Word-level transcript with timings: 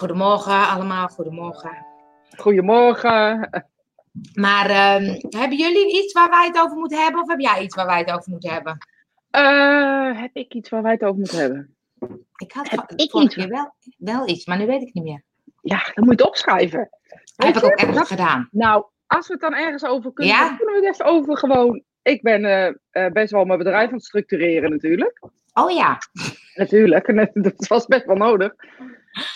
goedemorgen 0.00 0.68
allemaal, 0.68 1.08
goedemorgen. 1.08 1.86
Goedemorgen. 2.36 3.48
Maar 4.34 4.70
ehm, 4.70 5.18
hebben 5.28 5.58
jullie 5.58 6.02
iets 6.02 6.12
waar 6.12 6.30
wij 6.30 6.46
het 6.46 6.58
over 6.58 6.76
moeten 6.76 7.02
hebben? 7.02 7.20
Of 7.22 7.28
heb 7.28 7.40
jij 7.40 7.62
iets 7.62 7.74
waar 7.74 7.86
wij 7.86 7.98
het 7.98 8.10
over 8.10 8.30
moeten 8.30 8.50
hebben? 8.52 8.78
Eh, 9.30 10.20
heb 10.20 10.30
ik 10.32 10.54
iets 10.54 10.68
waar 10.68 10.82
wij 10.82 10.92
het 10.92 11.02
over 11.02 11.18
moeten 11.18 11.38
hebben? 11.38 11.74
Ik 12.36 12.52
had 12.52 12.70
Heb 12.70 12.78
va- 12.78 12.88
ik 12.96 13.10
vorige 13.10 13.26
iets? 13.26 13.34
keer 13.34 13.48
wel, 13.48 13.74
wel 13.96 14.28
iets, 14.28 14.46
maar 14.46 14.58
nu 14.58 14.66
weet 14.66 14.82
ik 14.82 14.94
niet 14.94 15.04
meer. 15.04 15.22
Ja, 15.62 15.76
dan 15.94 16.04
moet 16.04 16.06
je 16.06 16.10
het 16.10 16.26
opschrijven. 16.26 16.88
Heb 17.36 17.56
ik 17.56 17.64
ook 17.64 17.70
ergens 17.70 18.08
gedaan. 18.08 18.48
Nou, 18.50 18.84
als 19.06 19.26
we 19.26 19.32
het 19.32 19.42
dan 19.42 19.54
ergens 19.54 19.84
over 19.84 20.12
kunnen, 20.12 20.34
Ja? 20.34 20.48
dan 20.48 20.56
kunnen 20.56 20.74
we 20.80 20.86
het 20.86 20.94
even 20.94 21.04
over 21.12 21.36
gewoon... 21.38 21.82
Ik 22.02 22.22
ben 22.22 22.44
eh, 22.44 22.66
eh, 22.90 23.12
best 23.12 23.30
wel 23.30 23.44
mijn 23.44 23.58
bedrijf 23.58 23.88
aan 23.88 23.94
het 23.94 24.04
structureren 24.04 24.70
natuurlijk. 24.70 25.20
Oh 25.54 25.70
ja, 25.70 25.98
Natuurlijk, 26.54 27.06
dat 27.42 27.66
was 27.66 27.86
best 27.86 28.04
wel 28.04 28.16
nodig. 28.16 28.54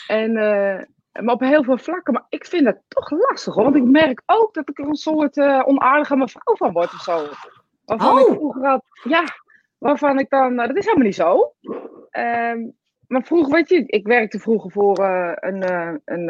En, 0.06 0.36
eh, 0.36 0.82
maar 1.22 1.34
op 1.34 1.40
heel 1.40 1.64
veel 1.64 1.78
vlakken. 1.78 2.12
Maar 2.12 2.26
ik 2.28 2.44
vind 2.46 2.66
het 2.66 2.78
toch 2.88 3.10
lastig, 3.10 3.54
hoor. 3.54 3.64
Want 3.64 3.76
ik 3.76 3.84
merk 3.84 4.22
ook 4.26 4.54
dat 4.54 4.68
ik 4.68 4.78
er 4.78 4.86
een 4.88 4.94
soort 4.94 5.36
eh, 5.36 5.62
onaardige 5.66 6.16
mevrouw 6.16 6.56
van 6.56 6.72
word 6.72 6.92
of 6.92 7.00
zo. 7.00 7.26
Waarvan 7.84 8.12
Oh. 8.18 8.20
ik 8.30 8.34
vroeger 8.36 8.66
had, 8.66 8.84
ja, 9.04 9.24
waarvan 9.78 10.18
ik 10.18 10.30
dan, 10.30 10.54
nou, 10.54 10.68
dat 10.68 10.76
is 10.76 10.84
helemaal 10.84 11.06
niet 11.06 11.14
zo. 11.14 11.52
Ehm, 12.10 12.58
maar 13.06 13.22
vroeger, 13.22 13.52
weet 13.52 13.68
je, 13.68 13.84
ik 13.86 14.06
werkte 14.06 14.38
vroeger 14.38 14.70
voor 14.70 14.96
eh, 14.98 15.32
een, 15.34 15.62
een 16.04 16.28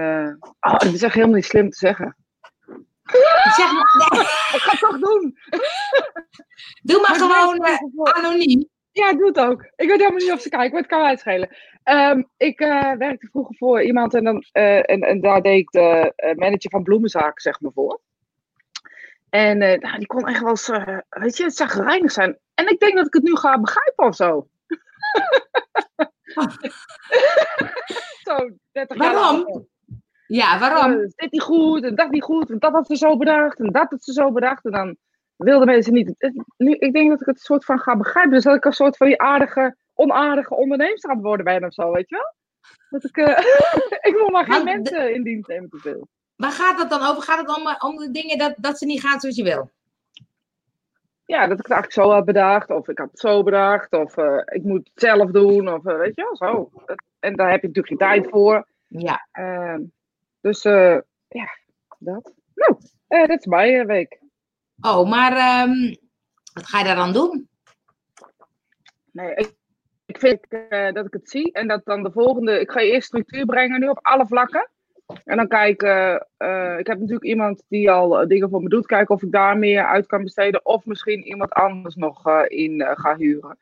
oh, 0.61 0.79
dat 0.79 0.93
is 0.93 1.03
echt 1.03 1.15
helemaal 1.15 1.35
niet 1.35 1.45
slim 1.45 1.71
te 1.71 1.79
zeggen. 1.79 2.17
zeg 3.57 3.73
maar, 3.73 4.09
nee, 4.13 4.21
Ik 4.57 4.61
ga 4.61 4.71
het 4.71 4.81
toch 4.81 4.99
doen. 4.99 5.39
doe 6.83 7.01
maar 7.01 7.15
gewoon 7.17 7.67
anoniem. 8.15 8.69
Ja, 8.93 9.13
doe 9.13 9.27
het 9.27 9.39
ook. 9.41 9.63
Ik 9.63 9.89
weet 9.89 9.99
helemaal 9.99 10.19
niet 10.19 10.33
of 10.33 10.41
ze 10.41 10.49
kijken, 10.49 10.71
maar 10.71 10.81
het 10.81 10.91
kan 10.91 11.01
mij 11.01 11.49
Ehm, 11.85 12.23
ik 12.37 12.61
eh, 12.61 12.93
werkte 12.93 13.27
vroeger 13.27 13.57
voor 13.57 13.83
iemand 13.83 14.15
en, 14.15 14.25
dan, 14.25 14.45
eh, 14.53 14.91
en, 14.91 15.01
en 15.01 15.21
daar 15.21 15.43
deed 15.43 15.59
ik 15.59 15.71
de 15.71 16.13
eh, 16.17 16.35
manager 16.35 16.71
van 16.71 16.83
bloemenzaken, 16.83 17.41
zeg 17.41 17.61
maar, 17.61 17.73
voor. 17.73 18.01
En 19.31 19.59
nou, 19.59 19.99
die 19.99 20.07
kon 20.07 20.29
echt 20.29 20.41
wel 20.41 20.51
eens, 20.51 20.69
weet 21.09 21.37
je, 21.37 21.45
het 21.45 21.57
zagrijnig 21.57 22.13
zijn. 22.13 22.39
En 22.55 22.71
ik 22.71 22.79
denk 22.81 22.97
dat 22.97 23.07
ik 23.07 23.13
het 23.13 23.23
nu 23.23 23.37
ga 23.37 23.61
begrijpen 23.61 24.05
of 24.05 24.15
zo. 24.15 24.49
zo, 28.25 28.51
30 28.73 28.97
jaar 28.97 29.15
Waarom? 29.15 29.67
Ja, 30.27 30.59
waarom? 30.59 31.13
Dit 31.17 31.31
niet 31.31 31.43
goed 31.43 31.85
en 31.85 31.95
dat 31.95 32.11
niet 32.11 32.23
goed. 32.23 32.51
En 32.51 32.59
dat 32.59 32.73
had 32.73 32.87
ze 32.87 32.97
zo 32.97 33.17
bedacht 33.17 33.59
en 33.59 33.73
dat 33.73 33.91
had 33.91 34.05
ze 34.05 34.13
zo 34.13 34.33
bedacht. 34.33 34.65
En 34.65 34.71
dan 34.71 34.97
wilden 35.37 35.67
mensen 35.67 35.93
niet. 35.93 36.33
Nu, 36.57 36.73
ik 36.73 36.93
denk 36.93 37.11
dat 37.11 37.21
ik 37.21 37.27
het 37.27 37.41
soort 37.41 37.65
van 37.65 37.79
ga 37.79 37.97
begrijpen. 37.97 38.33
Dus 38.33 38.45
dat 38.45 38.57
ik 38.57 38.65
een 38.65 38.73
soort 38.73 38.97
van 38.97 39.07
die 39.07 39.21
aardige, 39.21 39.77
onaardige 39.95 40.55
onderneemster 40.55 41.11
aan 41.11 41.17
het 41.17 41.25
worden 41.25 41.45
ben 41.45 41.65
of 41.65 41.73
zo, 41.73 41.93
weet 41.93 42.09
je 42.09 42.15
wel? 42.17 42.35
Dat 42.89 43.05
ik, 43.05 43.17
eh, 43.17 43.39
ik 44.11 44.15
wil 44.15 44.31
maar 44.31 44.45
geen 44.45 44.65
Maar 44.65 44.75
mensen 44.75 45.15
in 45.15 45.23
dienst 45.23 45.49
nemen 45.49 45.71
te 45.71 45.79
veel. 45.79 46.09
Waar 46.37 46.51
gaat 46.53 46.79
het 46.79 46.91
dan 46.91 47.03
over? 47.07 47.23
Gaat 47.23 47.47
het 47.47 47.57
om, 47.59 47.67
eh, 47.69 47.85
om 47.91 47.97
de 47.97 48.11
dingen 48.11 48.39
dat, 48.39 48.55
dat 48.57 48.79
ze 48.79 48.87
niet 48.87 49.01
gaan 49.01 49.21
zoals 49.21 49.37
je 49.37 49.43
wil? 49.43 49.71
Ja, 51.27 51.41
dat 51.47 51.59
ik 51.59 51.67
het 51.67 51.71
eigenlijk 51.71 51.93
zo 51.93 52.11
had 52.15 52.25
bedacht. 52.25 52.71
Of 52.71 52.89
ik 52.89 52.99
had 52.99 53.11
het 53.11 53.21
zo 53.21 53.43
bedacht. 53.43 53.93
Of 53.93 54.17
eh, 54.17 54.41
ik 54.45 54.63
moet 54.63 54.91
het 54.95 55.03
zelf 55.03 55.31
doen. 55.31 55.69
Of 55.69 55.87
eh, 55.87 55.97
weet 55.97 56.15
je 56.15 56.23
wel, 56.23 56.37
zo. 56.37 56.71
Dat- 56.87 57.03
En 57.19 57.37
daar 57.37 57.51
heb 57.51 57.61
je 57.61 57.67
natuurlijk 57.67 58.01
geen 58.01 58.09
tijd 58.11 58.31
voor. 58.31 58.67
Ja. 58.89 59.29
Ehm, 59.33 59.83
dus 60.41 60.63
ja, 61.29 61.49
dat. 61.99 62.33
Nou, 62.55 63.27
dat 63.27 63.39
is 63.39 63.47
mijn 63.47 63.87
week. 63.87 64.19
Oh, 64.81 65.09
maar 65.09 65.33
ehm, 65.33 65.95
wat 66.53 66.67
ga 66.67 66.79
je 66.79 66.85
daar 66.85 66.97
dan 66.97 67.13
doen? 67.13 67.49
Nee, 69.11 69.35
ik, 69.35 69.55
ik 70.15 70.21
vind 70.21 70.47
eh, 70.69 70.93
dat 70.93 71.07
ik 71.07 71.13
het 71.13 71.31
zie 71.31 71.53
en 71.53 71.69
dat 71.69 71.85
dan 71.85 72.03
de 72.03 72.11
volgende. 72.11 72.61
Ik 72.61 72.71
ga 72.71 72.81
eerst 72.81 73.07
structuur 73.07 73.45
brengen 73.45 73.81
nu 73.81 73.89
op 73.89 73.99
alle 74.03 74.27
vlakken. 74.27 74.69
En 75.25 75.37
dan 75.37 75.49
kijken. 75.49 76.27
eh, 76.37 76.79
ik 76.79 76.87
heb 76.87 76.99
natuurlijk 76.99 77.25
iemand 77.25 77.63
die 77.69 77.91
al 77.91 78.21
eh, 78.21 78.27
dingen 78.29 78.49
voor 78.51 78.63
me 78.63 78.69
doet. 78.69 78.87
Kijken 78.87 79.15
of 79.15 79.23
ik 79.23 79.33
daar 79.33 79.59
meer 79.59 79.87
uit 79.87 80.07
kan 80.07 80.23
besteden. 80.23 80.65
Of 80.67 80.85
misschien 80.85 81.23
iemand 81.23 81.53
anders 81.53 81.95
nog 81.95 82.45
in 82.47 82.87
ga 82.95 83.17
huren. 83.17 83.59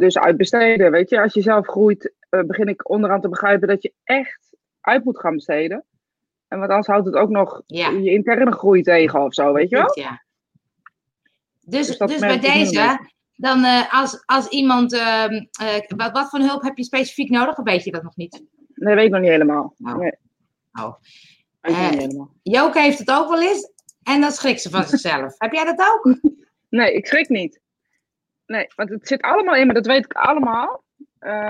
Dus 0.00 0.18
uitbesteden. 0.18 0.90
Weet 0.90 1.10
je, 1.10 1.20
als 1.22 1.34
je 1.34 1.40
zelf 1.42 1.66
groeit, 1.66 2.14
begin 2.28 2.66
ik 2.68 2.90
onderaan 2.90 3.20
te 3.20 3.28
begrijpen 3.28 3.68
dat 3.68 3.82
je 3.82 3.92
echt 4.04 4.56
uit 4.80 5.04
moet 5.04 5.18
gaan 5.20 5.34
besteden. 5.34 5.84
En 6.48 6.58
want 6.58 6.70
anders 6.70 6.88
houdt 6.88 7.06
het 7.06 7.14
ook 7.14 7.30
nog 7.30 7.62
Ja. 7.66 7.90
je 7.90 8.10
interne 8.10 8.52
groei 8.52 8.82
tegen 8.82 9.22
of 9.22 9.34
zo, 9.34 9.52
weet 9.52 9.70
je 9.70 9.76
wel? 9.76 9.98
Ja. 9.98 10.22
Dus, 11.60 11.86
Dus 11.86 11.98
dus 11.98 12.20
bij 12.20 12.40
deze, 12.40 12.98
dan 13.36 13.64
eh, 13.64 13.94
als, 13.94 14.22
als 14.26 14.48
iemand, 14.48 14.92
ehm, 14.92 15.44
eh, 15.60 15.96
wat, 15.96 16.12
wat 16.12 16.28
voor 16.28 16.38
hulp 16.38 16.62
heb 16.62 16.76
je 16.76 16.84
specifiek 16.84 17.30
nodig? 17.30 17.58
Of 17.58 17.64
weet 17.64 17.84
je 17.84 17.90
dat 17.90 18.02
nog 18.02 18.16
niet? 18.16 18.42
Nee, 18.74 18.94
weet 18.94 19.04
ik 19.06 19.10
nog 19.12 19.20
niet 19.20 19.30
helemaal. 19.30 19.74
Oh. 19.84 19.94
Nee, 19.94 20.12
Oh. 20.72 20.82
nog 20.82 20.98
Eh, 21.60 21.90
niet 21.90 22.00
helemaal. 22.00 22.30
Joke 22.42 22.80
heeft 22.80 22.98
het 22.98 23.10
ook 23.10 23.28
wel 23.28 23.42
eens 23.42 23.72
en 24.02 24.20
dan 24.20 24.30
schrikt 24.30 24.60
ze 24.60 24.70
van 24.70 24.84
zichzelf. 24.84 25.34
heb 25.38 25.52
jij 25.52 25.64
dat 25.64 25.80
ook? 25.94 26.16
Nee, 26.68 26.94
ik 26.94 27.06
schrik 27.06 27.28
niet. 27.28 27.60
Nee, 28.46 28.66
want 28.74 28.90
het 28.90 29.08
zit 29.08 29.22
allemaal 29.22 29.54
in 29.54 29.66
me, 29.66 29.72
dat 29.72 29.86
weet 29.86 30.04
ik 30.04 30.12
allemaal. 30.12 30.82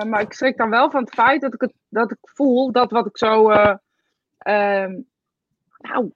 Maar 0.06 0.20
ik 0.20 0.32
schrik 0.32 0.56
dan 0.56 0.70
wel 0.70 0.90
van 0.90 1.00
het 1.04 1.14
feit 1.14 1.40
dat 1.40 1.54
ik, 1.54 1.60
het, 1.60 1.72
dat 1.88 2.10
ik 2.10 2.18
voel 2.20 2.72
dat 2.72 2.90
wat 2.90 3.06
ik 3.06 3.18
zo. 3.18 3.50
eh, 3.50 3.74
ehm, 4.38 5.00
nou, 5.78 6.12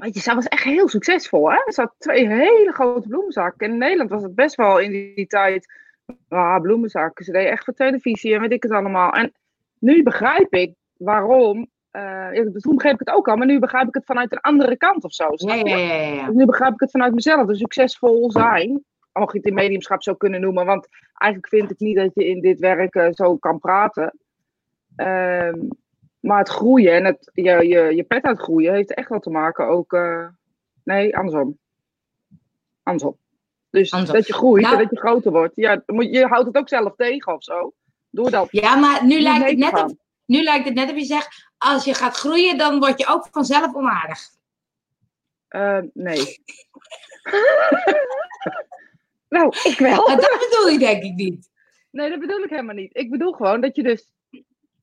weet 0.00 0.14
je, 0.14 0.20
zij 0.20 0.34
was 0.34 0.46
echt 0.46 0.62
heel 0.62 0.88
succesvol. 0.88 1.50
Hè? 1.50 1.72
Ze 1.72 1.80
had 1.80 1.94
twee 1.98 2.28
hele 2.28 2.72
grote 2.72 3.08
bloemenzakken. 3.08 3.66
En 3.66 3.72
in 3.72 3.78
Nederland 3.78 4.10
was 4.10 4.22
het 4.22 4.34
best 4.34 4.54
wel 4.54 4.78
in 4.78 4.90
die, 4.90 5.26
tijd. 5.26 5.72
Ah, 6.28 6.60
bloemenzakken. 6.60 7.24
Ze 7.24 7.32
deed 7.32 7.46
echt 7.46 7.64
voor 7.64 7.74
televisie 7.74 8.34
en 8.34 8.40
weet 8.40 8.52
ik 8.52 8.62
het 8.62 8.72
allemaal. 8.72 9.12
En 9.12 9.32
nu 9.78 10.02
begrijp 10.02 10.54
ik 10.54 10.74
waarom. 10.96 11.68
ja, 11.92 12.30
toen 12.52 12.74
begreep 12.74 12.92
ik 12.92 12.98
het 12.98 13.14
ook 13.14 13.28
al, 13.28 13.36
maar 13.36 13.46
nu 13.46 13.58
begrijp 13.58 13.88
ik 13.88 13.94
het 13.94 14.04
vanuit 14.04 14.32
een 14.32 14.40
andere 14.40 14.76
kant 14.76 15.04
of 15.04 15.12
zo. 15.12 15.28
Ja, 15.34 15.54
ja, 15.54 15.76
ja. 15.76 16.26
Dus 16.26 16.34
nu 16.34 16.44
begrijp 16.44 16.72
ik 16.72 16.80
het 16.80 16.90
vanuit 16.90 17.14
mezelf. 17.14 17.46
Dus 17.46 17.58
succesvol 17.58 18.30
zijn, 18.30 18.84
al 19.12 19.22
mag 19.22 19.32
je 19.32 19.38
het 19.38 19.46
in 19.46 19.54
mediumschap 19.54 20.02
zo 20.02 20.14
kunnen 20.14 20.40
noemen. 20.40 20.66
Want 20.66 20.88
eigenlijk 21.14 21.52
vind 21.54 21.70
ik 21.70 21.78
niet 21.78 21.96
dat 21.96 22.10
je 22.14 22.26
in 22.26 22.40
dit 22.40 22.60
werk 22.60 22.94
eh, 22.94 23.08
zo 23.10 23.36
kan 23.36 23.58
praten. 23.58 24.18
Ehm, 24.96 25.58
maar 26.20 26.38
het 26.38 26.48
groeien 26.48 26.92
en 26.92 27.04
het, 27.04 27.30
je, 27.34 27.68
je, 27.68 27.94
je 27.94 28.02
pet 28.02 28.22
uitgroeien 28.22 28.74
heeft 28.74 28.94
echt 28.94 29.08
wel 29.08 29.20
te 29.20 29.30
maken 29.30 29.66
ook... 29.66 29.92
eh, 29.92 30.26
nee, 30.84 31.16
andersom. 31.16 31.58
Andersom. 32.82 33.16
Dus 33.70 33.92
Andersom. 33.92 34.18
dat 34.18 34.26
je 34.26 34.32
groeit 34.32 34.62
Nou- 34.62 34.76
en 34.76 34.82
dat 34.82 34.90
je 34.90 34.98
groter 34.98 35.32
wordt. 35.32 35.56
Ja, 35.56 35.82
je 35.86 36.26
houdt 36.26 36.46
het 36.46 36.56
ook 36.56 36.68
zelf 36.68 36.94
tegen 36.96 37.34
of 37.34 37.44
zo. 37.44 37.72
Doordat. 38.10 38.48
Ja, 38.50 38.76
maar 38.76 39.06
nu 39.06 39.20
lijkt, 39.20 39.48
het 39.48 39.58
net 39.58 39.84
of, 39.84 39.92
nu 40.24 40.42
lijkt 40.42 40.64
het 40.64 40.74
net 40.74 40.90
of 40.90 40.96
je 40.96 41.04
zegt, 41.04 41.50
als 41.58 41.84
je 41.84 41.94
gaat 41.94 42.16
groeien, 42.16 42.58
dan 42.58 42.78
word 42.78 42.98
je 42.98 43.06
ook 43.06 43.28
vanzelf 43.30 43.74
onaardig. 43.74 44.18
Eh, 45.48 45.78
nee. 45.92 46.42
nou, 49.28 49.54
ik 49.62 49.78
wel. 49.78 50.06
Maar 50.06 50.16
dat 50.16 50.46
bedoel 50.48 50.68
je 50.68 50.78
denk 50.78 51.02
ik 51.02 51.14
niet. 51.14 51.50
Nee, 51.90 52.10
dat 52.10 52.20
bedoel 52.20 52.42
ik 52.42 52.50
helemaal 52.50 52.74
niet. 52.74 52.96
Ik 52.96 53.10
bedoel 53.10 53.32
gewoon 53.32 53.60
dat 53.60 53.76
je 53.76 53.82
dus 53.82 54.08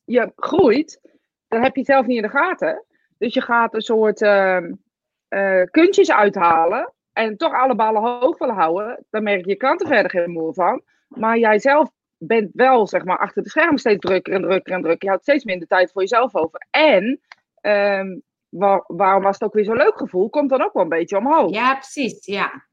je 0.05 0.31
groeit, 0.35 1.01
dan 1.47 1.63
heb 1.63 1.75
je 1.75 1.83
zelf 1.83 2.05
niet 2.05 2.15
in 2.17 2.21
de 2.21 2.29
gaten. 2.29 2.83
Dus 3.17 3.33
je 3.33 3.41
gaat 3.41 3.73
een 3.73 3.81
soort 3.81 4.21
eh, 4.21 5.61
kuntjes 5.71 6.11
uithalen 6.11 6.93
en 7.13 7.37
toch 7.37 7.53
alle 7.53 7.75
ballen 7.75 8.01
hoog 8.01 8.37
willen 8.37 8.55
houden. 8.55 9.05
Dan 9.09 9.23
merk 9.23 9.43
je 9.45 9.49
je 9.49 9.55
klanten 9.55 9.87
verder 9.87 10.11
geen 10.11 10.31
moe 10.31 10.53
van. 10.53 10.81
Maar 11.07 11.37
jij 11.37 11.59
zelf 11.59 11.89
bent 12.17 12.49
wel, 12.53 12.87
zeg 12.87 13.03
maar, 13.03 13.17
achter 13.17 13.43
de 13.43 13.49
schermen 13.49 13.79
steeds 13.79 13.99
drukker 13.99 14.33
en 14.33 14.41
drukker 14.41 14.73
en 14.73 14.81
drukker. 14.81 15.03
Je 15.03 15.07
houdt 15.09 15.23
steeds 15.23 15.43
minder 15.43 15.67
tijd 15.67 15.91
voor 15.91 16.01
jezelf 16.01 16.35
over. 16.35 16.65
En 16.69 17.21
ehm, 17.61 18.17
waar- 18.49 18.83
waarom 18.87 19.23
was 19.23 19.33
het 19.33 19.43
ook 19.43 19.53
weer 19.53 19.63
zo'n 19.63 19.75
leuk 19.77 19.97
gevoel? 19.97 20.29
Komt 20.29 20.49
dan 20.49 20.61
ook 20.63 20.73
wel 20.73 20.83
een 20.83 20.89
beetje 20.89 21.17
omhoog. 21.17 21.51
Ja, 21.53 21.73
precies. 21.73 22.25
Ja. 22.25 22.65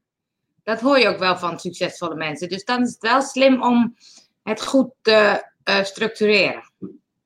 Dat 0.63 0.81
hoor 0.81 0.99
je 0.99 1.07
ook 1.07 1.17
wel 1.19 1.37
van 1.37 1.59
succesvolle 1.59 2.15
mensen. 2.15 2.49
Dus 2.49 2.63
dan 2.65 2.81
is 2.81 2.91
het 2.91 3.01
wel 3.01 3.21
slim 3.21 3.61
om 3.63 3.95
het 4.43 4.65
goed 4.65 4.89
te 5.01 5.43
eh, 5.63 5.83
structureren. 5.83 6.63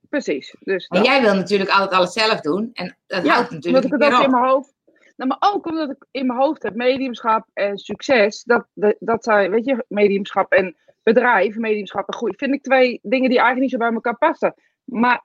Precies. 0.09 0.55
Dus 0.59 0.87
En 0.87 1.03
jij 1.03 1.21
wil 1.21 1.33
natuurlijk 1.33 1.69
altijd 1.69 1.91
alles 1.91 2.13
zelf 2.13 2.41
doen. 2.41 2.69
En 2.73 2.97
dat 3.07 3.23
Ja, 3.25 3.33
houdt 3.33 3.51
natuurlijk 3.51 3.83
omdat 3.83 3.99
ik 3.99 4.07
het 4.07 4.13
ook 4.13 4.23
in 4.23 4.31
mijn 4.31 4.43
hoofd. 4.43 4.73
Nou, 5.15 5.29
maar 5.29 5.51
ook 5.53 5.65
omdat 5.65 5.89
ik 5.89 6.05
in 6.11 6.25
mijn 6.25 6.39
hoofd 6.39 6.63
heb 6.63 6.75
mediumschap 6.75 7.47
en 7.53 7.77
succes. 7.77 8.43
Dat, 8.43 8.65
dat, 8.73 8.95
dat 8.99 9.23
zijn, 9.23 9.51
weet 9.51 9.65
je, 9.65 9.85
mediumschap 9.87 10.51
en 10.51 10.75
bedrijf, 11.03 11.55
mediumschap 11.55 12.07
en 12.07 12.13
groei. 12.13 12.33
Vind 12.37 12.53
ik 12.53 12.63
twee 12.63 12.99
dingen 13.01 13.29
die 13.29 13.39
eigenlijk 13.39 13.59
niet 13.59 13.71
zo 13.71 13.77
bij 13.77 13.93
elkaar 13.93 14.17
passen. 14.17 14.53
Maar 14.83 15.23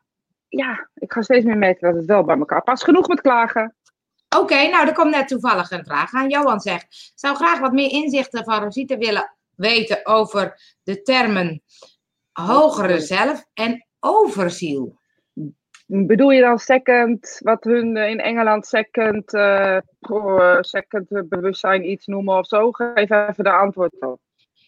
ja, 0.49 0.89
ik 0.95 1.13
ga 1.13 1.23
steeds 1.23 1.45
meer 1.45 1.59
merken 1.59 1.89
dat 1.89 1.97
het 1.97 2.07
wel 2.07 2.25
bij 2.25 2.39
elkaar 2.39 2.63
past. 2.63 2.85
Genoeg 2.85 3.09
met 3.09 3.21
klagen. 3.21 3.77
Oké, 4.37 4.69
nou, 4.69 4.87
er 4.87 4.95
komt 4.95 5.11
net 5.11 5.29
toevallig 5.29 5.71
een 5.71 5.85
vraag 5.85 6.13
aan. 6.13 6.29
Johan 6.29 6.61
zegt, 6.61 7.13
zou 7.15 7.37
graag 7.37 7.59
wat 7.59 7.73
meer 7.73 7.91
inzichten 7.91 8.45
van 8.45 8.63
Rosita 8.63 8.99
willen 8.99 9.37
weten 9.57 10.07
over 10.07 10.61
de 10.83 11.03
termen 11.03 11.63
hogere 12.33 13.01
zelf 13.01 13.45
en 13.55 13.87
overziel. 14.05 14.99
Bedoel 15.87 16.31
je 16.31 16.41
dan 16.41 16.59
second, 16.59 17.41
wat 17.43 17.65
hun 17.65 17.97
eh, 17.97 18.11
in 18.11 18.21
Engeland 18.21 18.67
second, 18.67 19.35
eh, 19.35 19.77
eh, 19.77 20.59
second 20.61 21.29
bewustzijn 21.29 21.91
iets 21.91 22.06
noemen 22.06 22.39
of 22.39 22.47
zo? 22.47 22.73
Geef 22.73 23.11
even 23.11 23.45
de 23.45 23.53
antwoord 23.53 24.01
op. 24.01 24.21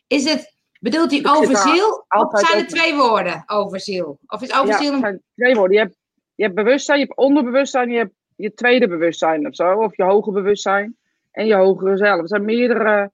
Is 0.06 0.30
het, 0.30 0.56
bedoelt 0.80 1.22
daar 1.22 1.36
overziel? 1.36 2.04
Of 2.08 2.40
zijn 2.40 2.58
het 2.58 2.68
twee 2.68 2.94
woorden, 2.94 3.42
overziel? 3.46 4.18
Of 4.26 4.42
is 4.42 4.48
Ja, 4.48 4.60
overziel 4.60 4.92
een... 4.92 5.00
zijn 5.00 5.22
twee 5.34 5.54
woorden. 5.54 5.76
Je 5.76 5.82
hebt 5.82 5.96
je 6.36 6.42
hebt 6.42 6.54
bewustzijn, 6.54 6.98
je 6.98 7.04
hebt 7.04 7.18
onderbewustzijn, 7.18 7.90
je 7.90 7.98
hebt 7.98 8.14
je 8.36 8.54
tweede 8.54 8.88
bewustzijn 8.88 9.46
of 9.46 9.54
zo, 9.54 9.72
of 9.72 9.96
je 9.96 10.02
hoger 10.02 10.32
bewustzijn 10.32 10.96
en 11.30 11.46
je 11.46 11.54
hogere 11.54 11.96
zelf. 11.96 12.20
Er 12.20 12.28
zijn 12.28 12.44
meerdere. 12.44 13.10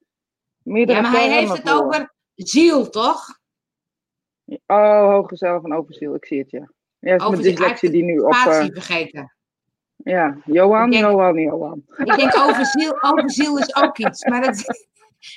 meerdere 0.63 1.01
Ja, 1.01 1.11
maar 1.11 1.21
hij 1.21 1.31
heeft 1.31 1.57
het 1.57 1.71
over 1.71 2.15
ziel, 2.35 2.91
toch? 2.91 3.41
Oh, 4.67 5.09
hoger 5.11 5.37
zelf 5.37 5.65
en 5.65 5.75
overziel, 5.75 6.15
ik 6.15 6.25
zie 6.27 6.39
het, 6.39 6.51
ja. 6.51 6.71
Ja, 6.99 7.15
is 7.15 7.29
mijn 7.29 7.43
dyslexie 7.43 7.91
die 7.91 8.03
nu 8.05 8.19
op... 8.19 8.33
Eh, 8.33 8.65
vergeten. 8.73 9.35
ja, 9.97 10.37
Johan, 10.45 10.91
denk- 10.91 11.03
Johan, 11.05 11.39
Johan. 11.39 11.83
Ik 11.97 12.17
denk 12.17 12.37
overziel, 12.37 13.03
overziel 13.03 13.59
is 13.59 13.77
ook 13.77 13.99
iets. 13.99 14.25
Maar 14.25 14.41
dat, 14.43 14.65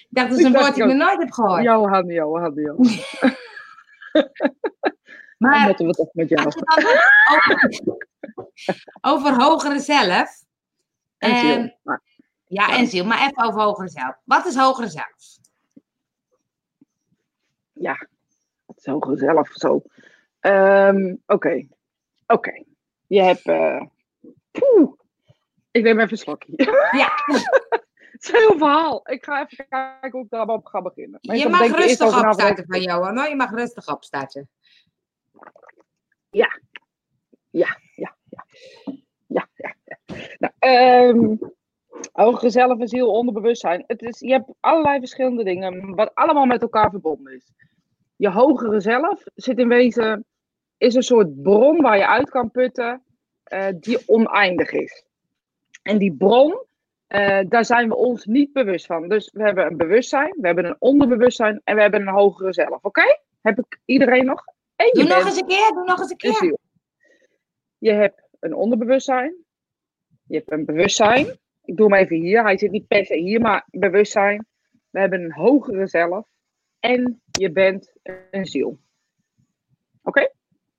dat 0.10 0.32
is 0.32 0.44
een 0.44 0.54
woord 0.54 0.74
die 0.76 0.84
ik 0.84 0.90
nog 0.90 1.08
nooit 1.08 1.20
heb 1.20 1.32
gehoord. 1.32 1.64
Johan, 1.64 2.06
Johan, 2.08 2.54
Johan. 2.54 2.88
Dan 5.38 5.50
Maar 5.52 5.66
moeten 5.68 5.86
we 5.88 5.92
toch 5.94 6.14
met 6.14 6.30
jou. 6.30 6.44
dan 6.50 6.64
over, 9.02 9.34
over 9.34 9.44
hogere 9.44 9.80
zelf. 9.80 10.44
En 11.18 11.40
ziel. 11.40 11.78
Maar, 11.84 12.02
Ja, 12.46 12.78
en 12.78 12.88
ziel. 12.88 13.06
Maar 13.06 13.22
even 13.22 13.44
over 13.44 13.62
hogere 13.62 13.90
zelf. 13.90 14.16
Wat 14.24 14.46
is 14.46 14.56
hogere 14.56 14.88
zelf? 14.88 15.38
ja, 17.74 18.08
hogere 18.92 19.18
zelf 19.18 19.50
zo. 19.52 19.82
Ehm, 20.40 21.16
Oké, 21.26 21.68
oké. 22.28 22.64
Je 23.08 23.22
hebt... 23.22 23.46
eh, 23.46 23.82
poeh. 24.52 24.92
Ik 25.72 25.84
neem 25.84 26.00
even 26.00 26.12
een 26.12 26.18
slokje. 26.18 26.54
Ja, 26.92 27.12
Het 28.16 28.24
is 28.24 28.30
een 28.30 28.36
heel 28.48 28.58
verhaal. 28.58 29.02
Ik 29.10 29.24
ga 29.24 29.46
even 29.46 29.66
kijken 29.70 30.12
hoe 30.12 30.24
ik 30.24 30.30
daarop 30.30 30.66
ga 30.66 30.82
beginnen. 30.82 31.20
je 31.22 31.50
mag 31.50 31.76
rustig 31.76 32.26
opstarten 32.26 32.66
van 32.68 32.82
Johan. 32.82 33.18
hoor. 33.18 33.28
Je 33.28 33.36
mag 33.36 33.52
rustig 33.52 33.88
opstarten. 33.94 34.50
Ja, 36.30 36.60
ja, 37.50 37.78
ja. 37.96 38.16
Ja, 39.28 39.48
ja, 39.56 39.76
ja. 39.84 39.98
Nou, 40.38 40.54
zelf 42.50 42.80
en 42.80 42.88
ziel, 42.88 43.12
onderbewustzijn. 43.12 43.84
Het 43.88 44.02
is, 44.02 44.20
je 44.20 44.32
hebt 44.32 44.50
allerlei 44.60 45.00
verschillende 45.00 45.44
dingen, 45.44 45.96
wat 45.96 46.16
allemaal 46.16 46.46
met 46.46 46.62
elkaar 46.62 46.90
verbonden 46.90 47.36
is. 47.36 47.52
Je 48.16 48.30
hogere 48.30 48.80
zelf 48.80 49.24
zit 49.36 49.60
in 49.60 49.68
wezen, 49.68 50.26
is 50.78 50.96
een 50.96 51.04
soort 51.04 51.42
bron 51.42 51.82
waar 51.82 51.98
je 51.98 52.08
uit 52.08 52.30
kan 52.30 52.52
putten, 52.52 53.04
eh, 53.44 53.68
die 53.80 54.00
oneindig 54.06 54.72
is. 54.72 55.06
En 55.82 55.98
die 55.98 56.14
bron, 56.14 56.64
eh, 57.08 57.40
daar 57.48 57.66
zijn 57.66 57.90
we 57.90 57.96
ons 57.96 58.26
niet 58.26 58.54
bewust 58.54 58.86
van. 58.86 59.10
Dus 59.10 59.32
we 59.34 59.44
hebben 59.44 59.66
een 59.66 59.78
bewustzijn, 59.78 60.36
we 60.40 60.48
hebben 60.48 60.66
een 60.66 60.76
onderbewustzijn 60.80 61.62
en 61.64 61.76
we 61.76 61.82
hebben 61.82 62.02
een 62.02 62.14
hogere 62.14 62.54
zelf. 62.54 62.84
Oké? 62.84 63.20
Heb 63.42 63.60
ik 63.60 63.80
iedereen 63.86 64.26
nog? 64.26 64.44
En 64.76 64.90
Doe 64.94 65.04
nog 65.04 65.26
eens 65.26 65.40
een 65.40 65.48
keer. 65.48 65.72
Doe 65.74 65.84
nog 65.86 66.00
eens 66.00 66.10
een 66.10 66.18
keer. 66.18 66.58
Je 67.78 67.92
hebt 67.92 68.28
een 68.40 68.54
onderbewustzijn. 68.54 69.36
Je 70.28 70.36
hebt 70.36 70.52
een 70.52 70.66
bewustzijn. 70.66 71.40
Ik 71.64 71.78
doe 71.78 71.92
hem 71.92 72.02
even 72.04 72.16
hier. 72.16 72.44
Hij 72.44 72.58
zit 72.58 72.72
niet 72.72 72.88
per 72.88 73.06
se 73.06 73.16
hier, 73.16 73.42
maar 73.42 73.68
bewustzijn. 73.72 74.46
We 74.90 75.00
hebben 75.00 75.24
een 75.24 75.34
hogere 75.34 75.88
zelf. 75.88 76.28
En 76.86 77.22
je 77.32 77.52
bent 77.52 77.94
een 78.32 78.46
ziel. 78.46 78.80
Oké? 80.04 80.30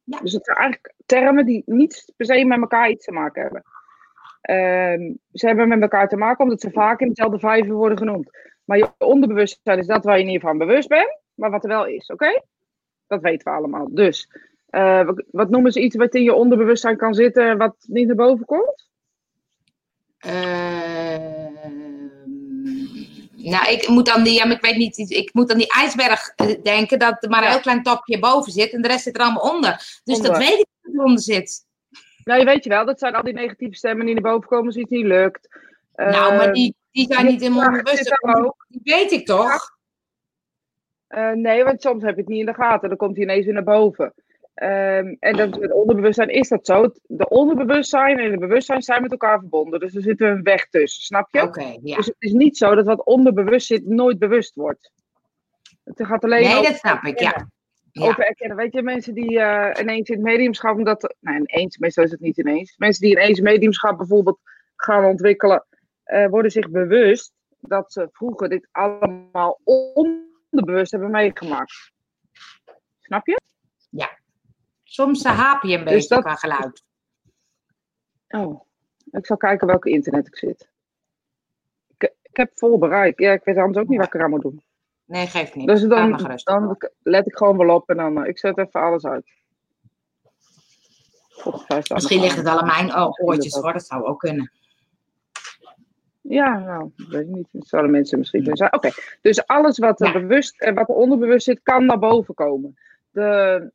Ja. 0.02 0.18
Dus 0.20 0.32
het 0.32 0.44
zijn 0.44 0.56
eigenlijk 0.56 0.94
termen 1.06 1.46
die 1.46 1.62
niet 1.66 2.12
per 2.16 2.26
se 2.26 2.44
met 2.44 2.60
elkaar 2.60 2.90
iets 2.90 3.04
te 3.04 3.12
maken 3.12 3.42
hebben. 3.42 3.62
Ehm, 4.40 5.14
ze 5.32 5.46
hebben 5.46 5.68
met 5.68 5.82
elkaar 5.82 6.08
te 6.08 6.16
maken 6.16 6.44
omdat 6.44 6.60
ze 6.60 6.70
vaak 6.70 7.00
in 7.00 7.08
dezelfde 7.08 7.38
vijver 7.38 7.74
worden 7.74 7.98
genoemd. 7.98 8.30
Maar 8.64 8.78
je 8.78 8.90
onderbewustzijn 8.98 9.78
is 9.78 9.86
dat 9.86 10.04
waar 10.04 10.18
je 10.18 10.24
niet 10.24 10.40
van 10.40 10.58
bewust 10.58 10.88
bent, 10.88 11.20
maar 11.34 11.50
wat 11.50 11.62
er 11.62 11.68
wel 11.68 11.86
is. 11.86 12.06
Oké? 12.06 12.42
Dat 13.06 13.20
weten 13.20 13.52
we 13.52 13.58
allemaal. 13.58 13.88
Dus 13.90 14.30
eh, 14.66 15.10
wat, 15.30 15.50
noemen 15.50 15.72
ze 15.72 15.80
iets 15.80 15.96
wat 15.96 16.14
in 16.14 16.22
je 16.22 16.34
onderbewustzijn 16.34 16.96
kan 16.96 17.14
zitten 17.14 17.48
en 17.48 17.58
wat 17.58 17.76
niet 17.88 18.06
naar 18.06 18.16
boven 18.16 18.46
komt? 18.46 18.90
Ehm, 20.18 21.85
nou, 23.50 23.72
ik 23.72 23.88
moet 23.88 24.10
aan 24.10 24.22
die, 24.22 24.50
ik 24.50 24.60
weet 24.60 24.76
niet, 24.76 25.10
ik 25.10 25.34
moet 25.34 25.50
aan 25.50 25.58
die 25.58 25.72
ijsberg 25.72 26.32
eh, 26.36 26.62
denken 26.62 26.98
dat 26.98 27.22
er 27.24 27.30
maar 27.30 27.42
een 27.42 27.50
heel 27.50 27.60
klein 27.60 27.82
topje 27.82 28.18
boven 28.18 28.52
zit 28.52 28.72
en 28.72 28.82
de 28.82 28.88
rest 28.88 29.02
zit 29.02 29.16
er 29.16 29.22
allemaal 29.22 29.54
onder. 29.54 30.00
Dus 30.04 30.20
dat 30.20 30.38
weet 30.38 30.58
ik 30.58 30.66
dat 30.82 30.94
eronder 30.94 31.22
zit. 31.22 31.64
Nou, 32.24 32.38
je 32.40 32.46
weet 32.46 32.64
je 32.64 32.70
wel, 32.70 32.84
dat 32.84 32.98
zijn 32.98 33.14
al 33.14 33.22
die 33.22 33.32
negatieve 33.34 33.74
stemmen 33.74 34.06
die 34.06 34.14
naar 34.14 34.32
boven 34.32 34.48
komen 34.48 34.66
als 34.66 34.76
iets 34.76 34.90
niet 34.90 35.04
lukt. 35.04 35.48
nou, 35.94 36.34
maar 36.34 36.44
Ehm, 36.44 36.52
die, 36.52 36.74
die 36.90 37.12
zijn 37.12 37.26
niet 37.26 37.42
in 37.42 37.54
mijn 37.54 37.86
ook. 38.44 38.66
Die 38.68 38.80
weet 38.82 39.12
ik 39.12 39.26
toch? 39.26 39.74
eh, 41.06 41.30
nee, 41.30 41.64
want 41.64 41.82
soms 41.82 42.02
heb 42.02 42.14
je 42.14 42.20
het 42.20 42.30
niet 42.30 42.40
in 42.40 42.46
de 42.46 42.54
gaten, 42.54 42.88
dan 42.88 42.98
komt 42.98 43.16
hij 43.16 43.24
ineens 43.24 43.44
weer 43.44 43.54
naar 43.54 43.64
boven. 43.64 44.14
Ehm, 44.56 45.14
en 45.18 45.36
dat, 45.36 45.60
met 45.60 45.72
onderbewustzijn 45.72 46.28
is 46.28 46.48
dat 46.48 46.66
zo. 46.66 46.82
Het- 46.82 47.00
De 47.02 47.28
onderbewustzijn 47.28 48.18
en 48.18 48.30
het 48.30 48.40
bewustzijn 48.40 48.82
zijn 48.82 49.02
met 49.02 49.10
elkaar 49.10 49.38
verbonden. 49.38 49.80
Dus 49.80 49.94
er 49.94 50.02
zit 50.02 50.20
een 50.20 50.42
weg 50.42 50.68
tussen, 50.68 51.02
snap 51.02 51.28
je? 51.30 51.42
Oké, 51.42 51.76
ja. 51.82 51.96
Dus 51.96 52.06
het 52.06 52.16
is 52.18 52.32
niet 52.32 52.56
zo 52.56 52.74
dat 52.74 52.86
wat 52.86 53.04
onderbewust 53.04 53.66
zit 53.66 53.86
nooit 53.86 54.18
bewust 54.18 54.54
wordt. 54.54 54.92
Het 55.84 56.06
gaat 56.06 56.24
alleen 56.24 56.42
Nee, 56.42 56.62
dat 56.62 56.74
snap 56.76 57.02
ik, 57.04 57.18
ja. 57.20 57.48
Ja. 57.92 58.06
over 58.08 58.24
erkennen. 58.26 58.56
Weet 58.56 58.72
je, 58.72 58.82
mensen 58.82 59.14
die 59.14 59.40
eh, 59.40 59.82
ineens 59.82 60.08
in 60.08 60.14
het 60.14 60.24
mediumschap, 60.24 60.76
omdat, 60.76 61.14
nou 61.20 61.36
ineens, 61.46 61.78
meestal 61.78 62.04
is 62.04 62.10
het 62.10 62.20
niet 62.20 62.38
ineens, 62.38 62.74
mensen 62.76 63.02
die 63.02 63.10
ineens 63.10 63.40
mediumschap 63.40 63.96
bijvoorbeeld 63.98 64.38
gaan 64.76 65.04
ontwikkelen, 65.04 65.66
eh, 66.04 66.26
worden 66.26 66.50
zich 66.50 66.70
bewust 66.70 67.32
dat 67.60 67.92
ze 67.92 68.08
vroeger 68.12 68.48
dit 68.48 68.68
allemaal 68.72 69.60
onderbewust 69.64 70.90
hebben 70.90 71.10
meegemaakt. 71.10 71.92
Snap 73.00 73.26
je? 73.26 73.40
Soms 74.88 75.24
haap 75.24 75.62
je 75.62 75.78
een 75.78 75.84
Dus 75.84 75.92
beetje 75.92 76.08
dat- 76.14 76.24
qua 76.24 76.34
geluid. 76.34 76.84
Oh, 78.28 78.60
ik 79.10 79.26
zal 79.26 79.36
kijken 79.36 79.66
welke 79.66 79.90
internet 79.90 80.26
ik 80.26 80.36
zit. 80.36 80.68
Ik, 81.98 82.14
ik 82.22 82.36
heb 82.36 82.50
vol 82.54 82.78
bereik. 82.78 83.20
Ja, 83.20 83.32
ik 83.32 83.44
weet 83.44 83.56
anders 83.56 83.78
ook 83.78 83.88
niet 83.88 83.98
wat 83.98 84.06
ik 84.06 84.14
eraan 84.14 84.30
moet 84.30 84.42
doen. 84.42 84.62
Nee, 85.04 85.26
geeft 85.26 85.54
niet. 85.54 85.66
Dus 85.66 85.82
dan, 85.82 86.16
dan 86.44 86.76
let 87.02 87.26
ik 87.26 87.36
gewoon 87.36 87.56
wel 87.56 87.74
op 87.74 87.88
en 87.88 87.96
dan, 87.96 88.22
eh, 88.22 88.28
ik 88.28 88.38
zet 88.38 88.58
even 88.58 88.80
alles 88.80 89.04
uit. 89.04 89.32
Misschien 91.88 92.20
ligt 92.20 92.36
het 92.36 92.46
al 92.46 92.58
aan 92.60 92.66
mijn 92.66 92.96
oh, 92.96 93.10
oortjes 93.20 93.54
hoor, 93.54 93.72
dat 93.72 93.86
zou 93.86 94.04
ook 94.04 94.18
kunnen. 94.18 94.50
Ja, 96.20 96.58
nou, 96.58 96.90
dat 96.96 97.06
weet 97.06 97.20
ik 97.22 97.28
niet. 97.34 97.48
Dat 97.50 97.66
zouden 97.66 97.90
mensen 97.90 98.18
misschien 98.18 98.40
kunnen 98.40 98.56
zijn. 98.58 98.72
Oké, 98.74 98.90
dus 99.22 99.46
alles 99.46 99.78
wat 99.78 100.00
er 100.00 100.06
Ja. 100.06 100.12
bewust 100.12 100.60
en 100.60 100.74
wat 100.74 100.88
er 100.88 100.94
onderbewust 100.94 101.44
zit, 101.44 101.60
kan 101.62 101.84
naar 101.86 101.98
boven 101.98 102.34
komen. 102.34 102.78
De, 103.10 103.70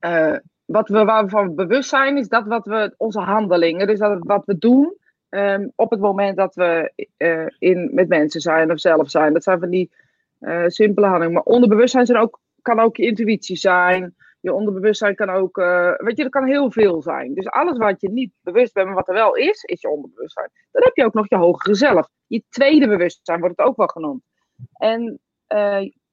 eh, 0.00 0.36
wat 0.64 0.88
we 0.88 1.04
waarvan 1.04 1.54
bewust 1.54 1.88
zijn, 1.88 2.16
is 2.16 2.28
dat 2.28 2.46
wat 2.46 2.66
we, 2.66 2.94
onze 2.96 3.20
handelingen, 3.20 3.86
dus 3.86 3.98
dat 3.98 4.18
wat 4.18 4.44
we 4.44 4.58
doen 4.58 4.96
ehm, 5.28 5.68
op 5.74 5.90
het 5.90 6.00
moment 6.00 6.36
dat 6.36 6.54
we 6.54 6.92
eh, 7.16 7.46
in, 7.58 7.90
met 7.92 8.08
mensen 8.08 8.40
zijn 8.40 8.70
of 8.70 8.80
zelf 8.80 9.10
zijn. 9.10 9.32
Dat 9.32 9.42
zijn 9.42 9.58
van 9.58 9.70
die 9.70 9.90
eh, 10.38 10.64
simpele 10.66 11.06
handelingen. 11.06 11.34
Maar 11.34 11.54
onderbewustzijn 11.54 12.06
zijn 12.06 12.30
kan 12.62 12.80
ook 12.80 12.96
je 12.96 13.06
intuïtie 13.06 13.56
zijn. 13.56 14.14
Je 14.40 14.52
onderbewustzijn 14.52 15.14
kan 15.14 15.30
ook, 15.30 15.56
weet 15.96 16.16
je, 16.16 16.24
er 16.24 16.30
kan 16.30 16.46
heel 16.46 16.70
veel 16.70 17.02
zijn. 17.02 17.34
Dus 17.34 17.46
alles 17.46 17.78
wat 17.78 18.00
je 18.00 18.10
niet 18.10 18.32
bewust 18.42 18.72
bent, 18.72 18.86
maar 18.86 18.94
wat 18.94 19.08
er 19.08 19.14
wel 19.14 19.36
is, 19.36 19.62
is 19.62 19.80
je 19.80 19.88
onderbewustzijn. 19.88 20.50
Dan 20.70 20.82
heb 20.82 20.96
je 20.96 21.04
ook 21.04 21.14
nog 21.14 21.28
je 21.28 21.36
hogere 21.36 21.74
zelf. 21.74 22.08
Je 22.26 22.42
tweede 22.48 22.88
bewustzijn 22.88 23.40
wordt 23.40 23.58
het 23.58 23.66
ook 23.66 23.76
wel 23.76 23.86
genoemd. 23.86 24.22
En 24.72 25.20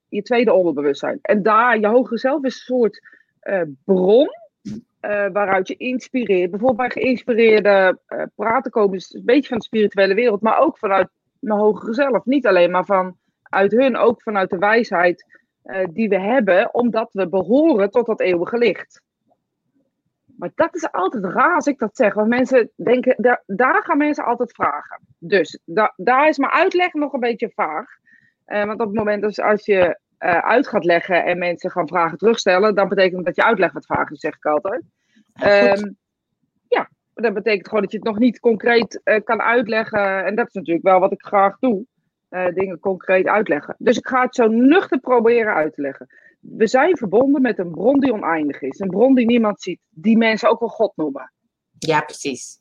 je 0.09 0.21
tweede 0.21 0.53
onderbewustzijn. 0.53 1.19
En 1.21 1.43
daar, 1.43 1.79
je 1.79 1.87
hogere 1.87 2.17
zelf 2.17 2.43
is 2.43 2.55
een 2.55 2.75
soort 2.75 3.01
eh, 3.39 3.61
bron 3.85 4.29
eh, 4.99 5.27
waaruit 5.31 5.67
je 5.67 5.75
inspireert. 5.75 6.51
Bijvoorbeeld 6.51 6.93
bij 6.93 7.03
geïnspireerde 7.03 7.99
eh, 8.05 8.23
praten 8.35 8.71
komen 8.71 8.95
is 8.95 9.13
een 9.13 9.25
beetje 9.25 9.49
van 9.49 9.57
de 9.57 9.63
spirituele 9.63 10.13
wereld, 10.13 10.41
maar 10.41 10.59
ook 10.59 10.77
vanuit 10.77 11.07
mijn 11.39 11.59
hogere 11.59 11.93
zelf. 11.93 12.25
Niet 12.25 12.47
alleen 12.47 12.71
maar 12.71 12.85
van 12.85 13.17
uit 13.43 13.71
hun, 13.71 13.97
ook 13.97 14.21
vanuit 14.21 14.49
de 14.49 14.57
wijsheid 14.57 15.35
die 15.93 16.09
we 16.09 16.19
hebben, 16.19 16.73
omdat 16.73 17.09
we 17.11 17.29
behoren 17.29 17.89
tot 17.91 18.05
dat 18.05 18.19
eeuwige 18.19 18.57
licht. 18.57 19.01
Maar 20.37 20.51
dat 20.55 20.75
is 20.75 20.91
altijd 20.91 21.23
raar 21.23 21.55
als 21.55 21.65
ik 21.65 21.79
dat 21.79 21.95
zeg, 21.95 22.13
want 22.13 22.27
mensen 22.27 22.71
denken, 22.75 23.15
daar, 23.17 23.43
daar 23.45 23.83
gaan 23.83 23.97
mensen 23.97 24.25
altijd 24.25 24.51
vragen. 24.51 24.99
Dus 25.17 25.59
da, 25.65 25.93
daar 25.95 26.27
is 26.27 26.37
mijn 26.37 26.51
uitleg 26.51 26.93
nog 26.93 27.13
een 27.13 27.19
beetje 27.19 27.51
vaag. 27.55 27.97
Eh, 28.47 28.65
want 28.65 28.79
op 28.79 28.87
het 28.87 28.97
moment 28.97 29.21
dat 29.21 29.39
als 29.39 29.65
je 29.65 29.99
eh, 30.17 30.37
uit 30.37 30.67
gaat 30.67 30.85
leggen 30.85 31.25
en 31.25 31.37
mensen 31.37 31.71
gaan 31.71 31.87
vragen 31.87 32.17
terugstellen, 32.17 32.75
dan 32.75 32.87
betekent 32.87 33.25
dat 33.25 33.35
je 33.35 33.43
uitleg 33.43 33.71
wat 33.71 33.85
vaag 33.85 34.09
is, 34.09 34.19
zeg 34.19 34.35
ik 34.35 34.45
altijd. 34.45 34.83
Ehm, 35.33 35.91
ja, 36.67 36.89
dat 37.13 37.33
betekent 37.33 37.67
gewoon 37.67 37.83
dat 37.83 37.91
je 37.91 37.97
het 37.97 38.07
nog 38.07 38.19
niet 38.19 38.39
concreet 38.39 39.01
eh, 39.03 39.23
kan 39.23 39.41
uitleggen. 39.41 40.25
En 40.25 40.35
dat 40.35 40.47
is 40.47 40.53
natuurlijk 40.53 40.85
wel 40.85 40.99
wat 40.99 41.11
ik 41.11 41.25
graag 41.25 41.59
doe. 41.59 41.85
dingen 42.53 42.79
concreet 42.79 43.27
uitleggen. 43.27 43.75
Dus 43.77 43.97
ik 43.97 44.07
ga 44.07 44.21
het 44.21 44.35
zo 44.35 44.47
nuchter 44.47 44.99
proberen 44.99 45.53
uit 45.53 45.73
te 45.73 45.81
leggen. 45.81 46.07
We 46.39 46.67
zijn 46.67 46.97
verbonden 46.97 47.41
met 47.41 47.59
een 47.59 47.71
bron 47.71 47.99
die 47.99 48.13
oneindig 48.13 48.61
is. 48.61 48.79
Een 48.79 48.89
bron 48.89 49.15
die 49.15 49.25
niemand 49.25 49.61
ziet. 49.61 49.79
Die 49.89 50.17
mensen 50.17 50.49
ook 50.49 50.59
wel 50.59 50.69
God 50.69 50.91
noemen. 50.95 51.31
Ja, 51.79 52.01
precies. 52.01 52.59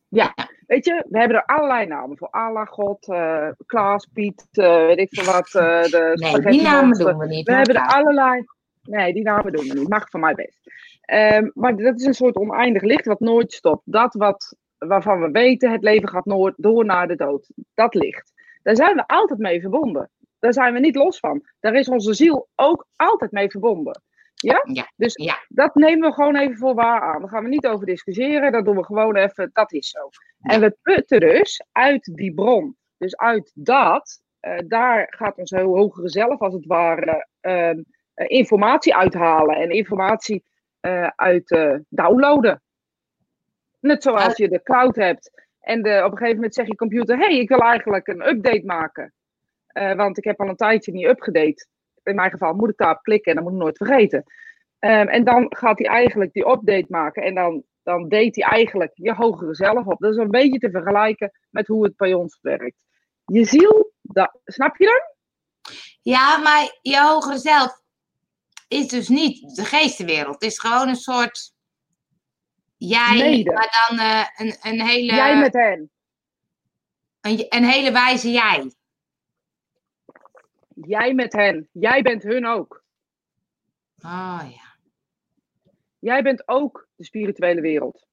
Weet 0.67 0.85
je, 0.85 1.05
we 1.09 1.19
hebben 1.19 1.37
er 1.37 1.45
allerlei 1.45 1.87
namen 1.87 2.17
voor. 2.19 2.29
Allah, 2.31 2.67
God, 2.67 3.09
eh, 3.09 3.49
Klaas, 3.67 4.07
Piet, 4.13 4.47
eh, 4.51 4.87
weet 4.87 4.99
ik 4.99 5.09
veel 5.11 5.33
wat. 5.33 5.55
eh, 5.55 5.83
de 5.83 6.11
Nee, 6.15 6.41
die 6.53 6.63
namen 6.63 6.85
monster. 6.87 7.07
doen 7.11 7.19
we 7.19 7.27
niet. 7.27 7.47
We 7.47 7.55
hebben 7.55 7.75
er 7.75 7.87
allerlei. 7.95 8.45
Nee, 8.83 9.13
die 9.13 9.23
namen 9.23 9.53
doen 9.53 9.69
we 9.69 9.75
niet. 9.75 9.89
Mag 9.89 10.11
van 10.11 10.21
mij 10.21 10.35
best. 10.35 10.59
Ehm, 11.01 11.51
maar 11.55 11.77
dat 11.77 11.99
is 12.01 12.05
een 12.07 12.15
soort 12.15 12.37
oneindig 12.37 12.83
licht 12.83 13.07
wat 13.07 13.21
nooit 13.21 13.53
stopt. 13.53 13.83
Dat 13.85 14.15
wat, 14.15 14.57
waarvan 14.79 15.21
we 15.21 15.31
weten, 15.31 15.73
het 15.73 15.83
leven 15.83 16.09
gaat 16.09 16.25
nooit 16.25 16.55
door 16.57 16.85
naar 16.85 17.09
de 17.09 17.17
dood. 17.17 17.49
Dat 17.75 17.95
licht. 17.95 18.33
Daar 18.63 18.77
zijn 18.77 18.97
we 18.97 19.07
altijd 19.07 19.39
mee 19.39 19.61
verbonden. 19.61 20.11
Daar 20.39 20.53
zijn 20.53 20.73
we 20.73 20.81
niet 20.81 20.97
los 20.97 21.19
van. 21.19 21.43
Daar 21.61 21.75
is 21.75 21.89
onze 21.89 22.15
ziel 22.15 22.49
ook 22.55 22.87
altijd 22.97 23.31
mee 23.33 23.51
verbonden. 23.51 24.03
Ja? 24.37 24.63
Ja. 24.73 24.93
Dus 24.97 25.15
Ja. 25.15 25.45
dat 25.49 25.75
nemen 25.75 26.09
we 26.09 26.15
gewoon 26.15 26.37
even 26.37 26.57
voor 26.57 26.75
waar 26.75 27.01
aan. 27.01 27.21
Daar 27.21 27.31
gaan 27.31 27.43
we 27.43 27.49
niet 27.49 27.67
over 27.67 27.87
discussiëren. 27.87 28.53
Dat 28.53 28.65
doen 28.65 28.77
we 28.77 28.85
gewoon 28.85 29.17
even. 29.17 29.51
Dat 29.53 29.73
is 29.73 29.89
zo. 29.89 30.09
En 30.41 30.61
we 30.61 30.77
putten 30.83 31.21
dus 31.21 31.65
uit 31.73 32.11
die 32.15 32.35
bron. 32.35 32.77
Dus 32.99 33.17
uit 33.17 33.53
dat, 33.55 34.23
eh, 34.41 34.59
daar 34.67 35.07
gaat 35.17 35.37
ons 35.37 35.51
heel 35.51 35.77
hogere 35.77 36.09
zelf 36.09 36.41
als 36.41 36.55
het 36.55 36.67
ware 36.67 37.29
ehm, 37.41 37.83
eh, 38.15 38.27
informatie 38.29 38.97
uithalen. 38.97 39.57
En 39.57 39.71
informatie 39.71 40.45
eh, 40.81 41.09
uit 41.17 41.59
downloaden. 41.89 42.63
Net 43.81 44.03
zoals 44.03 44.37
je 44.37 44.49
de 44.49 44.63
cloud 44.63 44.97
hebt. 44.97 45.45
En 45.61 45.83
de, 45.83 46.03
op 46.05 46.11
een 46.11 46.17
gegeven 46.17 46.35
moment 46.35 46.55
zeg 46.55 46.67
je 46.67 46.77
computer: 46.77 47.19
hey, 47.19 47.39
ik 47.39 47.49
wil 47.49 47.59
eigenlijk 47.59 48.07
een 48.07 48.29
update 48.29 48.65
maken. 48.65 49.13
Want 49.97 50.19
ik 50.19 50.25
heb 50.25 50.41
al 50.41 50.49
een 50.49 50.57
tijdje 50.57 50.93
niet 50.93 51.07
upgedate. 51.07 51.67
In 52.07 52.15
mijn 52.15 52.31
geval 52.31 52.55
moet 52.55 52.71
ik 52.71 52.77
daarop 52.77 53.03
klikken 53.03 53.31
en 53.31 53.37
dan 53.37 53.45
moet 53.45 53.53
ik 53.53 53.59
nooit 53.59 53.77
vergeten. 53.77 54.25
Ehm, 54.79 55.07
en 55.07 55.25
dan 55.25 55.47
gaat 55.49 55.79
hij 55.79 55.89
eigenlijk 55.89 56.33
die 56.33 56.49
update 56.49 56.87
maken. 56.89 57.23
En 57.23 57.35
dan, 57.35 57.63
dan 57.83 58.09
deed 58.09 58.37
hij 58.37 58.45
eigenlijk 58.45 58.93
je 58.95 59.15
hogere 59.15 59.55
zelf 59.55 59.87
op. 59.87 60.01
Dat 60.01 60.13
is 60.13 60.19
een 60.19 60.31
beetje 60.31 60.59
te 60.59 60.71
vergelijken 60.71 61.31
met 61.51 61.67
hoe 61.67 61.85
het 61.85 61.97
bij 61.97 62.15
ons 62.15 62.39
werkt. 62.41 62.77
Je 63.25 63.45
ziel, 63.45 63.93
dat, 64.03 64.39
snap 64.45 64.77
je 64.77 64.85
dat? 64.85 65.15
Ja, 66.03 66.39
maar 66.39 66.79
je 66.83 67.01
hogere 67.01 67.39
zelf 67.39 67.81
is 68.69 68.89
dus 68.89 69.09
niet 69.09 69.57
de 69.57 69.65
geestenwereld. 69.65 70.35
Het 70.35 70.51
is 70.51 70.59
gewoon 70.59 70.89
een 70.89 70.97
soort 70.97 71.55
jij, 72.77 73.43
maar 73.45 73.87
dan 73.89 73.99
eh, 73.99 74.27
een, 74.37 74.57
een, 74.63 74.87
hele, 74.87 75.15
Jij 75.15 75.39
met 75.39 75.53
hen. 75.53 75.91
een, 77.21 77.47
een 77.49 77.65
hele 77.65 77.93
wijze 77.93 78.31
jij. 78.31 78.73
Jij 80.85 81.15
met 81.15 81.33
hen. 81.33 81.69
Jij 81.73 82.03
bent 82.03 82.23
hun 82.23 82.47
ook. 82.47 82.85
Oh 83.99 84.43
ja. 84.51 84.75
Jij 85.99 86.23
bent 86.23 86.49
ook 86.49 86.89
de 86.97 87.05
spirituele 87.05 87.61
wereld. 87.61 88.07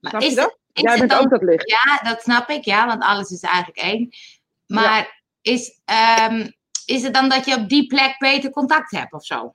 Maar 0.00 0.10
Snap 0.10 0.22
is 0.22 0.28
je 0.28 0.34
dat? 0.34 0.58
het- 0.72 0.84
Jij 0.84 0.98
bent 0.98 1.10
dan- 1.10 1.20
ook 1.20 1.30
dat 1.30 1.42
licht. 1.42 1.70
Ja, 1.70 2.10
dat 2.10 2.22
snap 2.22 2.48
ik, 2.48 2.64
ja, 2.64 2.86
want 2.86 3.02
alles 3.02 3.30
is 3.30 3.40
eigenlijk 3.42 3.78
één. 3.78 4.08
Maar 4.66 5.22
is, 5.40 5.80
ehm, 5.84 6.50
is 6.86 7.02
het 7.02 7.14
dan 7.14 7.28
dat 7.28 7.44
je 7.44 7.54
op 7.56 7.68
die 7.68 7.86
plek 7.86 8.18
beter 8.18 8.50
contact 8.50 8.90
hebt 8.90 9.12
of 9.12 9.24
zo? 9.24 9.54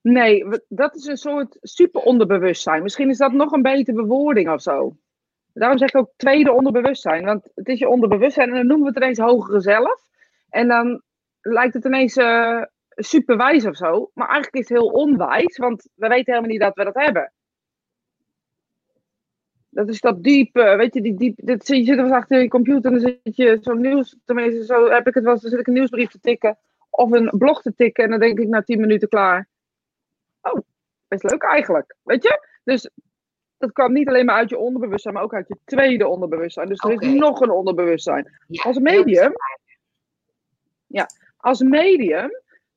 Nee, 0.00 0.44
dat 0.68 0.94
is 0.96 1.04
een 1.06 1.16
soort 1.16 1.56
super 1.60 2.00
onderbewustzijn. 2.00 2.82
Misschien 2.82 3.10
is 3.10 3.18
dat 3.18 3.32
nog 3.32 3.52
een 3.52 3.62
betere 3.62 3.96
bewoording 3.96 4.50
of 4.50 4.62
zo. 4.62 4.96
Daarom 5.58 5.78
zeg 5.78 5.88
ik 5.88 5.96
ook 5.96 6.12
tweede 6.16 6.52
onderbewustzijn. 6.52 7.24
Want 7.24 7.50
het 7.54 7.68
is 7.68 7.78
je 7.78 7.88
onderbewustzijn 7.88 8.48
en 8.48 8.54
dan 8.54 8.66
noemen 8.66 8.86
we 8.86 8.92
het 8.94 9.02
ineens 9.02 9.18
hogere 9.18 9.60
zelf. 9.60 10.08
En 10.50 10.68
dan 10.68 11.02
lijkt 11.40 11.74
het 11.74 11.84
ineens 11.84 12.16
eh 12.16 12.62
super 12.98 13.36
wijs 13.36 13.66
of 13.66 13.76
zo. 13.76 14.10
Maar 14.14 14.28
eigenlijk 14.28 14.54
is 14.54 14.68
het 14.68 14.78
heel 14.78 14.88
onwijs, 14.88 15.56
want 15.56 15.88
we 15.94 16.08
weten 16.08 16.32
helemaal 16.32 16.50
niet 16.50 16.60
dat 16.60 16.74
we 16.74 16.84
dat 16.84 16.94
hebben. 16.94 17.32
Dat 19.68 19.88
is 19.88 20.00
dat 20.00 20.22
diepe, 20.22 20.74
weet 20.76 20.94
je, 20.94 21.02
die 21.02 21.14
diep. 21.14 21.34
Dit, 21.36 21.66
je 21.66 21.84
zit 21.84 21.96
wel 21.96 22.12
achter 22.12 22.40
je 22.40 22.48
computer 22.48 22.92
en 22.92 22.98
dan 22.98 23.18
zit 23.22 23.36
je 23.36 23.58
zo'n 23.60 23.80
nieuws, 23.80 24.16
tenminste 24.24 24.64
zo 24.64 24.90
heb 24.90 25.06
ik 25.06 25.14
het 25.14 25.24
wel 25.24 25.40
dan 25.40 25.50
zit 25.50 25.60
ik 25.60 25.66
een 25.66 25.72
nieuwsbrief 25.72 26.10
te 26.10 26.20
tikken 26.20 26.58
of 26.90 27.10
een 27.10 27.30
blog 27.38 27.62
te 27.62 27.74
tikken 27.74 28.04
en 28.04 28.10
dan 28.10 28.20
denk 28.20 28.38
ik 28.38 28.48
na 28.48 28.62
tien 28.62 28.80
minuten 28.80 29.08
klaar. 29.08 29.48
Oh, 30.42 30.60
best 31.08 31.30
leuk 31.30 31.42
eigenlijk, 31.42 31.96
weet 32.02 32.22
je? 32.22 32.48
Dus 32.64 32.90
dat 33.58 33.72
kwam 33.72 33.92
niet 33.92 34.08
alleen 34.08 34.24
maar 34.24 34.36
uit 34.36 34.50
je 34.50 34.58
onderbewustzijn, 34.58 35.14
maar 35.14 35.22
ook 35.22 35.34
uit 35.34 35.48
je 35.48 35.56
tweede 35.64 36.08
onderbewustzijn. 36.08 36.68
Dus 36.68 36.82
er 36.84 37.02
is 37.02 37.12
nog 37.12 37.40
een 37.40 37.50
onderbewustzijn. 37.50 38.38
Ja, 38.46 38.62
Als 38.62 38.78
medium, 38.78 39.32
als 41.36 41.60
medium 41.62 42.30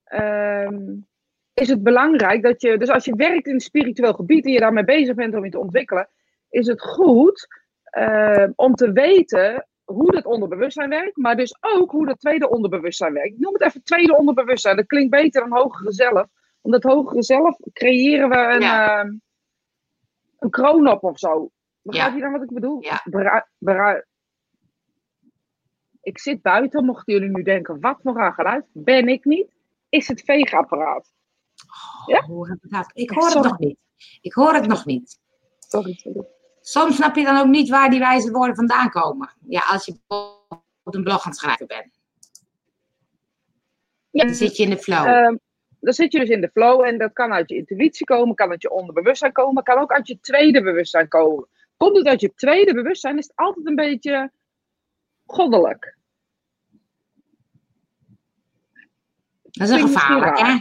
ehm, 0.03 0.95
is 1.53 1.67
het 1.69 1.83
belangrijk 1.83 2.43
dat 2.43 2.61
je, 2.61 2.77
dus 2.77 2.89
als 2.89 3.05
je 3.05 3.15
werkt 3.15 3.47
in 3.47 3.53
het 3.53 3.63
spiritueel 3.63 4.13
gebied 4.13 4.45
en 4.45 4.51
je 4.51 4.59
daarmee 4.59 4.83
bezig 4.83 5.15
bent 5.15 5.35
om 5.35 5.43
je 5.43 5.51
te 5.51 5.59
ontwikkelen, 5.59 6.09
is 6.49 6.67
het 6.67 6.81
goed 6.81 7.47
ehm, 7.83 8.51
om 8.55 8.75
te 8.75 8.91
weten 8.91 9.65
hoe 9.83 10.11
dat 10.11 10.25
onderbewustzijn 10.25 10.89
werkt, 10.89 11.17
maar 11.17 11.35
dus 11.35 11.57
ook 11.59 11.91
hoe 11.91 12.05
dat 12.05 12.19
tweede 12.19 12.49
onderbewustzijn 12.49 13.13
werkt. 13.13 13.33
Ik 13.33 13.39
noem 13.39 13.53
het 13.53 13.61
even 13.61 13.83
tweede 13.83 14.17
onderbewustzijn. 14.17 14.75
Dat 14.75 14.85
klinkt 14.85 15.09
beter 15.09 15.41
dan 15.41 15.57
hogere 15.59 15.91
zelf. 15.91 16.25
Omdat 16.61 16.83
hogere 16.83 17.23
zelf 17.23 17.57
creëren 17.73 18.29
we 18.29 18.35
een, 18.35 18.61
Ja. 18.61 18.99
ehm, 18.99 19.09
een 20.41 20.49
kroon 20.49 20.87
op 20.87 21.03
of 21.03 21.19
zo. 21.19 21.51
Begrijp 21.81 22.09
Ja. 22.09 22.15
je 22.15 22.21
dan 22.21 22.31
wat 22.31 22.41
ik 22.41 22.53
bedoel? 22.53 22.81
Ja. 22.83 23.01
Bera- 23.03 23.49
bera- 23.57 24.05
ik 26.01 26.19
zit 26.19 26.41
buiten, 26.41 26.85
mochten 26.85 27.13
jullie 27.13 27.29
nu 27.29 27.43
denken, 27.43 27.79
wat 27.79 27.99
voor 28.03 28.13
raar 28.13 28.33
geluid? 28.33 28.65
Ben 28.73 29.07
ik 29.07 29.25
niet? 29.25 29.51
Is 29.89 30.07
het 30.07 30.21
veegapparaat? 30.21 31.13
Ja? 32.05 32.17
Ik 32.17 32.21
Ja, 32.21 32.27
hoor 32.27 32.47
het 32.49 32.59
sorry. 33.33 33.47
nog 33.49 33.59
niet. 33.59 33.77
Ik 34.21 34.33
hoor 34.33 34.53
het 34.53 34.67
nog 34.67 34.85
niet. 34.85 35.19
Sorry. 35.59 35.93
sorry. 35.93 36.27
Soms 36.61 36.95
snap 36.95 37.15
je 37.15 37.23
dan 37.23 37.37
ook 37.37 37.47
niet 37.47 37.69
waar 37.69 37.89
die 37.89 37.99
wijze 37.99 38.31
woorden 38.31 38.55
vandaan 38.55 38.89
komen. 38.89 39.33
Ja, 39.47 39.61
als 39.67 39.85
je 39.85 39.95
op 40.83 40.95
een 40.95 41.03
blog 41.03 41.23
aan 41.25 41.31
het 41.31 41.39
schrijven 41.39 41.67
bent. 41.67 41.99
Ja. 44.09 44.25
Dan 44.25 44.33
zit 44.35 44.57
je 44.57 44.63
in 44.63 44.69
de 44.69 44.77
flow. 44.77 45.05
Ehm, 45.07 45.35
dan 45.81 45.93
zit 45.93 46.11
je 46.11 46.19
dus 46.19 46.29
in 46.29 46.41
de 46.41 46.49
flow 46.53 46.83
en 46.83 46.97
dat 46.97 47.13
kan 47.13 47.33
uit 47.33 47.49
je 47.49 47.55
intuïtie 47.55 48.05
komen, 48.05 48.35
kan 48.35 48.49
uit 48.49 48.61
je 48.61 48.69
onderbewustzijn 48.71 49.31
komen, 49.31 49.63
kan 49.63 49.77
ook 49.79 49.91
uit 49.91 50.07
je 50.07 50.19
tweede 50.19 50.61
bewustzijn 50.63 51.07
komen. 51.07 51.47
Komt 51.77 51.97
het 51.97 52.07
uit 52.07 52.21
je 52.21 52.33
tweede 52.33 52.73
bewustzijn, 52.73 53.17
is 53.17 53.27
het 53.27 53.35
altijd 53.35 53.65
een 53.67 53.75
beetje 53.75 54.31
goddelijk. 55.25 55.97
dat 59.51 59.69
is 59.69 59.75
een 59.75 59.87
gevaarlijk, 59.87 60.39
hè? 60.39 60.59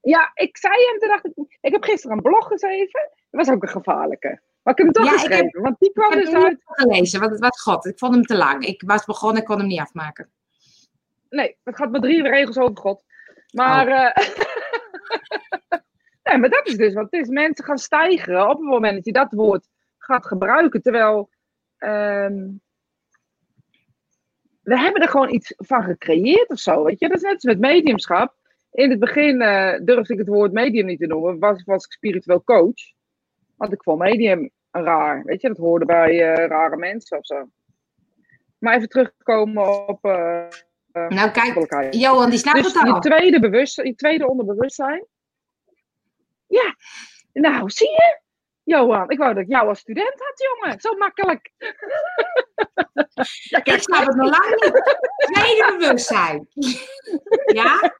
Ja, 0.00 0.30
ik 0.34 0.56
zei 0.56 0.74
hem, 0.74 0.98
toen 0.98 1.08
dacht 1.08 1.24
ik, 1.26 1.58
ik 1.60 1.72
heb 1.72 1.82
gisteren 1.82 2.16
een 2.16 2.22
blog 2.22 2.46
geschreven, 2.46 3.00
dat 3.30 3.46
was 3.46 3.50
ook 3.54 3.62
een 3.62 3.68
gevaarlijke. 3.68 4.40
Maar 4.62 4.72
ik 4.78 4.84
heb 4.84 4.86
hem 4.86 4.92
toch 4.92 5.04
Ja, 5.04 5.12
ik 5.12 5.18
geschreven, 5.18 5.44
heb- 5.44 5.62
want 5.62 5.76
die 5.78 5.88
Ik 5.88 5.94
kwam 5.94 6.10
heb 6.10 6.20
dus 6.20 6.30
hem 6.30 6.38
niet 6.38 6.48
uit, 6.48 6.60
gelezen, 6.64 7.20
want 7.20 7.32
het 7.32 7.40
was 7.40 7.60
god. 7.60 7.86
Ik 7.86 7.98
vond 7.98 8.14
hem 8.14 8.22
te 8.24 8.36
lang. 8.36 8.64
Ik 8.64 8.82
was 8.86 9.04
begonnen, 9.04 9.40
ik 9.40 9.46
kon 9.46 9.58
hem 9.58 9.66
niet 9.66 9.80
afmaken. 9.80 10.30
nee, 11.28 11.56
het 11.64 11.76
gaat 11.76 11.90
met 11.90 12.02
drie 12.02 12.22
regels 12.22 12.58
over 12.58 12.76
God. 12.76 13.04
Maar, 13.52 13.86
eh, 13.88 14.26
nee, 16.24 16.38
maar 16.38 16.50
dat 16.50 16.66
is 16.66 16.76
dus 16.76 16.94
wat 16.94 17.08
het 17.10 17.20
is. 17.20 17.28
Mensen 17.28 17.64
gaan 17.64 17.78
stijgen 17.78 18.48
op 18.48 18.58
het 18.58 18.68
moment 18.68 18.94
dat 18.94 19.04
je 19.04 19.12
dat 19.12 19.32
woord 19.32 19.68
gaat 19.98 20.26
gebruiken. 20.26 20.82
Terwijl 20.82 21.30
ehm, 21.76 22.48
we 24.62 24.78
hebben 24.78 25.02
er 25.02 25.08
gewoon 25.08 25.34
iets 25.34 25.54
van 25.56 25.82
gecreëerd 25.82 26.48
of 26.48 26.58
zo. 26.58 26.84
Weet 26.84 26.98
je? 26.98 27.08
Dat 27.08 27.16
is 27.16 27.22
net 27.22 27.34
als 27.34 27.44
met 27.44 27.58
mediumschap. 27.58 28.34
In 28.70 28.90
het 28.90 28.98
begin 28.98 29.40
eh, 29.40 29.80
durfde 29.84 30.12
ik 30.12 30.18
het 30.18 30.28
woord 30.28 30.52
medium 30.52 30.86
niet 30.86 31.00
te 31.00 31.06
noemen. 31.06 31.38
Was, 31.38 31.64
was 31.64 31.84
ik 31.84 31.92
spiritueel 31.92 32.44
coach. 32.44 32.92
Want 33.56 33.72
ik 33.72 33.82
vond 33.82 33.98
medium 33.98 34.50
raar. 34.70 35.24
Weet 35.24 35.40
je, 35.40 35.48
dat 35.48 35.56
hoorde 35.56 35.84
bij 35.84 36.32
eh, 36.32 36.46
rare 36.46 36.76
mensen 36.76 37.18
of 37.18 37.26
zo. 37.26 37.48
Maar 38.58 38.76
even 38.76 38.88
terugkomen 38.88 39.88
op. 39.88 40.00
Nou, 40.92 41.30
kijk. 41.30 41.94
Johan, 41.94 42.30
die 42.30 42.38
snapt 42.38 42.62
Dus 42.62 42.72
het 42.72 42.82
je 42.82 42.92
al. 42.92 43.00
tweede, 43.00 43.40
bewustzijn, 43.40 43.86
je 43.86 43.94
tweede 43.94 44.28
onderbewustzijn. 44.28 45.06
Ja, 46.46 46.76
nou 47.32 47.70
zie 47.70 47.88
je, 47.88 48.20
Johan. 48.62 49.10
Ik 49.10 49.18
wou 49.18 49.34
dat 49.34 49.42
ik 49.42 49.48
jou 49.48 49.68
als 49.68 49.78
student 49.78 50.14
had, 50.16 50.46
jongen. 50.60 50.80
Zo 50.80 50.96
makkelijk. 50.96 51.50
ja, 53.42 53.64
Ik 53.64 53.82
snap 53.82 54.06
het 54.06 54.16
nog 54.16 54.30
lang 54.38 54.50
niet. 54.50 54.96
Tweede 55.16 55.76
bewustzijn. 55.78 56.48
Ja? 57.46 57.94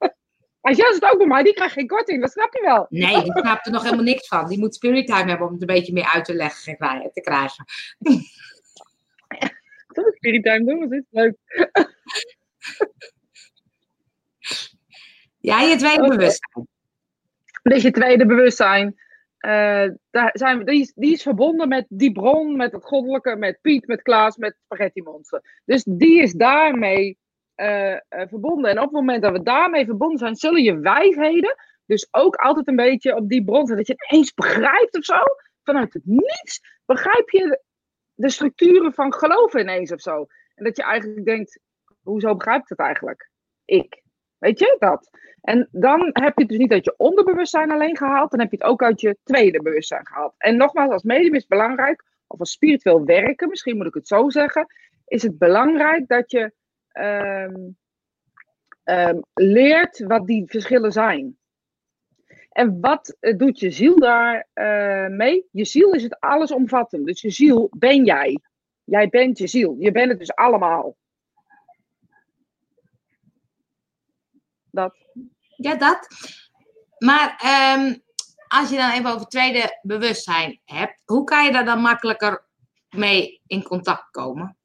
Als 0.61 0.77
jij 0.77 0.89
het 0.89 1.13
ook 1.13 1.19
bij 1.19 1.27
mij, 1.27 1.43
die 1.43 1.55
krijgt 1.55 1.75
geen 1.75 1.87
korting, 1.87 2.21
dat 2.21 2.33
snap 2.33 2.55
je 2.55 2.61
wel. 2.63 2.87
Nee, 2.89 3.23
die 3.23 3.39
snapt 3.39 3.67
er 3.67 3.73
nog 3.73 3.83
helemaal 3.83 4.05
niks 4.05 4.29
van. 4.29 4.49
Die 4.49 4.59
moet 4.59 4.75
spirit 4.75 5.07
time 5.07 5.29
hebben 5.29 5.47
om 5.47 5.53
het 5.53 5.61
een 5.61 5.67
beetje 5.67 5.93
meer 5.93 6.11
uit 6.15 6.25
te 6.25 6.35
leggen 6.35 6.77
te 7.13 7.21
krijgen. 7.21 7.65
Dat 9.87 10.07
is 10.07 10.17
spirit 10.17 10.45
time 10.45 10.65
doen, 10.65 10.81
dat 10.81 10.93
is 10.93 11.05
leuk. 11.11 11.37
Ja, 15.43 15.61
je 15.61 15.77
tweede 15.77 16.09
bewustzijn. 16.09 16.69
Dus 17.63 17.83
je 17.83 17.91
tweede 17.91 18.27
bewustzijn. 18.27 18.95
daar 20.11 20.31
zijn 20.33 20.59
we, 20.59 20.65
die, 20.65 20.81
is, 20.81 20.93
die 20.95 21.13
is 21.13 21.23
verbonden 21.23 21.69
met 21.69 21.87
die 21.89 22.13
bron, 22.13 22.57
met 22.57 22.73
het 22.73 22.85
goddelijke, 22.85 23.37
met 23.37 23.59
Piet, 23.61 23.87
met 23.87 24.03
Klaas, 24.03 24.37
met 24.37 24.57
Spaghetti 24.65 25.03
Monster. 25.03 25.61
Dus 25.65 25.85
die 25.85 26.23
is 26.23 26.33
daarmee 26.33 27.19
eh, 27.55 27.93
eh, 27.93 27.99
verbonden. 28.09 28.71
En 28.71 28.79
op 28.79 28.85
het 28.85 28.93
moment 28.93 29.23
dat 29.23 29.33
we 29.33 29.43
daarmee 29.43 29.85
verbonden 29.85 30.19
zijn, 30.19 30.37
zullen 30.37 30.63
je 30.63 30.79
wijsheden 30.79 31.57
dus 31.87 32.09
ook 32.11 32.37
altijd 32.37 32.69
een 32.69 32.77
beetje 32.77 33.17
op 33.17 33.29
die 33.29 33.45
bron 33.45 33.67
zijn. 33.67 33.79
Dat 33.79 33.87
je 33.87 33.95
het 33.97 34.13
eens 34.13 34.35
begrijpt 34.35 34.97
of 34.97 35.05
zo, 35.05 35.21
vanuit 35.63 35.93
het 35.93 36.07
niets, 36.07 36.61
begrijp 36.87 37.31
je 37.31 37.63
de 38.15 38.31
structuren 38.31 38.93
van 38.93 39.15
geloven 39.15 39.61
ineens 39.61 39.93
of 39.93 40.01
zo. 40.01 40.27
En 40.55 40.65
dat 40.65 40.77
je 40.77 40.83
eigenlijk 40.83 41.25
denkt, 41.25 41.61
hoezo 42.03 42.37
begrijp 42.37 42.63
ik 42.63 42.69
het 42.69 42.79
eigenlijk? 42.79 43.31
Ik. 43.65 44.03
Weet 44.39 44.59
je 44.59 44.77
dat? 44.79 45.11
En 45.41 45.69
dan 45.71 46.01
heb 46.01 46.33
je 46.35 46.43
het 46.43 46.49
dus 46.49 46.59
niet 46.59 46.73
uit 46.73 46.85
je 46.85 46.95
onderbewustzijn 46.97 47.71
alleen 47.71 47.97
gehaald, 47.97 48.31
dan 48.31 48.41
heb 48.41 48.51
je 48.51 48.57
het 48.57 48.67
ook 48.67 48.83
uit 48.83 49.01
je 49.01 49.17
tweede 49.23 49.63
bewustzijn 49.63 50.07
gehaald. 50.07 50.35
En 50.39 50.57
nogmaals, 50.57 50.93
als 50.93 51.03
medium 51.03 51.35
is 51.35 51.47
belangrijk, 51.47 52.05
of 52.27 52.39
als 52.39 52.51
spiritueel 52.51 53.05
werken, 53.05 53.49
misschien 53.49 53.77
moet 53.77 53.87
ik 53.87 53.95
het 53.95 54.07
zo 54.07 54.31
zeggen, 54.31 54.67
is 55.07 55.23
het 55.23 55.39
belangrijk 55.39 56.09
dat 56.09 56.31
je 56.31 56.53
ehm, 56.89 57.55
ehm, 58.83 59.21
leert 59.35 60.05
wat 60.07 60.27
die 60.27 60.45
verschillen 60.47 60.93
zijn. 60.93 61.37
En 62.53 62.81
wat 62.81 63.17
eh, 63.21 63.37
doet 63.37 63.61
je 63.61 63.71
ziel 63.71 63.99
daar 63.99 64.49
uh, 64.55 65.07
mee? 65.17 65.47
Je 65.51 65.65
ziel 65.65 65.93
is 65.93 66.03
het 66.03 66.21
allesomvattend. 66.21 67.07
Dus 67.07 67.21
je 67.21 67.31
ziel 67.31 67.71
ben 67.79 68.05
jij. 68.05 68.39
Jij 68.85 69.09
bent 69.09 69.39
je 69.39 69.47
ziel. 69.47 69.77
Je 69.79 69.93
bent 69.93 70.11
het 70.11 70.19
dus 70.19 70.35
allemaal. 70.35 70.97
Dat. 74.73 74.95
Ja, 75.57 75.75
dat. 75.75 76.09
Maar 76.99 77.41
um, 77.77 78.03
als 78.49 78.71
je 78.71 78.77
dan 78.77 78.91
even 78.91 79.11
over 79.11 79.27
tweede 79.27 79.79
bewustzijn 79.83 80.61
hebt, 80.65 80.99
hoe 81.05 81.25
kan 81.25 81.45
je 81.45 81.53
daar 81.53 81.65
dan 81.65 81.81
makkelijker 81.81 82.45
mee 82.91 83.41
in 83.47 83.63
contact 83.63 84.11
komen? 84.11 84.57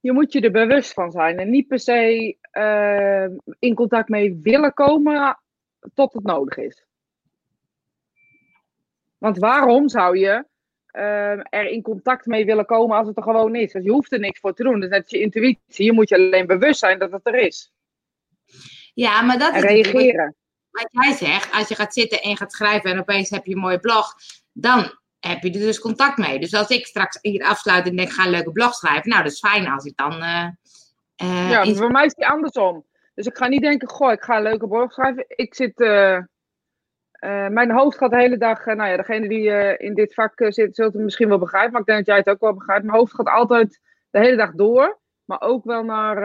Je 0.00 0.12
moet 0.12 0.32
je 0.32 0.40
er 0.40 0.50
bewust 0.50 0.92
van 0.92 1.10
zijn 1.10 1.38
en 1.38 1.50
niet 1.50 1.66
per 1.68 1.78
se 1.78 2.36
uh, 2.52 3.54
in 3.58 3.74
contact 3.74 4.08
mee 4.08 4.38
willen 4.42 4.74
komen 4.74 5.38
tot 5.94 6.12
het 6.12 6.24
nodig 6.24 6.56
is. 6.56 6.86
Want 9.18 9.38
waarom 9.38 9.88
zou 9.88 10.18
je 10.18 10.44
uh, 10.92 11.54
er 11.54 11.66
in 11.66 11.82
contact 11.82 12.26
mee 12.26 12.44
willen 12.44 12.66
komen 12.66 12.96
als 12.96 13.06
het 13.06 13.16
er 13.16 13.22
gewoon 13.22 13.54
is? 13.54 13.72
Dus 13.72 13.84
je 13.84 13.90
hoeft 13.90 14.12
er 14.12 14.18
niks 14.18 14.40
voor 14.40 14.54
te 14.54 14.62
doen. 14.62 14.80
Dat 14.80 14.82
is 14.82 14.96
net 14.96 15.10
je 15.10 15.20
intuïtie. 15.20 15.84
Je 15.84 15.92
moet 15.92 16.08
je 16.08 16.14
alleen 16.14 16.46
bewust 16.46 16.78
zijn 16.78 16.98
dat 16.98 17.12
het 17.12 17.26
er 17.26 17.34
is. 17.34 17.72
Ja, 18.98 19.22
maar 19.22 19.38
dat 19.38 19.54
en 19.54 19.60
reageren. 19.60 20.34
Wat 20.70 20.88
jij 20.90 21.12
zegt, 21.12 21.52
als 21.52 21.68
je 21.68 21.74
gaat 21.74 21.94
zitten 21.94 22.20
en 22.20 22.36
gaat 22.36 22.52
schrijven 22.52 22.90
en 22.90 22.98
opeens 22.98 23.30
heb 23.30 23.46
je 23.46 23.54
een 23.54 23.60
mooie 23.60 23.80
blog, 23.80 24.14
dan 24.52 24.98
heb 25.20 25.42
je 25.42 25.52
er 25.52 25.58
dus 25.58 25.80
contact 25.80 26.16
mee. 26.16 26.38
Dus 26.38 26.54
als 26.54 26.68
ik 26.68 26.86
straks 26.86 27.18
hier 27.20 27.44
afsluit 27.44 27.86
en 27.86 27.96
denk, 27.96 28.10
ga 28.10 28.24
een 28.24 28.30
leuke 28.30 28.52
blog 28.52 28.74
schrijven, 28.74 29.10
nou, 29.10 29.22
dat 29.22 29.32
is 29.32 29.38
fijn 29.38 29.68
als 29.68 29.84
ik 29.84 29.96
dan... 29.96 30.12
Uh, 30.12 30.48
uh, 31.22 31.50
ja, 31.50 31.74
voor 31.74 31.90
mij 31.90 32.04
is 32.04 32.14
die 32.14 32.26
andersom. 32.26 32.86
Dus 33.14 33.26
ik 33.26 33.36
ga 33.36 33.46
niet 33.46 33.62
denken, 33.62 33.88
goh, 33.88 34.12
ik 34.12 34.22
ga 34.22 34.36
een 34.36 34.42
leuke 34.42 34.68
blog 34.68 34.92
schrijven. 34.92 35.24
Ik 35.28 35.54
zit... 35.54 35.80
Uh, 35.80 36.18
mijn 37.48 37.70
hoofd 37.70 37.98
gaat 37.98 38.10
de 38.10 38.16
hele 38.16 38.38
dag, 38.38 38.64
nou 38.64 38.90
ja, 38.90 38.96
degene 38.96 39.28
die 39.28 39.76
in 39.76 39.94
dit 39.94 40.14
vak 40.14 40.32
zit, 40.36 40.76
zult 40.76 40.92
het 40.92 41.02
misschien 41.02 41.28
wel 41.28 41.38
begrijpen, 41.38 41.72
maar 41.72 41.80
ik 41.80 41.86
denk 41.86 41.98
dat 41.98 42.06
jij 42.06 42.16
het 42.16 42.28
ook 42.28 42.40
wel 42.40 42.54
begrijpt. 42.54 42.84
Mijn 42.84 42.98
hoofd 42.98 43.14
gaat 43.14 43.28
altijd 43.28 43.80
de 44.10 44.18
hele 44.18 44.36
dag 44.36 44.52
door, 44.52 44.98
maar 45.28 45.40
ook 45.40 45.64
wel 45.64 45.82
naar 45.82 46.16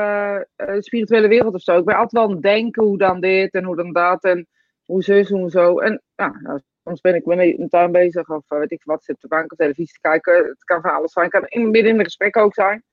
de 0.56 0.82
spirituele 0.82 1.28
wereld 1.28 1.54
of 1.54 1.62
zo. 1.62 1.78
Ik 1.78 1.86
ben 1.86 1.96
altijd 1.96 2.12
wel 2.12 2.24
aan 2.24 2.32
het 2.32 2.42
denken 2.42 2.84
hoe 2.84 2.98
dan 2.98 3.22
dit 3.22 3.54
en 3.54 3.64
hoe 3.64 3.76
dan 3.76 3.94
dat 3.94 4.24
en 4.24 4.48
hoe 4.86 5.04
zus, 5.04 5.30
hoe 5.30 5.50
zo. 5.50 5.80
En 5.80 6.02
ja, 6.16 6.40
nou, 6.42 6.60
soms 6.84 7.02
ben 7.02 7.16
ik 7.16 7.26
met 7.26 7.40
een 7.40 7.70
tuin 7.70 7.92
bezig 7.92 8.30
of 8.30 8.44
weet 8.48 8.72
ik 8.72 8.84
wat, 8.84 9.04
zit 9.04 9.16
op 9.16 9.22
de 9.22 9.28
bank 9.28 9.52
of 9.52 9.58
televisie 9.58 9.94
te 9.94 10.00
kijken. 10.02 10.46
Het 10.46 10.64
kan 10.64 10.82
van 10.82 10.94
alles 10.94 11.12
zijn, 11.12 11.26
het 11.26 11.34
kan 11.34 11.48
in, 11.48 11.72
midden 11.72 11.92
in 11.92 12.00
een 12.00 12.06
gesprek 12.06 12.38
ook 12.38 12.54
zijn. 12.54 12.84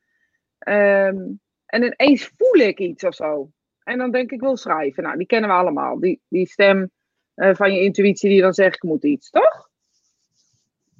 Um, 0.68 1.40
en 1.66 1.82
ineens 1.82 2.32
voel 2.36 2.60
ik 2.60 2.78
iets 2.78 3.04
of 3.04 3.14
zo. 3.14 3.50
En 3.82 3.98
dan 3.98 4.10
denk 4.10 4.30
ik, 4.30 4.40
wil 4.40 4.56
schrijven. 4.56 5.02
Nou, 5.02 5.16
die 5.16 5.26
kennen 5.26 5.50
we 5.50 5.56
allemaal. 5.56 6.00
Die, 6.00 6.20
die 6.28 6.46
stem 6.46 6.90
van 7.34 7.72
je 7.72 7.80
intuïtie 7.80 8.30
die 8.30 8.40
dan 8.40 8.54
zegt, 8.54 8.74
ik 8.74 8.82
moet 8.82 9.04
iets, 9.04 9.30
toch? 9.30 9.68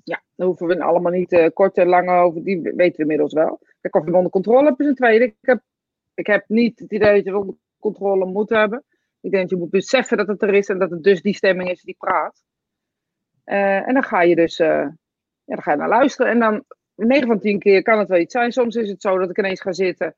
Ja, 0.04 0.22
daar 0.34 0.46
hoeven 0.46 0.66
we 0.66 0.82
allemaal 0.82 1.12
niet 1.12 1.32
uh, 1.32 1.46
kort 1.52 1.76
en 1.76 1.88
lang 1.88 2.10
over. 2.10 2.44
Die 2.44 2.60
weten 2.62 2.96
we 2.96 3.02
inmiddels 3.02 3.32
wel. 3.32 3.60
Kijk, 3.80 3.94
of 3.94 4.06
je 4.06 4.14
onder 4.14 4.30
controle 4.30 4.64
hebt 4.64 4.80
is 4.80 4.86
een 4.86 4.94
tweede. 4.94 5.24
Ik 5.24 5.34
heb, 5.40 5.60
ik 6.14 6.26
heb 6.26 6.44
niet 6.48 6.78
het 6.78 6.92
idee 6.92 7.14
dat 7.14 7.24
je 7.24 7.38
onder 7.38 7.54
controle 7.78 8.26
moet 8.26 8.50
hebben. 8.50 8.84
Ik 9.20 9.30
denk 9.30 9.42
dat 9.42 9.50
je 9.50 9.64
moet 9.64 9.70
beseffen 9.70 10.16
dat 10.16 10.26
het 10.26 10.42
er 10.42 10.54
is 10.54 10.68
en 10.68 10.78
dat 10.78 10.90
het 10.90 11.02
dus 11.02 11.22
die 11.22 11.34
stemming 11.34 11.70
is 11.70 11.82
die 11.82 11.96
praat. 11.98 12.42
Uh, 13.44 13.88
en 13.88 13.94
dan 13.94 14.02
ga 14.02 14.22
je 14.22 14.34
dus 14.34 14.58
uh, 14.58 14.68
ja, 14.68 15.54
dan 15.54 15.62
ga 15.62 15.70
je 15.70 15.76
naar 15.76 15.88
luisteren. 15.88 16.32
En 16.32 16.38
dan 16.38 16.64
9 16.94 17.26
van 17.26 17.40
10 17.40 17.58
keer 17.58 17.82
kan 17.82 17.98
het 17.98 18.08
wel 18.08 18.18
iets 18.18 18.32
zijn. 18.32 18.52
Soms 18.52 18.76
is 18.76 18.88
het 18.88 19.02
zo 19.02 19.18
dat 19.18 19.30
ik 19.30 19.38
ineens 19.38 19.60
ga 19.60 19.72
zitten 19.72 20.14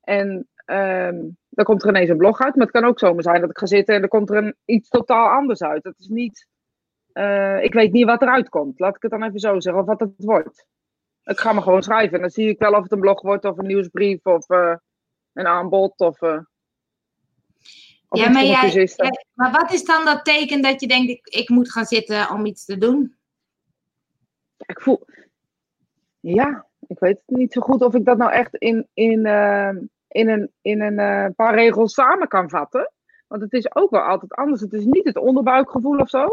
en 0.00 0.48
um, 0.66 1.36
dan 1.48 1.64
komt 1.64 1.82
er 1.82 1.88
ineens 1.88 2.08
een 2.08 2.16
blog 2.16 2.40
uit. 2.40 2.54
Maar 2.54 2.66
het 2.66 2.74
kan 2.74 2.84
ook 2.84 2.98
zomaar 2.98 3.22
zijn 3.22 3.40
dat 3.40 3.50
ik 3.50 3.58
ga 3.58 3.66
zitten 3.66 3.94
en 3.94 4.00
dan 4.00 4.08
komt 4.08 4.30
er 4.30 4.36
een, 4.36 4.54
iets 4.64 4.88
totaal 4.88 5.28
anders 5.28 5.62
uit. 5.62 5.82
Dat 5.82 5.98
is 5.98 6.08
niet, 6.08 6.46
uh, 7.12 7.62
ik 7.62 7.72
weet 7.72 7.92
niet 7.92 8.04
wat 8.04 8.22
eruit 8.22 8.48
komt. 8.48 8.78
Laat 8.78 8.96
ik 8.96 9.02
het 9.02 9.10
dan 9.10 9.22
even 9.22 9.40
zo 9.40 9.60
zeggen, 9.60 9.82
of 9.82 9.88
wat 9.88 10.00
het 10.00 10.12
wordt. 10.16 10.66
Ik 11.26 11.38
ga 11.38 11.52
me 11.52 11.62
gewoon 11.62 11.82
schrijven 11.82 12.14
en 12.14 12.20
dan 12.20 12.30
zie 12.30 12.48
ik 12.48 12.58
wel 12.58 12.72
of 12.72 12.82
het 12.82 12.92
een 12.92 13.00
blog 13.00 13.22
wordt 13.22 13.44
of 13.44 13.58
een 13.58 13.66
nieuwsbrief 13.66 14.26
of 14.26 14.48
een 15.32 15.46
aanbod 15.46 16.00
of 16.00 16.18
ja, 18.10 18.30
maar, 18.30 18.44
jij, 18.44 18.88
maar 19.34 19.52
wat 19.52 19.72
is 19.72 19.84
dan 19.84 20.04
dat 20.04 20.24
teken 20.24 20.62
dat 20.62 20.80
je 20.80 20.86
denkt, 20.86 21.10
ik, 21.10 21.26
ik 21.26 21.48
moet 21.48 21.72
gaan 21.72 21.84
zitten 21.84 22.30
om 22.30 22.46
iets 22.46 22.64
te 22.64 22.78
doen? 22.78 23.16
Ik 24.56 24.80
voel, 24.80 25.06
ja, 26.20 26.66
ik 26.86 26.98
weet 26.98 27.22
niet 27.26 27.52
zo 27.52 27.60
goed 27.60 27.82
of 27.82 27.94
ik 27.94 28.04
dat 28.04 28.16
nou 28.16 28.32
echt 28.32 28.56
in, 28.56 28.88
in, 28.94 29.26
uh, 29.26 29.68
in 30.08 30.28
een, 30.28 30.52
in 30.60 30.80
een 30.80 30.98
uh, 30.98 31.26
paar 31.36 31.54
regels 31.54 31.94
samen 31.94 32.28
kan 32.28 32.50
vatten. 32.50 32.92
Want 33.26 33.42
het 33.42 33.52
is 33.52 33.74
ook 33.74 33.90
wel 33.90 34.00
altijd 34.00 34.32
anders. 34.32 34.60
Het 34.60 34.72
is 34.72 34.84
niet 34.84 35.04
het 35.04 35.16
onderbuikgevoel 35.16 35.98
of 35.98 36.08
zo. 36.08 36.24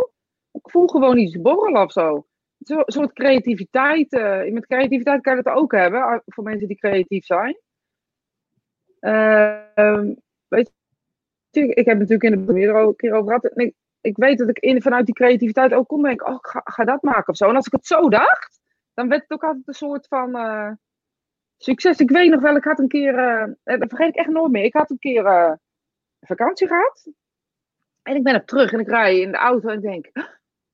Ik 0.51 0.69
voel 0.69 0.87
gewoon 0.87 1.17
iets 1.17 1.41
borrelen 1.41 1.81
of 1.81 1.91
zo. 1.91 2.25
Een 2.69 2.83
soort 2.85 3.13
creativiteit. 3.13 4.13
Uh, 4.13 4.51
met 4.51 4.65
creativiteit 4.65 5.21
kan 5.21 5.33
je 5.33 5.39
het 5.39 5.47
ook 5.47 5.71
hebben, 5.71 6.23
voor 6.25 6.43
mensen 6.43 6.67
die 6.67 6.77
creatief 6.77 7.25
zijn. 7.25 7.57
Ehm, 8.99 10.13
weet 10.47 10.71
ik 11.51 11.85
heb 11.85 11.97
natuurlijk 11.97 12.23
in 12.23 12.45
de 12.45 12.53
meer 12.53 12.75
een 12.75 12.95
keer 12.95 13.13
over 13.13 13.27
gehad. 13.27 13.57
Ik, 13.59 13.73
ik 14.01 14.17
weet 14.17 14.37
dat 14.37 14.49
ik 14.49 14.81
vanuit 14.81 15.05
die 15.05 15.15
creativiteit 15.15 15.73
ook 15.73 15.87
kon 15.87 16.01
denken, 16.01 16.27
oh, 16.27 16.37
ga, 16.41 16.61
ga, 16.63 16.83
dat 16.83 17.01
maken 17.01 17.27
of 17.27 17.37
zo. 17.37 17.49
En 17.49 17.55
als 17.55 17.65
ik 17.65 17.71
het 17.71 17.85
zo 17.85 18.09
dacht, 18.09 18.59
dan 18.93 19.09
werd 19.09 19.21
het 19.21 19.31
ook 19.31 19.43
altijd 19.43 19.67
een 19.67 19.73
soort 19.73 20.07
van 20.07 20.35
uh, 20.35 20.71
succes. 21.57 21.99
Ik 21.99 22.09
weet 22.09 22.31
nog 22.31 22.41
wel, 22.41 22.55
ik 22.55 22.63
had 22.63 22.79
een 22.79 22.87
keer, 22.87 23.13
uh, 23.63 23.79
dat 23.79 23.89
vergeet 23.89 24.07
ik 24.07 24.15
echt 24.15 24.29
nooit 24.29 24.51
meer. 24.51 24.63
Ik 24.63 24.73
had 24.73 24.89
een 24.89 24.99
keer 24.99 25.59
vakantie 26.19 26.67
gehad. 26.67 27.07
En 28.01 28.15
ik 28.15 28.23
ben 28.23 28.33
er 28.33 28.45
terug 28.45 28.71
en 28.71 28.79
ik 28.79 28.87
rij 28.87 29.19
in 29.19 29.31
de 29.31 29.37
auto 29.37 29.69
en 29.69 29.81
denk, 29.81 30.11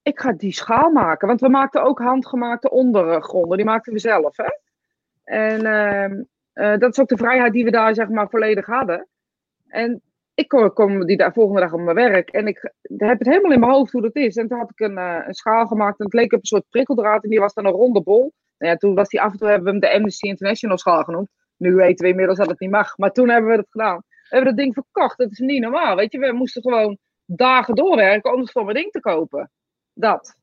ik 0.10 0.20
ga 0.20 0.32
die 0.32 0.54
schaal 0.54 0.92
maken. 0.92 1.28
Want 1.28 1.42
we 1.42 1.50
maakten 1.50 1.84
ook 1.84 2.00
handgemaakte 2.00 2.70
ondergronden, 2.70 3.58
die 3.58 3.66
maakten 3.66 3.94
we 3.94 4.00
zelf. 4.00 4.38
Hè? 4.38 4.50
En 5.24 5.66
ehm, 5.66 6.80
dat 6.80 6.92
is 6.92 7.00
ook 7.00 7.08
de 7.08 7.18
vrijheid 7.18 7.54
die 7.54 7.64
we 7.64 7.72
daar 7.72 7.94
zeg 7.94 8.10
maar 8.10 8.30
volledig 8.30 8.66
hadden. 8.66 9.08
En 9.68 10.02
ik 10.34 10.72
kom 10.74 11.06
die 11.06 11.18
daar 11.18 11.34
volgende 11.34 11.62
dag 11.62 11.74
op 11.74 11.80
mijn 11.80 11.96
werk 11.96 12.30
en 12.30 12.48
ik 12.48 12.74
heb 12.98 13.20
het 13.20 13.28
helemaal 13.28 13.52
in 13.52 13.60
mijn 13.60 13.72
hoofd 13.72 13.92
hoe 13.92 14.02
dat 14.02 14.16
is. 14.16 14.36
En 14.36 14.48
toen 14.48 14.58
had 14.58 14.72
ik 14.76 14.80
een, 14.80 14.98
uh, 14.98 15.18
een 15.26 15.34
schaal 15.34 15.68
gemaakt 15.68 16.00
en 16.00 16.06
het 16.06 16.14
leek 16.14 16.34
op 16.34 16.40
een 16.40 16.46
soort 16.46 16.70
prikkeldraad 16.70 17.24
en 17.24 17.30
die 17.30 17.40
was 17.40 17.54
dan 17.54 17.66
een 17.66 17.72
ronde 17.72 18.02
bol. 18.02 18.34
Nou 18.58 18.72
ja, 18.72 18.78
toen 18.78 18.96
was 18.96 19.10
die 19.10 19.22
af 19.22 19.32
en 19.32 19.38
toe 19.38 19.48
hebben 19.48 19.66
we 19.66 19.72
hem 19.72 19.80
de 19.80 19.94
Amnesty 19.94 20.28
International 20.28 20.78
schaal 20.78 21.04
genoemd. 21.04 21.30
Nu 21.58 21.76
weten 21.76 22.06
we 22.06 22.12
inmiddels 22.12 22.38
dat 22.38 22.50
het 22.50 22.60
niet 22.60 22.70
mag, 22.70 22.98
maar 22.98 23.12
toen 23.12 23.30
hebben 23.30 23.52
we 23.52 23.58
het 23.58 23.68
gedaan. 23.70 23.98
We 23.98 24.36
hebben 24.36 24.56
dat 24.56 24.64
ding 24.64 24.74
verkocht, 24.74 25.18
dat 25.18 25.32
is 25.32 25.40
niet 25.40 25.62
normaal. 25.62 25.96
Weet 25.96 26.12
je, 26.12 26.20
we 26.20 26.32
moesten 26.32 26.62
gewoon 26.62 26.98
dagen 27.26 27.76
doorwerken 27.76 28.34
om 28.34 28.40
het 28.40 28.52
voor 28.52 28.64
mijn 28.64 28.76
ding 28.76 28.92
te 28.92 29.00
kopen. 29.00 29.52
Dat. 30.00 30.36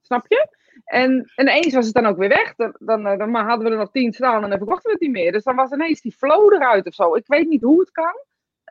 Snap 0.00 0.24
je? 0.28 0.56
En 0.84 1.32
ineens 1.36 1.74
was 1.74 1.84
het 1.84 1.94
dan 1.94 2.06
ook 2.06 2.16
weer 2.16 2.28
weg. 2.28 2.54
Dan, 2.78 3.06
eh, 3.06 3.18
dan 3.18 3.34
hadden 3.34 3.66
we 3.66 3.72
er 3.72 3.78
nog 3.78 3.90
tien 3.90 4.12
staan 4.12 4.42
en 4.42 4.48
dan 4.48 4.58
verkochten 4.58 4.84
we 4.84 4.92
het 4.92 5.00
niet 5.00 5.10
meer. 5.10 5.32
Dus 5.32 5.44
dan 5.44 5.56
was 5.56 5.70
ineens 5.70 6.00
die 6.00 6.12
flow 6.12 6.52
eruit 6.52 6.86
of 6.86 6.94
zo. 6.94 7.14
Ik 7.14 7.26
weet 7.26 7.48
niet 7.48 7.62
hoe 7.62 7.80
het 7.80 7.90
kan. 7.90 8.14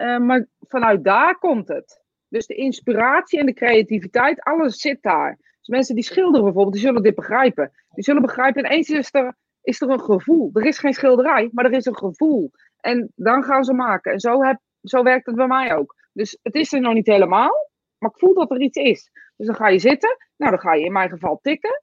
Uh, 0.02 0.18
maar 0.18 0.48
vanuit 0.60 1.04
daar 1.04 1.38
komt 1.38 1.68
het. 1.68 2.02
Dus 2.28 2.46
de 2.46 2.56
inspiratie 2.56 3.40
en 3.40 3.46
de 3.46 3.54
creativiteit, 3.54 4.42
alles 4.42 4.78
zit 4.78 5.02
daar. 5.02 5.38
Dus 5.60 5.68
mensen 5.68 5.96
die 5.96 6.04
schilderen 6.04 6.44
bijvoorbeeld, 6.44 6.74
die 6.74 6.84
zullen 6.84 7.04
dit 7.04 7.16
begrijpen. 7.16 7.72
Die 7.90 8.04
zullen 8.04 8.22
begrijpen, 8.22 8.66
ineens 8.66 8.90
is 8.90 9.10
er, 9.12 9.36
is 9.62 9.82
er 9.82 9.90
een 9.90 10.02
gevoel. 10.02 10.50
Er 10.54 10.66
is 10.66 10.78
geen 10.78 10.94
schilderij, 10.94 11.50
maar 11.52 11.66
er 11.66 11.74
is 11.74 11.86
een 11.86 11.98
gevoel. 11.98 12.52
En 12.80 13.12
dan 13.16 13.44
gaan 13.44 13.64
ze 13.64 13.74
maken. 13.74 14.12
En 14.12 14.20
zo, 14.20 14.44
heb, 14.44 14.60
zo 14.82 15.04
werkt 15.04 15.26
het 15.26 15.36
bij 15.36 15.48
mij 15.48 15.76
ook. 15.76 15.96
Dus 16.14 16.40
het 16.42 16.56
is 16.56 16.74
er 16.74 16.82
nog 16.82 16.94
niet 16.94 17.08
helemaal, 17.08 17.70
maar 17.98 18.10
ik 18.10 18.20
voel 18.20 18.34
dat 18.34 18.52
er 18.52 18.62
iets 18.62 18.78
is. 18.78 19.10
Dus 19.38 19.48
dan 19.48 19.56
ga 19.56 19.68
je 19.68 19.80
zitten. 19.80 20.18
Nou, 20.38 20.52
dan 20.52 20.60
ga 20.60 20.74
je 20.74 20.86
in 20.86 20.92
mijn 20.92 21.10
geval 21.10 21.40
tikken. 21.42 21.82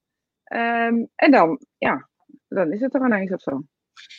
Um, 0.53 1.11
en 1.15 1.31
dan, 1.31 1.61
ja, 1.79 2.09
dan 2.49 2.73
is 2.73 2.81
het 2.81 2.95
er 2.95 3.05
ineens 3.05 3.33
of 3.33 3.41
zo. 3.41 3.63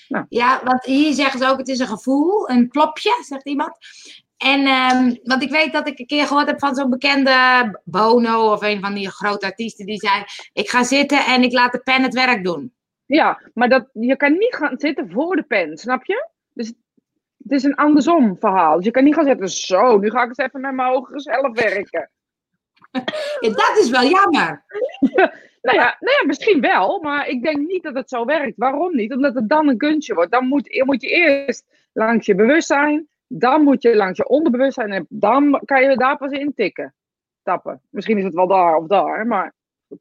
Nou. 0.07 0.25
Ja, 0.29 0.61
want 0.63 0.85
hier 0.85 1.13
zeggen 1.13 1.39
ze 1.39 1.47
ook, 1.47 1.57
het 1.57 1.67
is 1.67 1.79
een 1.79 1.87
gevoel, 1.87 2.49
een 2.49 2.69
klopje, 2.69 3.17
zegt 3.21 3.45
iemand. 3.45 3.77
En, 4.37 4.59
um, 4.59 5.19
want 5.23 5.43
ik 5.43 5.49
weet 5.49 5.73
dat 5.73 5.87
ik 5.87 5.99
een 5.99 6.05
keer 6.05 6.27
gehoord 6.27 6.47
heb 6.47 6.59
van 6.59 6.75
zo'n 6.75 6.89
bekende 6.89 7.79
Bono 7.83 8.51
of 8.51 8.61
een 8.61 8.79
van 8.81 8.93
die 8.93 9.09
grote 9.09 9.45
artiesten 9.45 9.85
die 9.85 9.99
zei: 9.99 10.23
Ik 10.53 10.69
ga 10.69 10.83
zitten 10.83 11.25
en 11.25 11.43
ik 11.43 11.51
laat 11.51 11.71
de 11.71 11.79
pen 11.79 12.03
het 12.03 12.13
werk 12.13 12.43
doen. 12.43 12.73
Ja, 13.05 13.41
maar 13.53 13.69
dat, 13.69 13.89
je 13.93 14.15
kan 14.15 14.31
niet 14.31 14.55
gaan 14.55 14.79
zitten 14.79 15.11
voor 15.11 15.35
de 15.35 15.43
pen, 15.43 15.77
snap 15.77 16.05
je? 16.05 16.29
Dus 16.53 16.67
het 17.37 17.51
is 17.51 17.63
een 17.63 17.75
andersom 17.75 18.37
verhaal. 18.39 18.75
Dus 18.75 18.85
je 18.85 18.91
kan 18.91 19.03
niet 19.03 19.13
gaan 19.13 19.25
zitten, 19.25 19.49
zo, 19.49 19.97
nu 19.97 20.09
ga 20.09 20.21
ik 20.21 20.27
eens 20.27 20.37
even 20.37 20.61
met 20.61 20.73
mijn 20.73 20.91
ogen 20.91 21.19
zelf 21.19 21.59
werken. 21.59 22.11
Ja, 23.39 23.49
dat 23.49 23.77
is 23.79 23.89
wel 23.89 24.03
jammer. 24.03 24.63
Nou 25.65 25.77
ja, 25.77 25.97
nou 25.99 26.17
ja, 26.19 26.25
misschien 26.25 26.61
wel, 26.61 26.99
maar 27.01 27.27
ik 27.27 27.43
denk 27.43 27.57
niet 27.57 27.83
dat 27.83 27.93
het 27.95 28.09
zo 28.09 28.25
werkt. 28.25 28.57
Waarom 28.57 28.95
niet? 28.95 29.13
Omdat 29.13 29.33
het 29.35 29.49
dan 29.49 29.67
een 29.67 29.77
kunstje 29.77 30.13
wordt. 30.13 30.31
Dan 30.31 30.47
moet, 30.47 30.83
moet 30.85 31.01
je 31.01 31.07
eerst 31.09 31.65
langs 31.93 32.25
je 32.25 32.35
bewustzijn, 32.35 33.07
Dan 33.27 33.61
moet 33.63 33.81
je 33.81 33.95
langs 33.95 34.17
je 34.17 34.27
onderbewustzijn 34.27 34.91
en 34.91 35.05
dan 35.09 35.61
kan 35.65 35.83
je 35.83 35.97
daar 35.97 36.17
pas 36.17 36.31
in 36.31 36.53
tikken. 36.55 36.93
Tappen. 37.43 37.81
Misschien 37.89 38.17
is 38.17 38.23
het 38.23 38.33
wel 38.33 38.47
daar 38.47 38.75
of 38.75 38.87
daar, 38.87 39.27
maar 39.27 39.53
goed. 39.87 39.99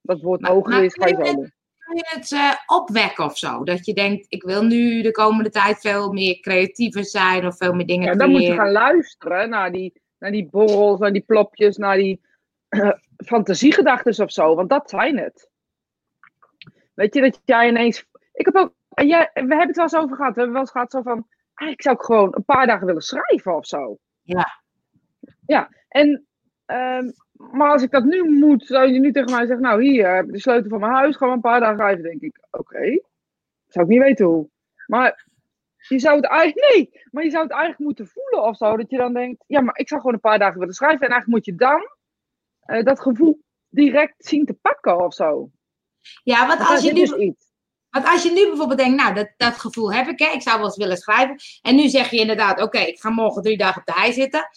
dat 0.00 0.20
woord 0.20 0.40
Maar- 0.40 0.50
hoger 0.50 0.84
is, 0.84 0.94
ga 0.94 1.06
je 1.06 1.14
kun 1.16 1.26
zo 1.26 1.32
doen. 1.34 1.52
Kun 1.78 1.96
je 1.96 2.06
het 2.08 2.32
eh, 2.32 2.52
opwekken 2.66 3.24
of 3.24 3.38
zo? 3.38 3.64
Dat 3.64 3.86
je 3.86 3.94
denkt, 3.94 4.26
ik 4.28 4.42
wil 4.42 4.62
nu 4.62 5.02
de 5.02 5.10
komende 5.10 5.50
tijd 5.50 5.80
veel 5.80 6.12
meer 6.12 6.40
creatiever 6.40 7.04
zijn 7.04 7.46
of 7.46 7.56
veel 7.56 7.72
meer 7.74 7.86
dingen 7.86 8.06
Ja, 8.12 8.14
dan 8.14 8.30
moet 8.30 8.42
je 8.42 8.54
gaan 8.54 8.72
luisteren 8.72 9.48
naar 9.48 9.72
die, 9.72 10.02
naar 10.18 10.30
die 10.30 10.48
borrels, 10.50 10.98
naar 10.98 11.12
die 11.12 11.24
plopjes, 11.26 11.76
naar 11.76 11.96
die 11.96 12.20
fantasiegedachten 13.26 14.24
of 14.24 14.32
zo. 14.32 14.54
Want 14.54 14.68
dat 14.68 14.90
zijn 14.90 15.18
het. 15.18 15.50
Weet 16.94 17.14
je, 17.14 17.20
dat 17.20 17.40
jij 17.44 17.68
ineens... 17.68 18.06
Ik 18.32 18.44
heb 18.44 18.54
ook... 18.54 18.74
Jij, 18.88 19.30
we 19.34 19.40
hebben 19.40 19.66
het 19.66 19.76
wel 19.76 19.84
eens 19.84 19.96
over 19.96 20.16
gehad. 20.16 20.34
We 20.34 20.40
hebben 20.40 20.52
wel 20.52 20.60
eens 20.60 20.70
gehad 20.70 20.90
zo 20.90 21.02
van... 21.02 21.26
Eigenlijk 21.54 21.82
zou 21.82 21.96
ik 21.96 22.02
gewoon 22.02 22.34
een 22.34 22.44
paar 22.44 22.66
dagen 22.66 22.86
willen 22.86 23.02
schrijven 23.02 23.56
of 23.56 23.66
zo. 23.66 23.98
Ja. 24.22 24.62
Ja, 25.46 25.68
en... 25.88 26.26
ehm, 26.66 27.10
maar 27.32 27.70
als 27.70 27.82
ik 27.82 27.90
dat 27.90 28.04
nu 28.04 28.30
moet, 28.30 28.66
zou 28.66 28.92
je 28.92 29.00
nu 29.00 29.12
tegen 29.12 29.30
mij 29.30 29.46
zeggen... 29.46 29.64
Nou, 29.64 29.82
hier 29.82 30.14
heb 30.14 30.26
je 30.26 30.32
de 30.32 30.40
sleutel 30.40 30.70
van 30.70 30.80
mijn 30.80 30.92
huis. 30.92 31.16
Gewoon 31.16 31.32
een 31.32 31.40
paar 31.40 31.60
dagen 31.60 31.76
schrijven. 31.76 32.02
denk 32.02 32.20
ik, 32.20 32.38
oké. 32.50 33.00
Zou 33.66 33.84
ik 33.84 33.90
niet 33.90 34.02
weten 34.02 34.26
hoe. 34.26 34.48
Maar 34.86 35.26
je 35.88 35.98
zou 35.98 36.16
het 36.16 36.24
eigenlijk... 36.24 36.66
Nee, 36.74 37.02
maar 37.10 37.24
je 37.24 37.30
zou 37.30 37.42
het 37.42 37.52
eigenlijk 37.52 37.80
moeten 37.80 38.06
voelen 38.06 38.42
of 38.42 38.56
zo. 38.56 38.76
Dat 38.76 38.90
je 38.90 38.96
dan 38.96 39.12
denkt... 39.12 39.44
Ja, 39.46 39.60
maar 39.60 39.78
ik 39.78 39.88
zou 39.88 40.00
gewoon 40.00 40.14
een 40.14 40.20
paar 40.20 40.38
dagen 40.38 40.58
willen 40.58 40.74
schrijven. 40.74 41.06
En 41.06 41.12
eigenlijk 41.12 41.46
moet 41.46 41.46
je 41.46 41.54
dan... 41.54 41.96
eh, 42.68 42.84
dat 42.84 43.00
gevoel 43.00 43.42
direct 43.68 44.14
zien 44.26 44.46
te 44.46 44.54
pakken 44.54 45.04
of 45.04 45.14
zo. 45.14 45.50
Ja, 46.22 46.46
want 46.46 46.60
als 46.60 46.82
je 46.82 46.92
nu 46.92 47.00
dus 47.00 47.12
iets. 47.12 47.46
Want 47.90 48.06
als 48.06 48.22
je 48.22 48.32
nu 48.32 48.46
bijvoorbeeld 48.46 48.78
denkt, 48.78 49.02
nou, 49.02 49.14
dat, 49.14 49.32
dat 49.36 49.54
gevoel 49.54 49.92
heb 49.92 50.06
ik, 50.06 50.18
hè, 50.18 50.26
ik 50.26 50.42
zou 50.42 50.56
wel 50.56 50.66
eens 50.66 50.76
willen 50.76 50.96
schrijven. 50.96 51.36
En 51.62 51.76
nu 51.76 51.88
zeg 51.88 52.10
je 52.10 52.18
inderdaad, 52.18 52.62
oké, 52.62 52.78
ik 52.78 53.00
ga 53.00 53.10
morgen 53.10 53.42
drie 53.42 53.56
dagen 53.56 53.80
op 53.80 53.86
de 53.86 53.92
hei 53.92 54.12
zitten. 54.12 54.48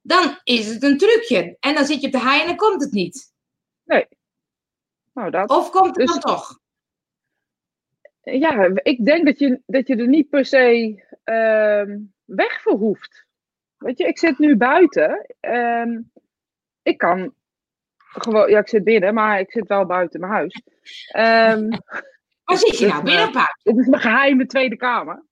Dan 0.00 0.38
is 0.44 0.66
het 0.66 0.82
een 0.82 0.98
trucje. 0.98 1.56
En 1.60 1.74
dan 1.74 1.84
zit 1.84 2.00
je 2.00 2.06
op 2.06 2.12
de 2.12 2.20
hei 2.20 2.40
en 2.40 2.46
dan 2.46 2.56
komt 2.56 2.82
het 2.82 2.92
niet. 2.92 3.32
Nou, 5.12 5.30
dat. 5.30 5.50
Of 5.50 5.70
komt 5.70 5.86
het 5.86 5.94
Dus- 5.94 6.10
dan 6.10 6.20
toch? 6.20 6.60
Ja, 8.20 8.70
ik 8.82 9.04
denk 9.04 9.26
dat 9.26 9.38
je, 9.38 9.62
dat 9.66 9.86
je 9.86 9.96
er 9.96 10.08
niet 10.08 10.28
per 10.28 10.44
se 10.44 11.02
ehm, 11.24 11.98
weg 12.24 12.62
voor 12.62 12.78
hoeft. 12.78 13.26
Weet 13.76 13.98
je, 13.98 14.06
ik 14.06 14.18
zit 14.18 14.38
nu 14.38 14.56
buiten. 14.56 15.26
ehm, 15.40 16.00
ik 16.82 16.98
kan 16.98 17.34
gewoon, 18.20 18.50
ja, 18.50 18.58
ik 18.58 18.68
zit 18.68 18.84
binnen, 18.84 19.14
maar 19.14 19.40
ik 19.40 19.50
zit 19.50 19.68
wel 19.68 19.86
buiten 19.86 20.20
mijn 20.20 20.32
huis. 20.32 20.62
Ehm, 21.06 21.68
Waar 22.44 22.56
zit 22.56 22.78
je 22.78 22.84
dus, 22.84 22.92
nou? 22.92 23.02
Binnen 23.02 23.22
eh, 23.22 23.28
of 23.28 23.32
buiten? 23.32 23.58
dit 23.62 23.78
is 23.78 23.86
mijn 23.86 24.02
geheime 24.02 24.46
tweede 24.46 24.76
kamer. 24.76 25.24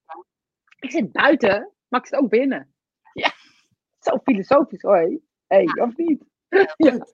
Ik 0.79 0.91
zit 0.91 1.13
buiten, 1.13 1.73
maar 1.89 2.01
ik 2.01 2.07
zit 2.07 2.19
ook 2.19 2.29
binnen. 2.29 2.75
Ja, 3.13 3.33
zo 4.07 4.19
filosofisch 4.19 4.83
hoor. 4.83 5.21
hé. 5.47 5.65
Of 5.75 5.97
niet? 5.97 6.25
ja. 6.77 7.07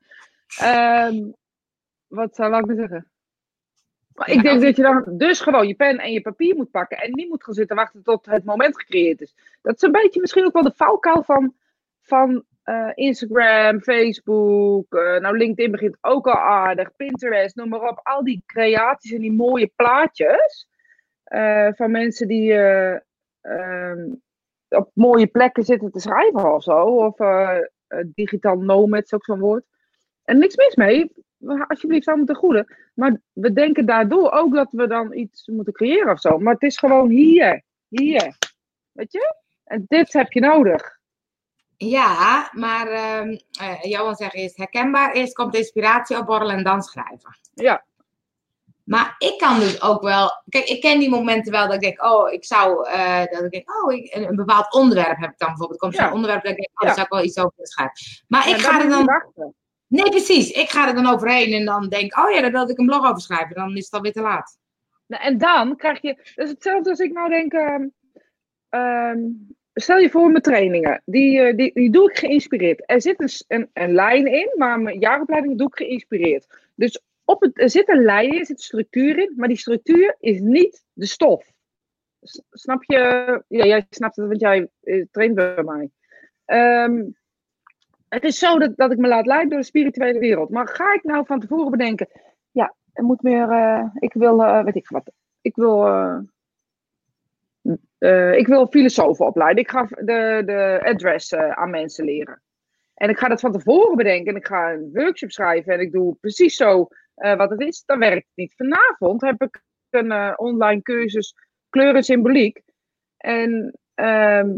Ehm, 0.59 1.31
wat 2.07 2.35
zou 2.35 2.57
ik 2.57 2.65
nou 2.65 2.79
zeggen? 2.79 3.11
Maar 4.15 4.31
ik 4.31 4.43
denk 4.43 4.61
dat 4.61 4.77
je 4.77 4.83
dan 4.83 5.05
dus 5.17 5.41
gewoon 5.41 5.67
je 5.67 5.75
pen 5.75 5.99
en 5.99 6.13
je 6.13 6.21
papier 6.21 6.57
moet 6.57 6.71
pakken 6.71 6.99
en 6.99 7.11
niet 7.11 7.29
moet 7.29 7.45
gaan 7.45 7.55
zitten 7.55 7.77
wachten 7.77 8.03
tot 8.03 8.27
het 8.27 8.45
moment 8.45 8.79
gecreëerd 8.79 9.21
is. 9.21 9.35
Dat 9.63 9.75
is 9.75 9.83
een 9.83 9.93
beetje 9.93 10.21
misschien 10.21 10.45
ook 10.45 10.53
wel 10.53 10.63
de 10.63 10.73
valkuil 10.75 11.23
van, 11.23 11.55
van 12.01 12.45
eh, 12.67 12.91
Instagram, 12.95 13.81
Facebook, 13.81 14.95
eh, 14.95 15.21
nou 15.21 15.37
LinkedIn 15.37 15.71
begint 15.71 15.99
ook 16.01 16.27
al 16.27 16.39
aardig, 16.39 16.97
Pinterest, 16.97 17.57
noem 17.57 17.69
maar 17.69 17.89
op. 17.89 18.01
Al 18.03 18.25
die 18.25 18.43
creaties 18.47 19.13
en 19.13 19.21
die 19.21 19.33
mooie 19.33 19.73
plaatjes 19.77 20.69
eh, 21.25 21.69
van 21.75 21.91
mensen 21.91 22.29
die 22.29 22.53
eh, 22.53 22.99
ehm, 23.41 24.11
op 24.69 24.91
mooie 24.95 25.27
plekken 25.27 25.65
zitten 25.65 25.91
te 25.91 26.01
schrijven 26.01 26.55
of 26.55 26.63
zo. 26.63 26.83
Of 26.83 27.17
digitaal 28.07 28.59
nomads, 28.59 29.13
ook 29.13 29.25
zo'n 29.25 29.39
woord. 29.39 29.65
En 30.25 30.39
niks 30.39 30.57
mis 30.57 30.75
mee, 30.75 31.13
alsjeblieft 31.67 32.09
allemaal 32.09 32.27
te 32.27 32.35
goede. 32.35 32.91
Maar 32.95 33.21
we 33.33 33.53
denken 33.53 33.87
daardoor 33.87 34.31
ook 34.31 34.55
dat 34.55 34.69
we 34.71 34.87
dan 34.87 35.13
iets 35.13 35.47
moeten 35.47 35.73
creëren 35.73 36.13
of 36.13 36.21
zo. 36.21 36.39
Maar 36.39 36.53
het 36.53 36.63
is 36.63 36.79
gewoon 36.79 37.09
hier, 37.09 37.63
hier. 37.89 38.37
Weet 38.93 39.13
je? 39.13 39.35
En 39.65 39.85
dit 39.89 40.13
heb 40.13 40.33
je 40.33 40.41
nodig. 40.41 40.96
Ja, 41.77 42.51
maar 42.53 42.87
eh, 42.89 43.83
Johan 43.83 44.15
zegt 44.15 44.35
eerst 44.35 44.57
herkenbaar. 44.57 45.13
Eerst 45.13 45.35
komt 45.35 45.53
de 45.53 45.59
inspiratie 45.59 46.17
opborrelen 46.19 46.57
en 46.57 46.65
dan 46.65 46.83
schrijven. 46.83 47.37
Ja. 47.55 47.85
Maar 48.85 49.15
ik 49.19 49.39
kan 49.39 49.59
dus 49.59 49.83
ook 49.83 50.03
wel. 50.03 50.31
Kijk, 50.49 50.65
ik 50.69 50.81
ken 50.81 50.99
die 50.99 51.11
momenten 51.11 51.53
wel 51.53 51.65
dat 51.67 51.75
ik 51.75 51.81
denk, 51.81 52.03
oh, 52.05 52.33
ik 52.33 52.45
zou. 52.45 52.89
eh, 52.89 53.25
dat 53.25 53.43
ik 53.43 53.51
denk, 53.51 53.83
oh, 53.83 53.93
ik, 53.93 54.15
een, 54.15 54.29
een 54.29 54.37
bepaald 54.37 54.73
onderwerp 54.73 55.19
heb 55.19 55.31
ik 55.31 55.39
dan 55.39 55.49
bijvoorbeeld. 55.49 55.81
Komt 55.81 55.95
zo'n 55.95 56.05
Ja. 56.05 56.13
onderwerp 56.13 56.43
dat 56.43 56.51
ik 56.53 56.57
denk, 56.57 56.69
oh, 56.69 56.75
Ja. 56.81 56.87
daar 56.87 56.95
zou 56.95 57.07
ik 57.07 57.13
wel 57.13 57.25
iets 57.25 57.39
over 57.39 57.53
willen 57.57 57.71
schrijven. 57.71 57.95
Maar 58.29 58.49
ik 58.49 58.57
ga 58.57 58.81
er 58.83 58.89
dan. 58.89 59.55
Nee, 59.89 60.11
precies. 60.11 60.51
Ik 60.51 60.71
ga 60.71 60.89
er 60.89 60.95
dan 60.95 61.07
overheen 61.07 61.53
en 61.53 61.65
dan 61.65 61.89
denk, 61.89 62.19
oh 62.19 62.31
ja, 62.31 62.41
daar 62.41 62.53
wilde 62.53 62.73
ik 62.73 62.79
een 62.79 62.87
blog 62.87 63.07
over 63.09 63.21
schrijven. 63.21 63.55
Dan 63.55 63.77
is 63.77 63.85
het 63.85 63.93
alweer 63.95 64.13
te 64.13 64.21
laat. 64.21 64.59
Nou, 65.07 65.23
en 65.23 65.39
dan 65.39 65.77
krijg 65.77 66.01
je. 66.03 66.15
Dat 66.35 66.45
is 66.45 66.51
hetzelfde 66.51 66.91
als 66.91 66.99
ik 66.99 67.13
nou 67.13 67.29
denk. 67.29 67.53
ehm, 67.53 67.87
ehm, 68.69 69.19
stel 69.81 69.99
je 69.99 70.11
voor 70.11 70.31
mijn 70.31 70.43
trainingen. 70.43 71.03
Die, 71.05 71.41
eh, 71.41 71.57
die, 71.57 71.71
die 71.75 71.91
doe 71.91 72.11
ik 72.11 72.19
geïnspireerd. 72.19 72.83
Er 72.87 73.03
zit 73.03 73.21
een, 73.21 73.31
een, 73.49 73.71
een 73.73 73.93
lijn 73.93 74.27
in, 74.27 74.53
maar 74.57 74.81
mijn 74.81 74.99
jaaropleiding 74.99 75.59
doe 75.59 75.67
ik 75.67 75.77
geïnspireerd. 75.77 76.47
Dus 76.75 77.01
op 77.25 77.41
het, 77.41 77.61
er 77.61 77.71
zit 77.71 77.89
een 77.89 78.03
lijn 78.03 78.33
in, 78.33 78.39
er 78.39 78.47
zit 78.47 78.61
structuur 78.61 79.19
in, 79.19 79.33
maar 79.37 79.49
die 79.49 79.57
structuur 79.57 80.17
is 80.21 80.41
niet 80.41 80.85
de 80.93 81.07
stof. 81.07 81.53
Snap 82.51 82.85
je? 82.85 82.99
Ja, 83.49 83.65
jij 83.65 83.87
snapt 83.91 84.17
het, 84.17 84.27
want 84.27 84.41
jij 84.41 84.69
eh, 84.83 85.05
traint 85.11 85.35
bij 85.35 85.63
mij. 85.63 85.91
Ehm, 86.45 87.05
het 88.09 88.25
is 88.25 88.39
zo 88.39 88.59
dat, 88.59 88.77
dat 88.77 88.93
ik 88.93 88.99
me 88.99 89.09
laat 89.09 89.27
leiden 89.27 89.49
door 89.49 89.59
de 89.59 89.65
spirituele 89.65 90.19
wereld. 90.19 90.51
Maar 90.51 90.69
ga 90.69 90.95
ik 90.95 91.03
nou 91.03 91.27
van 91.27 91.41
tevoren 91.41 91.71
bedenken, 91.71 92.09
ja, 92.51 92.75
er 92.93 93.05
moet 93.05 93.23
meer, 93.23 93.51
eh, 93.51 93.85
ik 93.95 94.13
wil, 94.13 94.43
eh, 94.43 94.65
weet 94.65 94.77
ik 94.77 94.89
wat, 94.89 95.13
ik 95.41 95.57
wil, 95.57 95.85
eh, 97.99 98.33
ik 98.33 98.47
wil 98.47 98.67
filosofen 98.67 99.27
opleiden. 99.27 99.63
Ik 99.63 99.71
ga 99.71 99.85
de, 99.85 100.43
de 100.47 100.81
address 100.85 101.33
eh, 101.33 101.51
aan 101.51 101.71
mensen 101.71 102.05
leren. 102.05 102.43
En 102.95 103.09
ik 103.09 103.19
ga 103.19 103.29
dat 103.29 103.41
van 103.41 103.53
tevoren 103.53 103.97
bedenken 103.97 104.33
en 104.33 104.39
ik 104.39 104.47
ga 104.47 104.73
een 104.73 104.91
workshop 104.93 105.31
schrijven 105.31 105.73
en 105.73 105.81
ik 105.81 105.93
doe 105.93 106.17
precies 106.21 106.57
zo 106.57 106.89
eh, 107.15 107.37
wat 107.37 107.51
het 107.51 107.61
is. 107.61 107.83
Dan 107.85 107.99
werkt 107.99 108.27
het 108.27 108.37
niet. 108.37 108.55
Vanavond 108.57 109.21
heb 109.21 109.43
ik 109.43 109.63
een 109.91 110.39
online 110.39 110.83
cursus 110.83 111.35
kleur 111.69 111.95
en 111.95 112.03
symboliek. 112.03 112.63
En 113.17 113.79
ehm, 113.95 114.49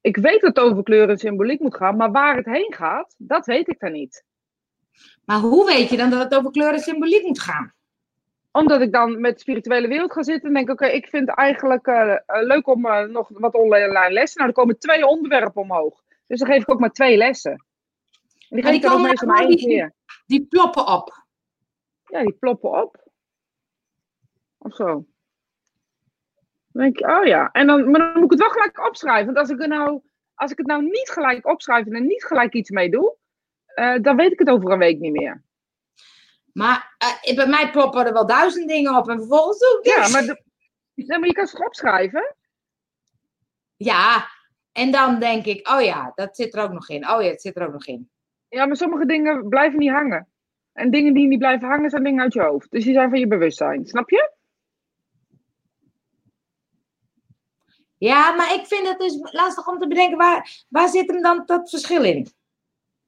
ik 0.00 0.16
weet 0.16 0.40
dat 0.40 0.56
het 0.56 0.64
over 0.64 0.82
kleur 0.82 1.08
en 1.08 1.18
symboliek 1.18 1.60
moet 1.60 1.76
gaan, 1.76 1.96
maar 1.96 2.10
waar 2.10 2.36
het 2.36 2.46
heen 2.46 2.74
gaat, 2.74 3.14
dat 3.18 3.46
weet 3.46 3.68
ik 3.68 3.78
dan 3.78 3.92
niet. 3.92 4.24
Maar 5.24 5.38
hoe 5.38 5.66
weet 5.66 5.88
je 5.90 5.96
dan 5.96 6.10
dat 6.10 6.22
het 6.22 6.34
over 6.34 6.50
kleur 6.50 6.72
en 6.72 6.80
symboliek 6.80 7.26
moet 7.26 7.40
gaan? 7.40 7.74
Omdat 8.52 8.80
ik 8.80 8.92
dan 8.92 9.20
met 9.20 9.34
de 9.34 9.40
spirituele 9.40 9.88
wereld 9.88 10.12
ga 10.12 10.22
zitten 10.22 10.48
en 10.48 10.54
denk, 10.54 10.70
oké, 10.70 10.86
ik 10.86 11.08
vind 11.08 11.28
het 11.28 11.38
eigenlijk 11.38 11.86
eh, 11.86 12.12
eh, 12.12 12.18
leuk 12.26 12.66
om 12.66 12.86
eh, 12.86 13.04
nog 13.04 13.28
wat 13.32 13.54
online 13.54 14.12
lessen. 14.12 14.38
Nou, 14.38 14.48
er 14.48 14.56
komen 14.56 14.78
twee 14.78 15.06
onderwerpen 15.06 15.62
omhoog. 15.62 16.02
Dus 16.26 16.38
dan 16.38 16.48
geef 16.48 16.62
ik 16.62 16.70
ook 16.70 16.80
maar 16.80 16.92
twee 16.92 17.16
lessen. 17.16 17.64
En 18.48 18.72
die 18.72 18.80
komen 18.80 19.08
meestal 19.08 19.28
maar 19.28 19.40
één 19.40 19.48
die- 19.48 19.66
keer. 19.66 19.94
Die 20.26 20.46
ploppen 20.46 20.86
op. 20.86 21.24
Ja, 22.04 22.22
die 22.22 22.32
ploppen 22.32 22.82
op. 22.82 23.08
Of 24.58 24.74
zo. 24.74 25.06
Dan 26.72 26.82
denk 26.82 27.00
oh 27.00 27.24
ja. 27.24 27.50
En 27.52 27.66
dan, 27.66 27.90
maar 27.90 28.00
dan 28.00 28.12
moet 28.14 28.24
ik 28.24 28.30
het 28.30 28.40
wel 28.40 28.50
gelijk 28.50 28.86
opschrijven. 28.86 29.26
Want 29.26 29.38
als 29.38 29.48
ik, 29.50 29.60
er 29.60 29.68
nou, 29.68 30.00
als 30.34 30.50
ik 30.50 30.58
het 30.58 30.66
nou 30.66 30.82
niet 30.82 31.10
gelijk 31.10 31.46
opschrijf 31.46 31.86
en 31.86 31.92
er 31.94 32.00
niet 32.00 32.24
gelijk 32.24 32.54
iets 32.54 32.70
mee 32.70 32.90
doe, 32.90 33.16
dan 34.00 34.16
weet 34.16 34.32
ik 34.32 34.38
het 34.38 34.50
over 34.50 34.70
een 34.72 34.78
week 34.78 34.98
niet 34.98 35.12
meer. 35.12 35.44
Maar 36.52 36.94
eh, 36.98 37.34
bij 37.34 37.46
mij 37.46 37.70
ploppen 37.70 38.06
er 38.06 38.12
wel 38.12 38.26
duizend 38.26 38.68
dingen 38.68 38.96
op 38.96 39.08
en 39.08 39.18
vervolgens 39.18 39.58
doe 39.58 39.78
ik 39.82 39.86
Ja, 39.86 40.08
maar, 40.08 40.22
de, 40.22 40.42
nee, 40.94 41.18
maar 41.18 41.28
je 41.28 41.34
kan 41.34 41.46
toch 41.46 41.66
opschrijven? 41.66 42.36
Ja, 43.76 44.28
en 44.72 44.90
dan 44.90 45.18
denk 45.18 45.46
ik, 45.46 45.68
oh 45.68 45.80
ja, 45.80 46.12
dat 46.14 46.36
zit 46.36 46.54
er 46.54 46.62
ook 46.62 46.72
nog 46.72 46.88
in. 46.88 47.10
Oh 47.10 47.22
ja, 47.22 47.28
het 47.28 47.40
zit 47.40 47.56
er 47.56 47.66
ook 47.66 47.72
nog 47.72 47.86
in. 47.86 48.10
Ja, 48.48 48.66
maar 48.66 48.76
sommige 48.76 49.06
dingen 49.06 49.48
blijven 49.48 49.78
niet 49.78 49.90
hangen. 49.90 50.28
En 50.72 50.90
dingen 50.90 51.14
die 51.14 51.26
niet 51.26 51.38
blijven 51.38 51.68
hangen 51.68 51.90
zijn 51.90 52.04
dingen 52.04 52.22
uit 52.22 52.32
je 52.32 52.42
hoofd. 52.42 52.70
Dus 52.70 52.84
die 52.84 52.94
zijn 52.94 53.10
van 53.10 53.18
je 53.18 53.26
bewustzijn. 53.26 53.86
Snap 53.86 54.10
je? 54.10 54.32
Ja, 57.98 58.34
maar 58.34 58.54
ik 58.54 58.66
vind 58.66 58.88
het 58.88 58.98
dus 58.98 59.18
lastig 59.32 59.68
om 59.68 59.78
te 59.78 59.88
bedenken, 59.88 60.18
waar, 60.18 60.64
waar 60.68 60.88
zit 60.88 61.10
hem 61.10 61.22
dan 61.22 61.42
dat 61.46 61.70
verschil 61.70 62.04
in? 62.04 62.28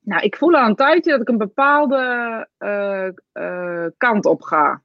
Nou, 0.04 0.22
ik 0.22 0.36
voel 0.36 0.54
al 0.54 0.68
een 0.68 0.74
tijdje 0.76 1.10
dat 1.10 1.20
ik 1.20 1.28
een 1.28 1.38
bepaalde 1.38 1.96
eh, 2.58 3.08
eh, 3.32 3.90
kant 3.96 4.24
op 4.24 4.42
ga. 4.42 4.82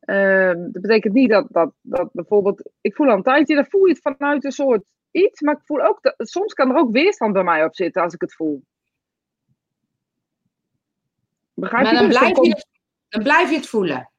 Ehm, 0.00 0.62
dat 0.72 0.82
betekent 0.82 1.14
niet 1.14 1.30
dat, 1.30 1.46
dat, 1.48 1.72
dat 1.80 2.12
bijvoorbeeld. 2.12 2.70
Ik 2.80 2.94
voel 2.94 3.08
al 3.08 3.16
een 3.16 3.22
tijdje, 3.22 3.54
dan 3.54 3.66
voel 3.66 3.84
je 3.86 3.92
het 3.92 4.02
vanuit 4.16 4.44
een 4.44 4.52
soort 4.52 4.84
iets. 5.10 5.40
Maar 5.40 5.54
ik 5.54 5.64
voel 5.64 5.82
ook 5.82 6.02
dat. 6.02 6.14
Soms 6.16 6.52
kan 6.52 6.70
er 6.70 6.76
ook 6.76 6.92
weerstand 6.92 7.32
bij 7.32 7.44
mij 7.44 7.64
op 7.64 7.74
zitten 7.74 8.02
als 8.02 8.14
ik 8.14 8.20
het 8.20 8.34
voel. 8.34 8.64
Begrijp 11.54 11.82
Maar 11.84 11.92
je? 11.92 11.98
dan 11.98 12.08
Dus 12.08 12.18
blijf, 12.18 12.36
je, 12.36 12.48
het- 12.48 12.66
dan 13.08 13.22
blijf 13.22 13.50
je 13.50 13.56
het 13.56 13.66
voelen. 13.68 14.10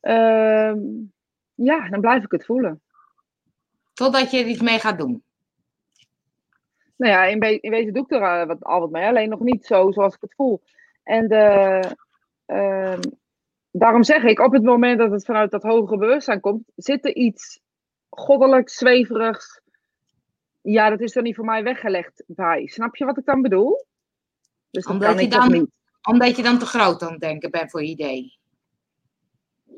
Ehm, 0.00 0.78
ja, 1.54 1.88
dan 1.88 2.00
blijf 2.00 2.24
ik 2.24 2.30
het 2.30 2.44
voelen. 2.44 2.82
Totdat 3.92 4.30
je 4.30 4.38
er 4.38 4.46
iets 4.46 4.60
mee 4.62 4.78
gaat 4.78 4.98
doen. 4.98 5.24
Nou 6.96 7.12
ja, 7.12 7.24
in, 7.24 7.38
be- 7.38 7.60
in 7.60 7.70
wezen 7.70 7.92
doe 7.92 8.02
ik 8.04 8.10
er 8.10 8.22
eh, 8.22 8.46
wat, 8.46 8.64
al 8.64 8.80
wat 8.80 8.90
mee, 8.90 9.06
alleen 9.06 9.28
nog 9.28 9.40
niet 9.40 9.66
zo 9.66 9.90
zoals 9.92 10.14
ik 10.14 10.20
het 10.20 10.34
voel. 10.34 10.62
En 11.02 11.28
de, 11.28 11.80
ehm, 12.46 13.00
daarom 13.70 14.02
zeg 14.02 14.22
ik, 14.22 14.38
op 14.40 14.52
het 14.52 14.62
moment 14.62 14.98
dat 14.98 15.10
het 15.10 15.24
vanuit 15.24 15.50
dat 15.50 15.62
hogere 15.62 15.98
bewustzijn 15.98 16.40
komt, 16.40 16.62
zit 16.76 17.04
er 17.04 17.14
iets 17.14 17.60
goddelijk, 18.10 18.68
zweverigs. 18.68 19.60
Ja, 20.60 20.90
dat 20.90 21.00
is 21.00 21.16
er 21.16 21.22
niet 21.22 21.34
voor 21.34 21.44
mij 21.44 21.62
weggelegd 21.62 22.22
bij. 22.26 22.66
Snap 22.66 22.96
je 22.96 23.04
wat 23.04 23.18
ik 23.18 23.24
dan 23.24 23.42
bedoel? 23.42 23.86
Dus 24.70 24.84
dat 24.84 24.92
Omdat 24.92 25.08
kan 25.08 25.16
je 25.18 25.24
ik 25.24 25.30
dan- 25.32 25.50
niet. 25.52 25.82
Omdat 26.02 26.36
je 26.36 26.42
dan 26.42 26.58
te 26.58 26.66
groot 26.66 27.02
aan 27.02 27.12
het 27.12 27.20
denken 27.20 27.50
bent 27.50 27.70
voor 27.70 27.82
je 27.82 27.88
idee. 27.88 28.38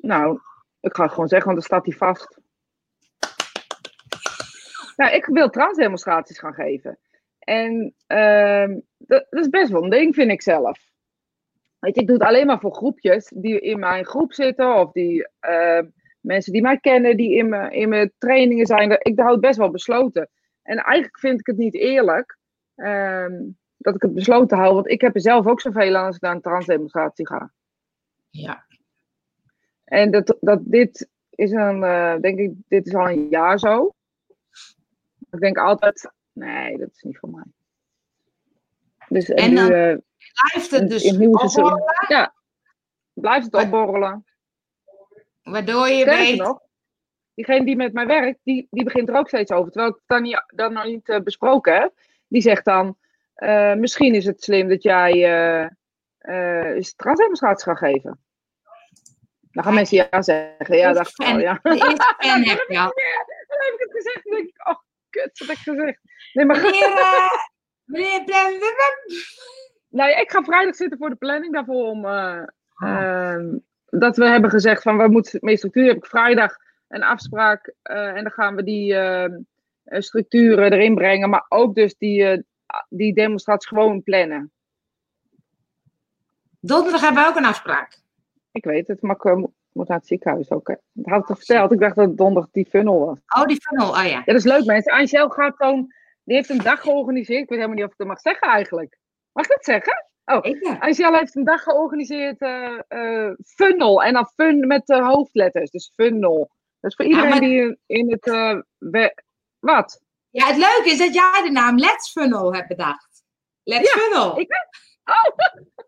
Nou, 0.01 0.41
ik 0.81 0.95
ga 0.97 1.03
het 1.03 1.13
gewoon 1.13 1.29
zeggen, 1.29 1.47
want 1.53 1.59
dan 1.61 1.67
staat 1.79 1.87
hij 1.87 1.97
vast. 1.97 2.39
Nou, 4.97 5.15
ik 5.15 5.27
wil 5.27 5.49
transdemonstraties 5.51 6.39
gaan 6.39 6.55
geven. 6.55 6.99
En 7.47 7.95
ehm, 8.07 8.79
dat, 8.99 9.27
dat 9.31 9.41
is 9.41 9.49
best 9.49 9.71
wel 9.71 9.85
een 9.85 9.91
ding, 9.91 10.15
vind 10.15 10.31
ik 10.31 10.43
zelf. 10.43 10.79
Weet 11.79 11.95
je, 11.95 12.01
ik 12.01 12.07
doe 12.07 12.17
het 12.17 12.27
alleen 12.27 12.47
maar 12.47 12.61
voor 12.61 12.75
groepjes 12.75 13.33
die 13.35 13.61
in 13.61 13.79
mijn 13.79 14.05
groep 14.05 14.33
zitten. 14.33 14.75
Of 14.75 14.93
die 14.93 15.29
ehm, 15.41 15.87
mensen 16.21 16.53
die 16.53 16.63
mij 16.63 16.79
kennen, 16.79 17.17
die 17.17 17.37
in 17.37 17.49
mijn, 17.49 17.73
in 17.73 17.89
mijn 17.89 18.13
trainingen 18.19 18.67
zijn. 18.67 18.91
Ik 18.91 19.19
hou 19.19 19.31
het 19.31 19.41
best 19.41 19.59
wel 19.59 19.71
besloten. 19.71 20.29
En 20.63 20.77
eigenlijk 20.77 21.19
vind 21.19 21.41
ik 21.41 21.47
het 21.47 21.57
niet 21.57 21.75
eerlijk 21.75 22.39
ehm, 22.75 23.43
dat 23.77 23.95
ik 23.95 24.03
het 24.03 24.15
besloten 24.15 24.59
hou. 24.59 24.75
Want 24.75 24.91
ik 24.91 25.01
heb 25.01 25.15
er 25.15 25.21
zelf 25.21 25.47
ook 25.47 25.61
zoveel 25.61 25.97
aan 25.97 26.07
als 26.07 26.17
ik 26.17 26.23
naar 26.23 26.35
een 26.35 26.41
transdemonstratie 26.41 27.27
ga. 27.27 27.53
Ja. 28.31 28.65
En 29.85 30.11
dat, 30.11 30.37
dat 30.41 30.61
dit 30.65 31.09
is 31.31 31.51
een, 31.51 31.83
eh, 31.83 32.17
denk 32.21 32.39
ik, 32.39 32.53
dit 32.69 32.87
is 32.87 32.95
al 32.95 33.09
een 33.09 33.29
jaar 33.29 33.59
zo. 33.59 33.95
Ik 35.31 35.41
denk 35.41 35.59
altijd, 35.59 36.11
nee, 36.37 36.79
dat 36.79 36.91
is 36.93 37.03
niet 37.03 37.19
voor 37.19 37.31
mij. 37.31 37.45
Dus 39.09 39.29
en 39.29 39.37
En 39.37 39.51
nu, 39.51 39.57
dan 39.57 39.71
eh, 39.71 39.97
Blijft 40.51 40.71
het 40.71 40.89
dus 40.89 41.05
opborrelen, 41.13 41.85
Ja, 42.09 42.35
blijft 43.13 43.45
het 43.45 43.55
opborrelen. 43.55 44.25
waardoor 45.43 45.89
je 45.89 46.01
Sterker 46.01 46.25
weet... 46.25 46.39
nog, 46.39 46.61
diegene 47.35 47.65
die 47.65 47.77
met 47.77 47.93
mij 47.93 48.07
werkt, 48.07 48.39
die, 48.43 48.67
die 48.71 48.85
begint 48.85 49.09
er 49.09 49.17
ook 49.17 49.29
steeds 49.29 49.51
over. 49.51 49.73
Terwijl 49.73 49.93
ik 49.93 49.99
het 49.99 50.09
dan, 50.09 50.23
niet, 50.23 50.45
dan 50.47 50.73
nog 50.73 50.85
niet 50.85 51.09
eh, 51.09 51.21
besproken 51.21 51.75
heb. 51.75 51.93
Die 52.29 52.43
zegt 52.43 52.65
dan, 52.65 52.97
eh, 53.35 53.75
misschien 53.75 54.15
is 54.15 54.25
het 54.25 54.43
slim 54.43 54.69
dat 54.69 54.83
jij 54.83 55.13
eh 55.25 55.69
eh 56.19 56.83
transdemonstraties 56.97 57.65
gaat 57.65 57.79
geven. 57.79 58.21
Dan 59.51 59.65
gaan 59.65 59.75
mensen 59.75 59.97
ja 59.97 60.23
zeggen. 60.23 60.77
Ja, 60.77 60.91
ik 60.91 61.13
En 61.17 61.33
al, 61.33 61.39
ja. 61.39 61.59
de 61.63 61.71
eerste 61.71 62.15
fan 62.19 62.43
heb 62.43 62.65
je 62.69 62.79
al. 62.79 62.93
Dan 63.49 63.59
heb 63.59 63.75
ik 63.75 63.79
het 63.79 63.93
gezegd 63.93 64.25
en 64.25 64.31
denk 64.31 64.49
ik, 64.49 64.69
oh, 64.69 64.79
kut, 65.17 65.39
wat 65.39 65.49
heb 65.49 65.57
ik 65.57 65.63
gezegd? 65.63 66.01
Nee, 66.33 66.45
maar 66.45 66.57
Meneer, 66.63 66.93
eh, 66.99 67.31
meneer 67.85 68.25
nou, 69.89 70.11
ja, 70.11 70.17
ik 70.17 70.31
ga 70.31 70.43
vrijdag 70.43 70.75
zitten 70.75 70.99
voor 70.99 71.11
de 71.11 71.17
planning 71.17 71.53
daarvoor 71.53 71.91
om... 71.91 72.05
eh, 72.05 72.43
Ah. 72.75 73.03
ehm, 73.03 73.59
dat 73.87 74.17
we 74.17 74.25
hebben 74.25 74.51
gezegd 74.51 74.83
van, 74.83 74.97
we 74.99 75.09
moeten 75.09 75.39
meer 75.43 75.57
structuur. 75.57 75.87
Heb 75.87 75.97
ik 75.97 76.07
vrijdag 76.07 76.57
een 76.89 77.03
afspraak 77.03 77.75
eh, 77.83 78.07
en 78.07 78.23
dan 78.23 78.33
gaan 78.33 78.55
we 78.55 78.63
die 78.63 78.95
ehm, 78.95 79.39
eh, 79.85 80.01
structuren 80.01 80.73
erin 80.73 80.95
brengen. 80.95 81.31
Maar 81.31 81.45
ook 81.49 81.75
dus 81.75 81.97
die, 81.97 82.45
die 82.89 83.15
demonstratie 83.15 83.69
gewoon 83.69 84.03
plannen. 84.03 84.53
Donderdag 86.61 87.01
hebben 87.01 87.23
we 87.23 87.29
ook 87.29 87.37
een 87.37 87.45
afspraak. 87.45 87.99
Ik 88.53 88.65
weet 88.65 88.89
het, 88.89 89.03
maar 89.03 89.17
ik 89.17 89.49
moet- 89.77 89.89
naar 89.89 89.99
het 89.99 90.07
ziekenhuis 90.07 90.51
ook. 90.51 90.69
Hè. 90.69 90.75
Dat 90.93 91.13
had 91.13 91.21
ik 91.21 91.27
toch 91.27 91.37
verteld. 91.37 91.73
Ik 91.73 91.81
dacht 91.81 91.97
dat 91.97 92.07
het 92.07 92.17
donderdag 92.17 92.51
die 92.53 92.67
funnel 92.71 93.07
was. 93.07 93.19
Oh, 93.37 93.45
die 93.47 93.61
funnel. 93.61 93.89
Oh 93.89 93.97
ja. 93.97 94.03
Ja, 94.05 94.23
dat 94.25 94.35
is 94.35 94.45
leuk 94.45 94.65
mensen. 94.65 94.93
Angel 94.93 95.29
gaat 95.29 95.57
gewoon... 95.57 95.93
Die 96.25 96.37
heeft 96.37 96.49
een 96.51 96.59
dag 96.63 96.81
georganiseerd. 96.81 97.43
Ik 97.43 97.49
weet 97.49 97.59
helemaal 97.59 97.77
niet 97.77 97.85
of 97.87 97.91
ik 97.93 97.99
dat 97.99 98.07
mag 98.07 98.21
zeggen 98.21 98.49
eigenlijk. 98.49 98.99
Mag 99.33 99.45
ik 99.45 99.51
dat 99.51 99.65
zeggen? 99.65 100.07
Zeker. 100.43 100.79
Angel 100.79 101.15
heeft 101.15 101.37
een 101.37 101.45
dag 101.45 101.63
georganiseerd 101.63 102.41
eh, 102.41 102.79
eh, 102.89 103.33
funnel. 103.45 104.03
En 104.03 104.13
dan 104.13 104.27
fun 104.35 104.67
met 104.67 104.87
de 104.87 105.03
hoofdletters. 105.03 105.71
Dus 105.71 105.93
funnel. 105.95 106.51
Dat 106.81 106.91
is 106.91 106.97
voor 106.97 107.05
iedereen 107.05 107.31
maar- 107.31 107.41
die 107.41 107.79
in, 107.87 108.11
het... 108.11 108.27
eh, 108.27 108.59
we- 108.79 109.23
wat? 109.59 110.01
Ja, 110.31 110.47
het 110.47 110.57
leuke 110.57 110.91
is 110.91 110.99
dat 110.99 111.15
jij 111.15 111.41
de 111.45 111.51
naam 111.51 111.79
Let's 111.79 112.11
Funnel 112.13 112.55
hebt 112.55 112.69
bedacht. 112.69 113.25
Let's 113.63 113.95
Ja, 113.95 114.01
Funnel. 114.01 114.39
ik 114.41 114.49
Oh! 115.05 115.37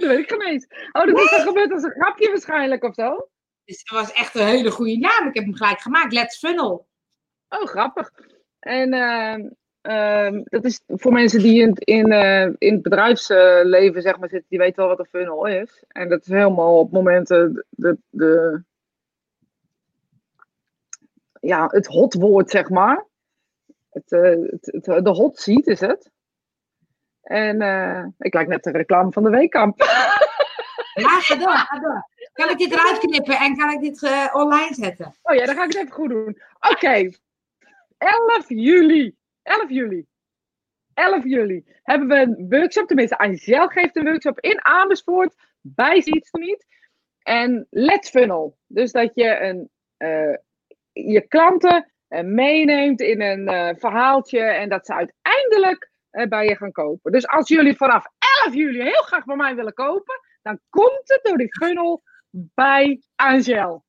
dat 0.00 0.08
weet 0.08 0.18
ik 0.18 0.28
geen 0.30 0.42
eens. 0.42 0.66
Oh, 0.92 1.06
dat 1.06 1.18
is 1.20 1.30
dan 1.30 1.40
gebeurd 1.40 1.72
als 1.72 1.82
een 1.82 1.90
grapje 1.90 2.28
waarschijnlijk 2.28 2.84
of 2.84 2.94
zo? 2.94 3.28
Dus 3.64 3.78
het 3.78 3.90
was 3.90 4.12
echt 4.12 4.34
een 4.34 4.46
hele 4.46 4.70
goede 4.70 4.98
naam. 4.98 5.28
Ik 5.28 5.34
heb 5.34 5.44
hem 5.44 5.54
gelijk 5.54 5.80
gemaakt. 5.80 6.12
Let's 6.12 6.38
Funnel. 6.38 6.86
Oh, 7.48 7.64
grappig. 7.66 8.12
En 8.58 8.92
ehm, 8.92 9.48
ehm, 9.80 10.40
dat 10.44 10.64
is 10.64 10.80
voor 10.86 11.12
mensen 11.12 11.40
die 11.42 11.74
in, 11.78 12.12
eh, 12.12 12.44
in 12.58 12.72
het 12.74 12.82
bedrijfsleven 12.82 14.02
zeg 14.02 14.18
maar, 14.18 14.28
zitten, 14.28 14.48
die 14.48 14.58
weten 14.58 14.76
wel 14.76 14.88
wat 14.88 14.98
een 14.98 15.20
funnel 15.20 15.46
is. 15.46 15.84
En 15.88 16.08
dat 16.08 16.20
is 16.20 16.26
helemaal 16.28 16.78
op 16.78 16.90
momenten 16.92 17.66
de, 17.70 17.98
de, 18.10 18.62
ja, 21.40 21.66
het 21.70 21.86
hotwoord, 21.86 22.50
zeg 22.50 22.68
maar. 22.68 23.06
Het, 23.90 24.12
eh, 24.12 24.22
het, 24.22 24.66
het- 24.84 25.04
de 25.04 25.10
hot 25.10 25.38
seat 25.38 25.66
is 25.66 25.80
het. 25.80 26.09
En 27.22 27.60
eh, 27.60 28.04
ik 28.18 28.34
lijk 28.34 28.48
net 28.48 28.62
de 28.62 28.70
reclame 28.70 29.12
van 29.12 29.22
de 29.22 29.30
weekkamp. 29.30 29.82
Ja, 30.94 31.20
ga 31.20 31.36
door, 31.36 31.56
ga 31.56 31.78
door. 31.78 32.08
Kan 32.32 32.50
ik 32.50 32.58
dit 32.58 32.72
eruit 32.72 32.98
knippen 32.98 33.38
en 33.38 33.56
kan 33.56 33.70
ik 33.70 33.80
dit 33.80 34.02
eh, 34.02 34.28
online 34.32 34.74
zetten? 34.74 35.14
Oh 35.22 35.34
ja, 35.34 35.46
dan 35.46 35.54
ga 35.54 35.64
ik 35.64 35.72
het 35.72 35.76
even 35.76 35.92
goed 35.92 36.08
doen. 36.08 36.42
Oké. 36.70 37.10
11 37.98 38.48
juli. 38.48 39.16
11 39.42 39.68
juli. 39.68 40.06
11 40.94 41.24
juli 41.24 41.64
hebben 41.82 42.08
we 42.08 42.14
een 42.14 42.46
workshop. 42.48 42.86
Tenminste, 42.86 43.18
Angel 43.18 43.68
geeft 43.68 43.96
een 43.96 44.04
workshop 44.04 44.40
in 44.40 44.64
Amersfoort. 44.64 45.34
Bij 45.60 46.00
Ziets 46.00 46.30
niet. 46.32 46.66
En 47.22 47.66
Let's 47.70 48.10
Funnel. 48.10 48.56
Dus 48.66 48.92
dat 48.92 49.10
je 49.14 49.40
een, 49.40 49.70
eh, 49.96 50.36
je 50.92 51.20
klanten 51.20 51.92
meeneemt 52.24 53.00
in 53.00 53.20
een 53.20 53.76
verhaaltje. 53.78 54.40
En 54.40 54.68
dat 54.68 54.86
ze 54.86 54.94
uiteindelijk 54.94 55.89
bij 56.10 56.46
je 56.46 56.56
gaan 56.56 56.72
kopen. 56.72 57.12
Dus 57.12 57.26
als 57.28 57.48
jullie 57.48 57.76
vanaf 57.76 58.06
11 58.44 58.54
juli 58.54 58.82
heel 58.82 59.02
graag 59.02 59.24
bij 59.24 59.36
mij 59.36 59.54
willen 59.54 59.74
kopen. 59.74 60.20
Dan 60.42 60.60
komt 60.70 61.02
het 61.04 61.20
door 61.22 61.36
die 61.36 61.54
funnel 61.56 62.02
bij 62.30 63.02
Angel. 63.14 63.84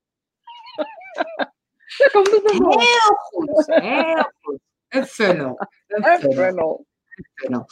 Daar 1.98 2.10
komt 2.12 2.30
het. 2.30 2.50
Heel 2.50 3.14
goed. 3.14 3.66
Heel 3.66 4.32
goed. 4.40 4.60
Een 4.88 5.06
funnel. 5.06 5.58
Een 5.86 6.04
Een 6.04 6.18
funnel. 6.18 6.34
funnel. 6.34 6.86
funnel. 7.34 7.66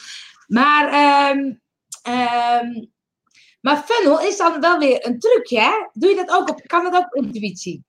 Maar, 0.47 0.89
ehm, 0.89 1.55
ehm, 2.03 2.87
maar 3.61 3.77
funnel 3.77 4.21
is 4.21 4.37
dan 4.37 4.61
wel 4.61 4.79
weer 4.79 5.07
een 5.07 5.19
trucje, 5.19 5.61
hè? 5.61 5.89
Doe 5.93 6.11
je 6.11 6.17
dat 6.17 6.31
ook 6.31 6.49
op, 6.49 6.63
kan 6.67 6.85
dat 6.85 6.95
ook 6.95 7.17
op 7.17 7.25
intuïtie? 7.25 7.85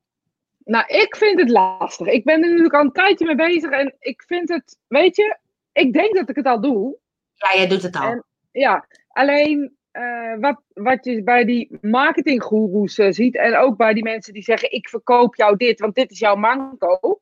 Nou, 0.63 0.86
ik 0.88 1.15
vind 1.15 1.39
het 1.39 1.50
lastig. 1.50 2.08
Ik 2.08 2.24
ben 2.24 2.43
er 2.43 2.47
natuurlijk 2.50 2.74
al 2.74 2.82
een 2.82 2.91
tijdje 2.91 3.26
mee 3.26 3.36
bezig 3.36 3.71
en 3.71 3.95
ik 4.00 4.24
vind 4.28 4.50
het, 4.50 4.78
weet 4.88 5.15
je, 5.15 5.38
ik 5.72 5.94
denk 5.94 6.16
dat 6.16 6.30
ik 6.30 6.36
het 6.36 6.46
al 6.46 6.62
doe. 6.62 6.98
Ja, 7.34 7.58
jij 7.58 7.68
doet 7.68 7.82
het 7.82 7.96
al. 7.96 8.08
En- 8.12 8.24
Ja, 8.52 8.88
alleen 9.08 9.76
eh, 9.92 10.36
wat, 10.40 10.62
wat 10.74 11.06
je 11.06 11.24
bij 11.24 11.46
die 11.46 11.78
marketinggoeroes 11.82 12.98
eh, 12.98 13.12
ziet 13.12 13.36
en 13.36 13.56
ook 13.56 13.78
bij 13.78 13.94
die 13.94 14.04
mensen 14.04 14.34
die 14.34 14.44
zeggen: 14.44 14.72
Ik 14.72 14.90
verkoop 14.90 15.36
jou 15.36 15.58
dit, 15.58 15.80
want 15.80 15.96
dit 15.96 16.12
is 16.12 16.20
jouw 16.20 16.36
manco. 16.36 17.22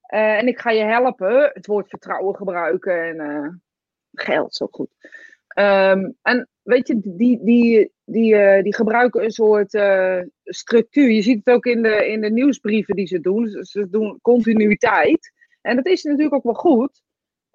Eh, 0.00 0.36
en 0.36 0.46
ik 0.46 0.58
ga 0.58 0.70
je 0.70 0.82
helpen. 0.82 1.50
Het 1.52 1.66
woord 1.66 1.88
vertrouwen 1.88 2.36
gebruiken 2.36 3.18
en 3.18 3.62
geld, 4.12 4.54
zo 4.54 4.68
goed. 4.70 4.88
Ehm, 5.48 6.10
en 6.22 6.48
weet 6.62 6.86
je, 6.88 7.00
die, 7.04 7.44
die, 7.44 7.92
die, 8.04 8.62
die 8.62 8.74
gebruiken 8.74 9.24
een 9.24 9.30
soort 9.30 9.70
structuur. 10.44 11.10
Je 11.10 11.22
ziet 11.22 11.40
het 11.44 11.54
ook 11.54 11.66
in 11.66 11.82
de, 11.82 12.08
in 12.08 12.20
de 12.20 12.30
nieuwsbrieven 12.30 12.94
die 12.94 13.06
ze 13.06 13.20
doen. 13.20 13.48
Ze, 13.48 13.64
ze 13.64 13.88
doen 13.90 14.18
continuïteit. 14.22 15.32
En 15.60 15.76
dat 15.76 15.86
is 15.86 16.02
natuurlijk 16.02 16.34
ook 16.34 16.42
wel 16.42 16.54
goed. 16.54 17.02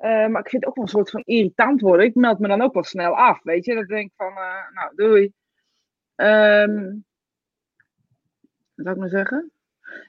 Eh, 0.03 0.27
maar 0.27 0.41
ik 0.41 0.49
vind 0.49 0.63
het 0.63 0.65
ook 0.65 0.75
wel 0.75 0.83
een 0.83 0.89
soort 0.89 1.09
van 1.09 1.21
irritant 1.25 1.81
worden. 1.81 2.05
Ik 2.05 2.15
meld 2.15 2.39
me 2.39 2.47
dan 2.47 2.61
ook 2.61 2.73
wel 2.73 2.83
snel 2.83 3.17
af, 3.17 3.43
weet 3.43 3.65
je. 3.65 3.73
Dat 3.73 3.83
ik 3.83 3.89
denk 3.89 4.11
van, 4.15 4.31
eh, 4.31 4.71
nou, 4.73 4.95
doei. 4.95 5.31
Ehm 6.15 6.91
wat 8.75 8.85
zou 8.85 8.89
ik 8.89 8.97
nou 8.97 9.09
zeggen? 9.09 9.51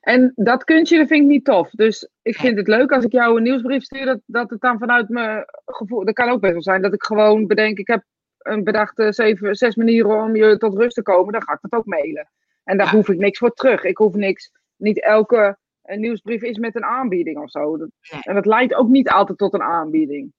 En 0.00 0.32
dat 0.34 0.64
kuntje, 0.64 0.98
dat 0.98 1.06
vind 1.06 1.22
ik 1.22 1.28
niet 1.28 1.44
tof. 1.44 1.70
Dus 1.70 2.08
ik 2.22 2.36
vind 2.36 2.56
het 2.58 2.68
leuk 2.68 2.92
als 2.92 3.04
ik 3.04 3.12
jou 3.12 3.36
een 3.36 3.42
nieuwsbrief 3.42 3.82
stuur, 3.82 4.04
dat, 4.04 4.20
dat 4.26 4.50
het 4.50 4.60
dan 4.60 4.78
vanuit 4.78 5.08
mijn 5.08 5.44
gevoel... 5.64 6.04
Dat 6.04 6.14
kan 6.14 6.28
ook 6.28 6.40
best 6.40 6.52
wel 6.52 6.62
zijn 6.62 6.82
dat 6.82 6.92
ik 6.94 7.02
gewoon 7.02 7.46
bedenk, 7.46 7.78
ik 7.78 7.86
heb 7.86 8.02
een 8.38 8.64
bedachte 8.64 9.12
zeven, 9.12 9.54
zes 9.54 9.74
manieren 9.74 10.22
om 10.22 10.36
je 10.36 10.56
tot 10.56 10.74
rust 10.76 10.94
te 10.94 11.02
komen. 11.02 11.32
Dan 11.32 11.42
ga 11.42 11.52
ik 11.52 11.58
dat 11.60 11.72
ook 11.80 11.86
mailen. 11.86 12.30
En 12.64 12.76
daar 12.76 12.86
Ja. 12.86 12.92
hoef 12.92 13.08
ik 13.08 13.18
niks 13.18 13.38
voor 13.38 13.52
terug. 13.54 13.84
Ik 13.84 13.96
hoef 13.96 14.14
niks, 14.14 14.50
niet 14.76 15.02
elke 15.02 15.58
eh, 15.84 15.98
nieuwsbrief 15.98 16.42
is 16.42 16.58
met 16.58 16.76
een 16.76 16.84
aanbieding 16.84 17.38
of 17.38 17.50
zo. 17.50 17.76
Dat- 17.76 17.90
Nee. 18.10 18.20
En 18.22 18.34
dat 18.34 18.46
leidt 18.46 18.74
ook 18.74 18.88
niet 18.88 19.08
altijd 19.10 19.38
tot 19.38 19.54
een 19.54 19.62
aanbieding. 19.62 20.32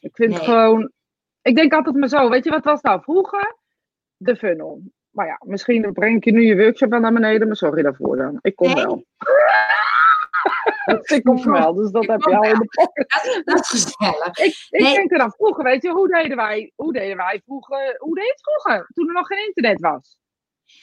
Ik 0.00 0.16
vind 0.16 0.30
Nee. 0.30 0.40
gewoon. 0.40 0.90
Ik 1.42 1.56
denk 1.56 1.72
altijd 1.72 1.96
maar 1.96 2.08
zo. 2.08 2.28
Weet 2.30 2.44
je 2.44 2.50
wat 2.50 2.64
was 2.64 2.80
nou 2.80 3.02
vroeger? 3.02 3.56
De 4.16 4.36
funnel. 4.36 4.80
Maar 5.10 5.26
ja, 5.26 5.40
misschien 5.46 5.92
breng 5.92 6.24
je 6.24 6.32
nu 6.32 6.42
je 6.42 6.56
workshop 6.56 6.90
wel 6.90 7.00
naar 7.00 7.12
beneden, 7.12 7.46
maar 7.46 7.56
sorry 7.56 7.82
daarvoor 7.82 8.16
dan. 8.16 8.38
Ik 8.42 8.56
kom 8.56 8.66
Nee. 8.74 8.84
wel. 8.84 9.04
ik 11.16 11.24
kom 11.24 11.44
wel, 11.44 11.74
dus 11.74 11.90
dat 11.90 12.06
heb 12.06 12.20
je 12.22 12.36
al 12.36 12.44
in 12.44 12.58
de 12.58 12.64
pocket. 12.64 13.08
Dat, 13.24 13.42
dat 13.44 13.60
is 13.60 13.68
gezellig. 13.68 14.38
Ik, 14.38 14.66
ik 14.70 14.94
denk 14.94 15.12
er 15.12 15.18
dan 15.18 15.32
vroeger, 15.32 15.64
weet 15.64 15.82
je, 15.82 15.90
hoe 15.90 16.08
deden 16.08 16.36
wij, 16.36 16.72
hoe 16.74 16.92
deden 16.92 17.16
wij 17.16 17.40
vroeger, 17.44 17.94
hoe 17.98 18.14
deed 18.14 18.28
het 18.28 18.40
vroeger, 18.42 18.86
toen 18.94 19.08
er 19.08 19.14
nog 19.14 19.26
geen 19.26 19.46
internet 19.46 19.80
was? 19.80 20.18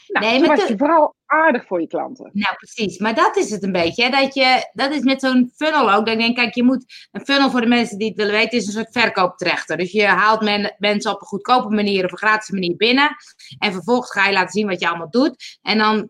Nou, 0.07 0.25
nee, 0.25 0.47
was 0.47 0.67
je 0.67 0.77
vooral 0.77 1.15
aardig 1.25 1.65
voor 1.65 1.81
je 1.81 1.87
klanten. 1.87 2.29
Nou, 2.33 2.55
precies. 2.55 2.97
Maar 2.97 3.15
dat 3.15 3.37
is 3.37 3.49
het 3.49 3.63
een 3.63 3.71
beetje. 3.71 4.03
Hè? 4.03 4.09
Dat, 4.09 4.33
je, 4.33 4.69
dat 4.73 4.91
is 4.91 5.01
met 5.01 5.21
zo'n 5.21 5.51
funnel 5.55 5.91
ook. 5.91 6.05
Dan 6.05 6.17
denk 6.17 6.29
ik, 6.29 6.35
kijk, 6.35 6.55
je 6.55 6.63
moet... 6.63 7.07
Een 7.11 7.25
funnel 7.25 7.49
voor 7.49 7.61
de 7.61 7.67
mensen 7.67 7.97
die 7.97 8.07
het 8.07 8.17
willen 8.17 8.33
weten, 8.33 8.57
is 8.57 8.65
een 8.65 8.71
soort 8.71 8.91
verkooptrechter. 8.91 9.77
Dus 9.77 9.91
je 9.91 10.05
haalt 10.05 10.41
men, 10.41 10.75
mensen 10.77 11.11
op 11.11 11.21
een 11.21 11.27
goedkope 11.27 11.75
manier 11.75 12.05
of 12.05 12.11
een 12.11 12.17
gratis 12.17 12.49
manier 12.49 12.75
binnen. 12.75 13.15
En 13.59 13.71
vervolgens 13.71 14.11
ga 14.11 14.27
je 14.27 14.33
laten 14.33 14.51
zien 14.51 14.67
wat 14.67 14.79
je 14.79 14.87
allemaal 14.87 15.09
doet. 15.09 15.59
En 15.61 15.77
dan 15.77 16.09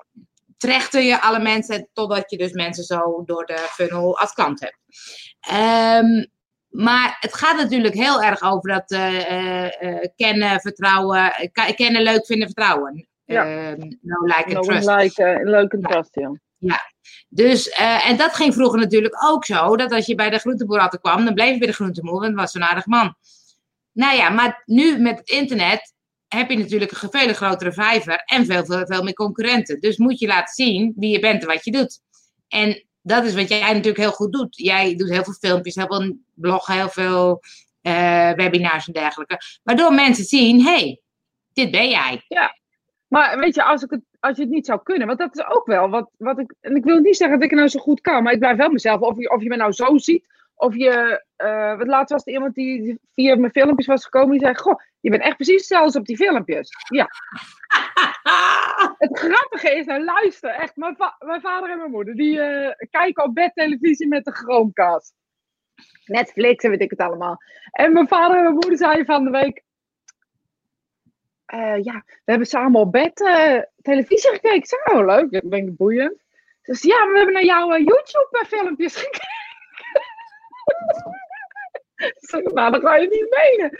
trechter 0.58 1.02
je 1.02 1.22
alle 1.22 1.40
mensen 1.40 1.90
totdat 1.94 2.30
je 2.32 2.38
dus 2.38 2.52
mensen 2.52 2.84
zo 2.84 3.24
door 3.26 3.46
de 3.46 3.58
funnel 3.58 4.20
als 4.20 4.34
klant 4.34 4.60
hebt. 4.60 4.78
Um, 6.04 6.32
maar 6.70 7.18
het 7.20 7.34
gaat 7.34 7.58
natuurlijk 7.58 7.94
heel 7.94 8.22
erg 8.22 8.42
over 8.42 8.70
dat 8.70 8.92
uh, 8.92 9.82
uh, 9.82 10.06
kennen, 10.16 10.60
vertrouwen, 10.60 11.52
kennen, 11.76 12.02
leuk 12.02 12.26
vinden, 12.26 12.48
vertrouwen. 12.48 13.08
Ja. 13.26 13.72
Uh, 13.72 13.78
no 14.02 14.26
like 14.26 14.56
and 14.56 14.66
trust. 14.66 14.88
Like, 14.88 15.42
leuk 15.44 15.72
en 15.72 15.82
trust, 15.82 16.16
ja. 16.16 16.40
Ja, 16.58 16.82
dus, 17.30 17.70
en 18.08 18.18
dat 18.18 18.34
ging 18.34 18.54
vroeger 18.54 18.80
natuurlijk 18.80 19.24
ook 19.26 19.46
zo, 19.46 19.76
dat 19.76 19.92
als 19.92 20.06
je 20.06 20.16
bij 20.16 20.30
de 20.30 20.40
groenteboer 20.40 20.80
altijd 20.80 21.02
kwam, 21.02 21.26
dan 21.26 21.34
bleef 21.34 21.52
je 21.52 21.58
bij 21.58 21.68
de 21.68 21.74
groenteboer, 21.74 22.20
want 22.20 22.26
het 22.26 22.36
was 22.36 22.52
zo'n 22.52 22.64
aardig 22.64 22.86
man. 22.86 23.16
Nou 23.92 24.16
ja, 24.16 24.30
maar 24.30 24.64
nu 24.66 24.98
met 24.98 25.18
het 25.18 25.30
internet 25.30 25.94
heb 26.28 26.50
je 26.50 26.58
natuurlijk 26.58 26.92
een 26.92 27.10
veel 27.10 27.34
grotere 27.34 27.74
vijver 27.74 28.22
en 28.26 28.46
veel, 28.46 28.66
veel, 28.66 28.86
veel 28.86 29.04
meer 29.04 29.14
concurrenten. 29.14 29.80
Dus 29.80 29.98
moet 29.98 30.20
je 30.20 30.28
laten 30.28 30.54
zien 30.54 30.94
wie 30.96 31.10
je 31.10 31.20
bent 31.20 31.42
en 31.42 31.48
wat 31.48 31.66
je 31.66 31.72
doet. 31.72 32.00
En 32.48 32.86
dat 33.02 33.24
is 33.24 33.34
wat 33.34 33.50
jij 33.50 33.60
natuurlijk 33.60 33.98
heel 33.98 34.12
goed 34.12 34.32
doet. 34.32 34.58
Jij 34.58 34.96
doet 34.96 35.10
heel 35.10 35.24
veel 35.24 35.34
filmpjes, 35.34 35.76
heel 35.76 35.88
veel 35.88 36.18
bloggen, 36.34 36.74
heel 36.74 36.90
veel 36.90 37.42
uh, 37.82 38.32
webinars 38.32 38.88
en 38.88 38.94
dergelijke. 38.94 39.40
Waardoor 39.64 39.94
mensen 39.94 40.26
zien, 40.26 40.62
hey, 40.62 41.02
dit 41.54 41.72
ben 41.72 41.90
jij. 41.90 42.24
Ja, 42.28 42.58
maar 43.14 43.40
weet 43.40 43.56
je, 43.56 43.64
als, 43.64 43.84
ik 43.84 43.90
het, 43.90 44.02
als 44.20 44.38
je 44.38 44.44
het 44.44 44.52
niet 44.52 44.66
zou 44.66 44.80
kunnen, 44.84 45.08
want 45.08 45.20
dat 45.20 45.38
is 45.38 45.46
ook 45.46 45.66
wel 45.66 45.90
wat, 45.90 46.10
wat 46.18 46.40
ik. 46.40 46.54
En 46.62 46.76
ik 46.76 46.84
wil 46.84 47.00
niet 47.00 47.18
zeggen 47.18 47.36
dat 47.36 47.46
ik 47.46 47.50
het 47.50 47.60
nou 47.60 47.72
zo 47.72 47.80
goed 47.80 48.02
kan, 48.02 48.24
maar 48.24 48.34
ik 48.34 48.40
blijf 48.40 48.58
wel 48.58 48.70
mezelf. 48.70 49.02
Of 49.02 49.18
je, 49.18 49.32
of 49.32 49.42
je 49.42 49.50
me 49.50 49.56
nou 49.56 49.72
zo 49.72 49.98
ziet, 49.98 50.28
of 50.56 50.76
je. 50.76 51.24
Uh, 51.38 51.78
wat 51.78 51.88
laatst 51.88 52.12
was 52.12 52.26
er 52.26 52.34
iemand 52.34 52.56
die 52.56 53.00
via 53.14 53.36
mijn 53.36 53.52
filmpjes 53.52 53.86
was 53.86 54.04
gekomen, 54.04 54.32
die 54.32 54.40
zei: 54.40 54.56
Goh, 54.56 54.80
je 55.00 55.10
bent 55.10 55.24
echt 55.24 55.36
precies 55.36 55.68
zelfs 55.68 55.96
op 55.96 56.06
die 56.06 56.18
filmpjes. 56.18 56.70
Ja. 56.90 57.08
het 59.06 59.20
grappige 59.20 59.76
is, 59.76 59.86
nou 59.86 60.04
luister, 60.04 60.50
echt, 60.50 60.76
mijn, 60.76 60.96
mijn 61.20 61.42
vader 61.42 61.70
en 61.70 61.78
mijn 61.78 61.92
moeder, 61.92 62.16
die 62.16 62.38
uh, 62.38 62.70
kijken 62.90 63.24
op 63.24 63.36
bedtelevisie 63.36 64.08
met 64.08 64.26
de 64.26 64.32
Chromecast. 64.32 65.14
Netflix 66.06 66.64
en 66.64 66.70
weet 66.70 66.82
ik 66.82 66.90
het 66.90 67.00
allemaal. 67.00 67.38
En 67.72 67.94
mijn 67.94 68.08
vader 68.08 68.38
en 68.38 68.44
mijn 68.44 68.54
moeder 68.54 68.78
zeiden 68.78 69.06
van 69.06 69.24
de 69.24 69.30
week, 69.30 69.63
uh, 71.54 71.84
ja, 71.84 72.04
we 72.06 72.22
hebben 72.32 72.48
samen 72.48 72.80
op 72.80 72.92
bed 72.92 73.20
uh, 73.20 73.62
televisie 73.82 74.30
gekeken. 74.30 74.66
Zo, 74.66 74.76
oh, 74.76 75.06
leuk, 75.06 75.32
dat 75.32 75.50
ben 75.50 75.68
ik 75.68 75.76
boeiend. 75.76 76.22
Dus 76.62 76.82
ja, 76.82 76.98
maar 76.98 77.12
we 77.12 77.18
hebben 77.18 77.34
naar 77.34 77.44
jouw 77.44 77.78
YouTube-filmpjes 77.78 78.96
gekeken. 78.96 79.28
nou, 82.54 82.72
dat 82.72 82.82
kan 82.82 83.02
je 83.02 83.08
niet 83.08 83.30
menen. 83.30 83.72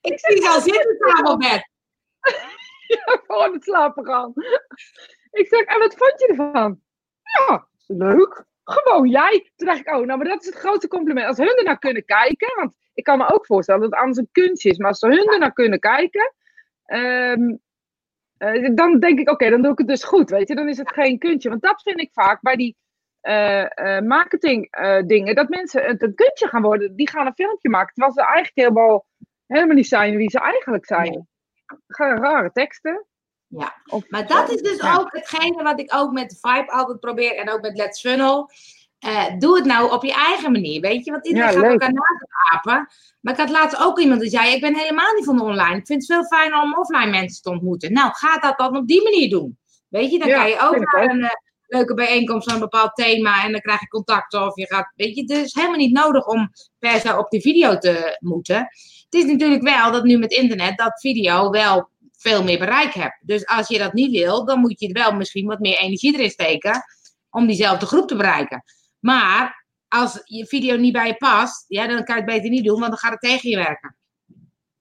ik 0.12 0.18
zie 0.18 0.48
al 0.48 0.60
zitten 0.60 0.96
samen 0.98 1.30
op 1.30 1.38
bed. 1.38 1.68
ja, 2.94 3.20
gewoon 3.26 3.52
het 3.52 3.64
slapen 3.64 4.06
gaan. 4.06 4.32
Ik 5.30 5.46
zeg, 5.48 5.60
en 5.60 5.78
wat 5.78 5.94
vond 5.94 6.20
je 6.20 6.26
ervan? 6.26 6.80
Ja, 7.22 7.66
leuk. 7.86 8.44
Gewoon 8.64 9.08
jij. 9.08 9.50
Toen 9.56 9.66
dacht 9.66 9.80
ik, 9.80 9.88
oh, 9.88 10.06
nou, 10.06 10.18
maar 10.18 10.28
dat 10.28 10.40
is 10.40 10.46
het 10.46 10.54
grote 10.54 10.88
compliment. 10.88 11.26
Als 11.26 11.36
hun 11.36 11.56
er 11.56 11.64
naar 11.64 11.78
kunnen 11.78 12.04
kijken, 12.04 12.56
want 12.56 12.76
ik 12.94 13.04
kan 13.04 13.18
me 13.18 13.32
ook 13.32 13.46
voorstellen 13.46 13.80
dat 13.80 13.90
het 13.90 14.00
anders 14.00 14.18
een 14.18 14.28
kunstje 14.32 14.70
is, 14.70 14.78
maar 14.78 14.88
als 14.88 14.98
ze 14.98 15.06
hun 15.06 15.32
er 15.32 15.38
naar 15.38 15.52
kunnen 15.52 15.78
kijken, 15.78 16.34
um, 16.86 17.62
dan 18.74 19.00
denk 19.00 19.18
ik, 19.18 19.30
oké, 19.30 19.50
dan 19.50 19.62
doe 19.62 19.72
ik 19.72 19.78
het 19.78 19.86
dus 19.88 20.04
goed, 20.04 20.30
weet 20.30 20.48
je. 20.48 20.54
Dan 20.54 20.68
is 20.68 20.78
het 20.78 20.92
geen 20.92 21.18
kunstje. 21.18 21.48
Want 21.48 21.62
dat 21.62 21.82
vind 21.82 22.00
ik 22.00 22.10
vaak 22.12 22.40
bij 22.40 22.56
die 22.56 22.76
uh, 23.22 24.00
marketing 24.00 24.76
dingen, 25.06 25.34
dat 25.34 25.48
mensen 25.48 25.84
het 25.84 26.02
een 26.02 26.14
kunstje 26.14 26.48
gaan 26.48 26.62
worden. 26.62 26.96
Die 26.96 27.08
gaan 27.08 27.26
een 27.26 27.34
filmpje 27.34 27.68
maken, 27.68 27.94
terwijl 27.94 28.14
ze 28.14 28.20
eigenlijk 28.20 28.56
helemaal, 28.56 29.06
helemaal 29.46 29.74
niet 29.74 29.88
zijn 29.88 30.16
wie 30.16 30.30
ze 30.30 30.40
eigenlijk 30.40 30.86
zijn 30.86 31.26
rare 31.96 32.52
teksten. 32.52 33.06
Ja, 33.46 33.74
maar 34.08 34.26
dat 34.26 34.50
is 34.50 34.62
dus 34.62 34.82
ook 34.98 35.12
hetgene 35.12 35.62
wat 35.62 35.80
ik 35.80 35.94
ook 35.94 36.12
met 36.12 36.38
Vibe 36.40 36.70
altijd 36.70 37.00
probeer 37.00 37.36
en 37.36 37.50
ook 37.50 37.60
met 37.60 37.76
Let's 37.76 38.00
Funnel. 38.00 38.50
Uh, 39.06 39.38
doe 39.38 39.56
het 39.56 39.64
nou 39.64 39.92
op 39.92 40.04
je 40.04 40.12
eigen 40.12 40.52
manier, 40.52 40.80
weet 40.80 41.04
je? 41.04 41.10
Want 41.10 41.26
iedereen 41.26 41.52
gaat 41.52 41.70
elkaar 41.70 41.92
apen. 42.52 42.88
Maar 43.20 43.32
ik 43.32 43.38
had 43.38 43.50
laatst 43.50 43.82
ook 43.82 43.98
iemand 43.98 44.20
die 44.20 44.30
zei: 44.30 44.54
Ik 44.54 44.60
ben 44.60 44.76
helemaal 44.76 45.14
niet 45.14 45.24
van 45.24 45.36
de 45.36 45.42
online. 45.42 45.76
Ik 45.76 45.86
vind 45.86 46.06
het 46.06 46.06
veel 46.06 46.24
fijner 46.38 46.62
om 46.62 46.74
offline 46.74 47.10
mensen 47.10 47.42
te 47.42 47.50
ontmoeten. 47.50 47.92
Nou, 47.92 48.10
ga 48.12 48.38
dat 48.38 48.58
dan 48.58 48.76
op 48.76 48.86
die 48.86 49.02
manier 49.02 49.30
doen. 49.30 49.58
Weet 49.88 50.10
je, 50.10 50.18
dan 50.18 50.28
kan 50.28 50.48
je 50.48 50.60
ook 50.60 50.78
naar 50.78 51.10
een 51.10 51.20
uh, 51.20 51.28
leuke 51.66 51.94
bijeenkomst 51.94 52.44
van 52.44 52.54
een 52.54 52.60
bepaald 52.60 52.94
thema 52.94 53.44
en 53.44 53.52
dan 53.52 53.60
krijg 53.60 53.80
je 53.80 53.88
contact. 53.88 54.34
Of 54.34 54.56
je 54.56 54.66
gaat, 54.66 54.92
weet 54.96 55.14
je, 55.14 55.20
het 55.20 55.30
is 55.30 55.54
helemaal 55.54 55.76
niet 55.76 55.92
nodig 55.92 56.26
om 56.26 56.50
per 56.78 57.00
se 57.00 57.18
op 57.18 57.30
die 57.30 57.40
video 57.40 57.78
te 57.78 58.16
moeten. 58.20 58.56
Het 59.04 59.14
is 59.14 59.24
natuurlijk 59.24 59.62
wel 59.62 59.92
dat 59.92 60.04
nu 60.04 60.18
met 60.18 60.32
internet 60.32 60.78
dat 60.78 61.00
video 61.00 61.50
wel 61.50 61.88
veel 62.16 62.42
meer 62.42 62.58
bereik 62.58 62.94
hebt. 62.94 63.18
Dus 63.20 63.46
als 63.46 63.68
je 63.68 63.78
dat 63.78 63.92
niet 63.92 64.10
wil, 64.10 64.44
dan 64.44 64.60
moet 64.60 64.80
je 64.80 64.92
wel 64.92 65.12
misschien 65.12 65.46
wat 65.46 65.58
meer 65.58 65.78
energie 65.78 66.14
erin 66.14 66.30
steken 66.30 66.84
om 67.30 67.46
diezelfde 67.46 67.86
groep 67.86 68.08
te 68.08 68.16
bereiken. 68.16 68.64
Maar 69.04 69.66
als 69.88 70.20
je 70.24 70.46
video 70.46 70.76
niet 70.76 70.92
bij 70.92 71.06
je 71.06 71.16
past, 71.16 71.64
ja, 71.68 71.86
dan 71.86 72.04
kan 72.04 72.16
je 72.16 72.22
het 72.22 72.30
beter 72.30 72.50
niet 72.50 72.64
doen, 72.64 72.78
want 72.78 72.90
dan 72.90 72.98
gaat 72.98 73.10
het 73.10 73.20
tegen 73.20 73.50
je 73.50 73.56
werken. 73.56 73.96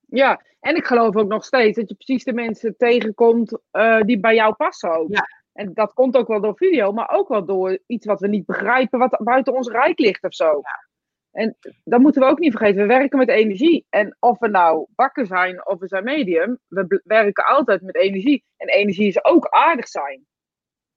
Ja, 0.07 0.41
en 0.59 0.75
ik 0.75 0.85
geloof 0.85 1.15
ook 1.15 1.27
nog 1.27 1.45
steeds 1.45 1.77
dat 1.77 1.89
je 1.89 1.95
precies 1.95 2.23
de 2.23 2.33
mensen 2.33 2.77
tegenkomt 2.77 3.59
uh, 3.71 4.01
die 4.01 4.19
bij 4.19 4.35
jou 4.35 4.53
passen 4.53 4.97
ook. 4.97 5.11
Ja. 5.11 5.27
En 5.53 5.73
dat 5.73 5.93
komt 5.93 6.17
ook 6.17 6.27
wel 6.27 6.41
door 6.41 6.57
video, 6.57 6.91
maar 6.91 7.09
ook 7.09 7.27
wel 7.27 7.45
door 7.45 7.79
iets 7.85 8.05
wat 8.05 8.19
we 8.19 8.27
niet 8.27 8.45
begrijpen, 8.45 8.99
wat 8.99 9.19
buiten 9.23 9.53
ons 9.53 9.67
rijk 9.67 9.99
ligt 9.99 10.23
of 10.23 10.33
zo. 10.33 10.45
Ja. 10.45 10.87
En 11.31 11.57
dat 11.83 11.99
moeten 11.99 12.21
we 12.21 12.27
ook 12.27 12.39
niet 12.39 12.51
vergeten. 12.51 12.81
We 12.81 12.87
werken 12.87 13.17
met 13.17 13.29
energie. 13.29 13.85
En 13.89 14.17
of 14.19 14.39
we 14.39 14.47
nou 14.47 14.87
bakken 14.95 15.25
zijn 15.25 15.67
of 15.67 15.79
we 15.79 15.87
zijn 15.87 16.03
medium, 16.03 16.59
we 16.67 17.01
werken 17.03 17.45
altijd 17.45 17.81
met 17.81 17.95
energie. 17.95 18.43
En 18.57 18.67
energie 18.67 19.07
is 19.07 19.23
ook 19.23 19.47
aardig 19.47 19.87
zijn. 19.87 20.25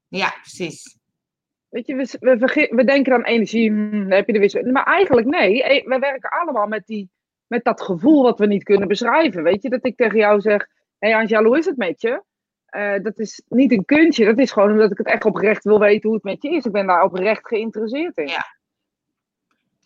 Ja, 0.08 0.34
precies. 0.40 0.98
Weet 1.76 1.86
je, 1.86 1.94
we, 1.94 2.36
we, 2.38 2.68
we 2.70 2.84
denken 2.84 3.12
aan 3.12 3.24
energie, 3.24 3.70
hm, 3.70 3.90
dan 3.90 4.10
heb 4.10 4.26
je 4.26 4.32
de 4.32 4.38
wissel. 4.38 4.64
Maar 4.64 4.84
eigenlijk 4.84 5.26
nee, 5.26 5.72
e, 5.72 5.82
we 5.84 5.98
werken 5.98 6.30
allemaal 6.30 6.66
met, 6.66 6.86
die, 6.86 7.10
met 7.46 7.64
dat 7.64 7.82
gevoel 7.82 8.22
wat 8.22 8.38
we 8.38 8.46
niet 8.46 8.62
kunnen 8.62 8.88
beschrijven. 8.88 9.42
Weet 9.42 9.62
je, 9.62 9.68
dat 9.68 9.84
ik 9.86 9.96
tegen 9.96 10.18
jou 10.18 10.40
zeg, 10.40 10.66
hé 10.98 11.08
hey 11.08 11.20
Angela, 11.20 11.42
hoe 11.42 11.58
is 11.58 11.64
het 11.64 11.76
met 11.76 12.00
je? 12.00 12.22
Uh, 12.70 13.02
dat 13.02 13.18
is 13.18 13.42
niet 13.48 13.72
een 13.72 13.84
kunstje, 13.84 14.24
dat 14.24 14.38
is 14.38 14.52
gewoon 14.52 14.70
omdat 14.70 14.90
ik 14.90 14.98
het 14.98 15.06
echt 15.06 15.24
oprecht 15.24 15.64
wil 15.64 15.78
weten 15.78 16.02
hoe 16.02 16.14
het 16.14 16.24
met 16.24 16.42
je 16.42 16.50
is. 16.50 16.64
Ik 16.64 16.72
ben 16.72 16.86
daar 16.86 17.02
oprecht 17.02 17.48
geïnteresseerd 17.48 18.16
in. 18.16 18.26
Ja, 18.26 18.44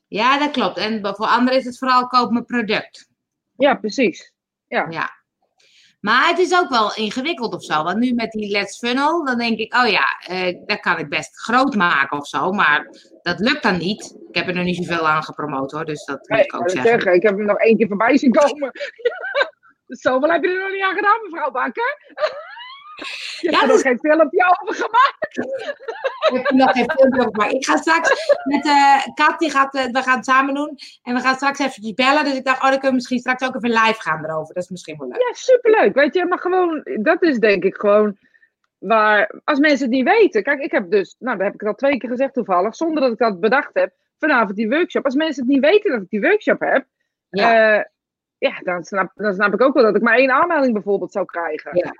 ja, 0.08 0.38
dat 0.38 0.50
klopt. 0.50 0.78
En 0.78 1.00
voor 1.00 1.26
anderen 1.26 1.58
is 1.58 1.64
het 1.64 1.78
vooral 1.78 2.06
koop 2.06 2.30
mijn 2.30 2.44
product. 2.44 3.08
Ja, 3.56 3.74
precies. 3.74 4.32
Ja. 4.66 4.86
ja. 4.90 5.19
Maar 6.00 6.28
het 6.28 6.38
is 6.38 6.58
ook 6.58 6.68
wel 6.68 6.94
ingewikkeld 6.94 7.54
of 7.54 7.64
zo. 7.64 7.82
Want 7.82 7.98
nu 7.98 8.12
met 8.12 8.30
die 8.30 8.50
Let's 8.50 8.78
Funnel, 8.78 9.24
dan 9.24 9.38
denk 9.38 9.58
ik, 9.58 9.74
oh 9.74 9.88
ja, 9.88 10.20
eh, 10.26 10.56
dat 10.66 10.80
kan 10.80 10.98
ik 10.98 11.08
best 11.08 11.40
groot 11.40 11.74
maken 11.74 12.18
of 12.18 12.26
zo. 12.26 12.52
Maar 12.52 12.86
dat 13.22 13.38
lukt 13.38 13.62
dan 13.62 13.78
niet. 13.78 14.16
Ik 14.28 14.34
heb 14.34 14.48
er 14.48 14.54
nog 14.54 14.64
niet 14.64 14.76
zoveel 14.76 15.08
aan 15.08 15.24
gepromoot 15.24 15.72
hoor, 15.72 15.84
dus 15.84 16.04
dat 16.04 16.28
moet 16.28 16.38
ik 16.38 16.54
ook 16.54 16.70
zeggen. 16.70 16.90
zeggen. 16.90 17.14
Ik 17.14 17.22
heb 17.22 17.36
hem 17.36 17.46
nog 17.46 17.58
één 17.58 17.76
keer 17.76 17.88
voorbij 17.88 18.18
zien 18.18 18.32
komen. 18.32 18.70
Zoveel 19.86 20.30
heb 20.30 20.42
je 20.42 20.48
er 20.48 20.62
nog 20.62 20.72
niet 20.72 20.82
aan 20.82 20.94
gedaan, 20.94 21.22
mevrouw 21.22 21.50
Bakker. 21.50 21.98
Je 23.40 23.48
hebt 23.50 23.62
er 23.62 23.68
nog 23.68 23.80
geen 23.80 23.98
filmpje 23.98 24.56
over 24.60 24.74
gemaakt. 24.74 25.36
Ik 26.32 26.46
heb 26.46 26.50
nog 26.50 26.72
geen 26.72 26.90
filmpje 26.90 27.20
over 27.20 27.32
gemaakt. 27.32 27.52
Ik 27.52 27.64
ga 27.64 27.76
straks 27.76 28.36
met 28.44 28.66
uh, 28.66 29.06
Kat, 29.14 29.38
die 29.38 29.50
gaat, 29.50 29.74
uh, 29.74 29.84
we 29.84 30.02
gaan 30.02 30.16
het 30.16 30.24
samen 30.24 30.54
doen. 30.54 30.78
En 31.02 31.14
we 31.14 31.20
gaan 31.20 31.34
straks 31.34 31.58
eventjes 31.58 31.94
bellen. 31.94 32.24
Dus 32.24 32.34
ik 32.34 32.44
dacht, 32.44 32.56
oh, 32.56 32.62
dan 32.62 32.70
kunnen 32.72 32.88
we 32.88 32.94
misschien 32.94 33.18
straks 33.18 33.42
ook 33.44 33.54
even 33.54 33.70
live 33.70 34.00
gaan 34.00 34.24
erover. 34.24 34.54
Dat 34.54 34.62
is 34.62 34.68
misschien 34.68 34.98
wel 34.98 35.08
leuk. 35.08 35.20
Ja, 35.20 35.32
superleuk. 35.32 35.94
Weet 35.94 36.14
je, 36.14 36.26
maar 36.26 36.38
gewoon, 36.38 36.86
dat 37.02 37.22
is 37.22 37.38
denk 37.38 37.64
ik 37.64 37.76
gewoon 37.76 38.18
waar, 38.78 39.40
als 39.44 39.58
mensen 39.58 39.86
het 39.86 39.94
niet 39.94 40.04
weten. 40.04 40.42
Kijk, 40.42 40.60
ik 40.60 40.70
heb 40.70 40.90
dus, 40.90 41.16
nou, 41.18 41.36
dat 41.36 41.46
heb 41.46 41.54
ik 41.54 41.62
al 41.62 41.74
twee 41.74 41.98
keer 41.98 42.10
gezegd 42.10 42.34
toevallig, 42.34 42.76
zonder 42.76 43.02
dat 43.02 43.12
ik 43.12 43.18
dat 43.18 43.40
bedacht 43.40 43.70
heb, 43.72 43.92
vanavond 44.18 44.56
die 44.56 44.68
workshop. 44.68 45.04
Als 45.04 45.14
mensen 45.14 45.42
het 45.42 45.52
niet 45.52 45.64
weten 45.64 45.90
dat 45.90 46.02
ik 46.02 46.10
die 46.10 46.20
workshop 46.20 46.60
heb, 46.60 46.84
ja, 47.30 47.78
uh, 47.78 47.84
ja 48.38 48.60
dan, 48.62 48.84
snap, 48.84 49.10
dan 49.14 49.34
snap 49.34 49.54
ik 49.54 49.60
ook 49.60 49.74
wel 49.74 49.82
dat 49.82 49.96
ik 49.96 50.02
maar 50.02 50.16
één 50.16 50.30
aanmelding 50.30 50.72
bijvoorbeeld 50.72 51.12
zou 51.12 51.24
krijgen. 51.24 51.76
Ja. 51.76 51.92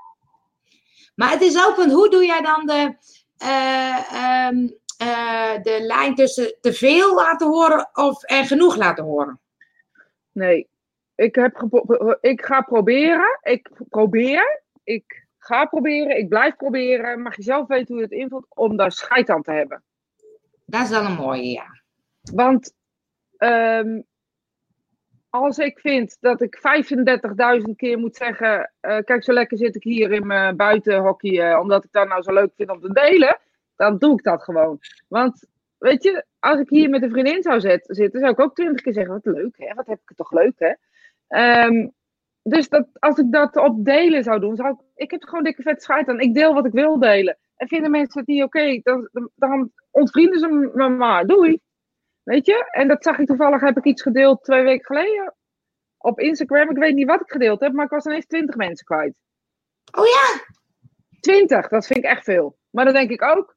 Maar 1.21 1.31
het 1.31 1.43
is 1.43 1.67
ook, 1.67 1.77
want 1.77 1.93
hoe 1.93 2.11
doe 2.11 2.25
jij 2.25 2.41
dan 2.41 2.67
de, 2.67 2.95
uh, 3.45 4.49
um, 4.49 4.77
uh, 5.03 5.63
de 5.63 5.79
lijn 5.81 6.15
tussen 6.15 6.57
te 6.61 6.73
veel 6.73 7.15
laten 7.15 7.47
horen 7.47 7.91
of 7.93 8.23
en 8.23 8.47
genoeg 8.47 8.77
laten 8.77 9.05
horen? 9.05 9.41
Nee, 10.33 10.69
ik, 11.15 11.35
heb 11.35 11.69
ik 12.21 12.45
ga 12.45 12.61
proberen. 12.61 13.39
Ik 13.43 13.71
probeer. 13.89 14.63
Ik 14.85 15.29
Ga 15.39 15.65
proberen, 15.65 16.19
ik 16.19 16.29
blijf 16.29 16.57
proberen. 16.57 17.23
Mag 17.23 17.37
je 17.37 17.43
zelf 17.43 17.67
weten 17.69 17.87
hoe 17.87 17.97
je 17.97 18.03
het 18.03 18.19
invult 18.19 18.47
om 18.49 18.77
daar 18.77 18.93
scheid 18.93 19.31
aan 19.31 19.43
te 19.43 19.53
hebben. 19.53 19.83
Dat 20.65 20.83
is 20.83 20.89
wel 20.89 21.05
een 21.05 21.15
mooie, 21.15 21.51
ja. 21.51 21.81
Want 22.21 22.75
ehm, 23.37 24.01
als 25.31 25.59
ik 25.59 25.79
vind 25.79 26.17
dat 26.21 26.41
ik 26.41 26.61
35.000 27.67 27.77
keer 27.77 27.99
moet 27.99 28.17
zeggen: 28.17 28.73
eh, 28.81 28.99
Kijk, 28.99 29.25
zo 29.25 29.33
lekker 29.33 29.59
zit 29.59 29.75
ik 29.75 29.83
hier 29.83 30.13
in 30.13 30.27
mijn 30.27 30.57
buitenhockey, 30.57 31.51
uh, 31.51 31.59
omdat 31.61 31.85
ik 31.85 31.93
dat 31.93 32.09
nou 32.09 32.23
zo 32.23 32.33
leuk 32.33 32.53
vind 32.57 32.71
om 32.71 32.81
te 32.81 32.93
delen, 32.93 33.39
dan 33.77 33.99
doe 33.99 34.13
ik 34.13 34.23
dat 34.23 34.43
gewoon. 34.43 34.79
Want 35.09 35.47
weet 35.79 36.03
je, 36.03 36.25
als 36.39 36.61
ik 36.61 36.69
hier 36.69 36.91
met 36.91 37.03
een 37.03 37.11
vriendin 37.11 37.43
zou 37.43 37.61
zitten, 37.61 38.21
zou 38.21 38.31
ik 38.31 38.41
ook 38.41 38.55
twintig 38.55 38.83
keer 38.83 38.93
zeggen: 38.93 39.13
Wat 39.13 39.35
leuk, 39.35 39.55
hè? 39.57 39.75
Wat 39.75 39.87
heb 39.87 40.01
ik 40.03 40.09
het 40.09 40.17
toch 40.17 40.33
leuk, 40.33 40.59
hè? 40.59 40.73
Ehm, 41.29 41.89
dus 42.43 42.69
dat, 42.69 42.89
als 42.99 43.19
ik 43.19 43.33
dat 43.33 43.57
op 43.57 43.85
delen 43.85 44.23
zou 44.23 44.41
doen, 44.41 44.57
zou 44.57 44.71
ik, 44.71 44.79
ik 44.95 45.11
heb 45.11 45.23
gewoon 45.23 45.45
dikke 45.45 45.63
vet 45.63 45.83
scheid 45.83 46.09
aan. 46.09 46.21
Ik 46.21 46.35
deel 46.35 46.55
wat 46.55 46.67
ik 46.67 46.73
wil 46.73 46.99
delen. 46.99 47.39
En 47.57 47.69
vinden 47.69 47.91
mensen 47.91 48.21
het 48.21 48.29
niet 48.29 48.43
oké, 48.43 48.81
dan, 48.83 49.09
dan 49.35 49.73
ontvrienden 49.91 50.39
ze 50.39 50.71
me 50.75 50.89
maar. 50.89 51.27
Doei. 51.27 51.61
Weet 52.23 52.47
je? 52.47 52.69
En 52.71 52.89
dat 52.89 53.03
zag 53.03 53.19
ik 53.19 53.27
toevallig, 53.27 53.61
heb 53.61 53.77
ik 53.77 53.85
iets 53.85 54.03
gedeeld 54.03 54.45
twee 54.45 54.63
weken 54.63 54.85
geleden 54.85 55.35
op 55.99 56.21
Instagram. 56.21 56.71
Ik 56.71 56.77
weet 56.77 56.95
niet 56.95 57.07
wat 57.07 57.21
ik 57.21 57.31
gedeeld 57.31 57.61
heb, 57.61 57.73
maar 57.73 57.85
ik 57.85 57.91
was 57.91 58.05
ineens 58.05 58.27
20 58.27 58.57
mensen 58.57 58.87
kwijt. 58.87 59.15
Oh 59.99 60.07
ja? 60.07 60.45
20, 61.21 61.69
dat 61.69 61.87
vind 61.87 61.99
ik 61.99 62.05
echt 62.05 62.25
veel. 62.25 62.59
Maar 62.71 62.85
dan 62.85 62.95
denk 62.95 63.11
ik 63.11 63.23
ook, 63.23 63.57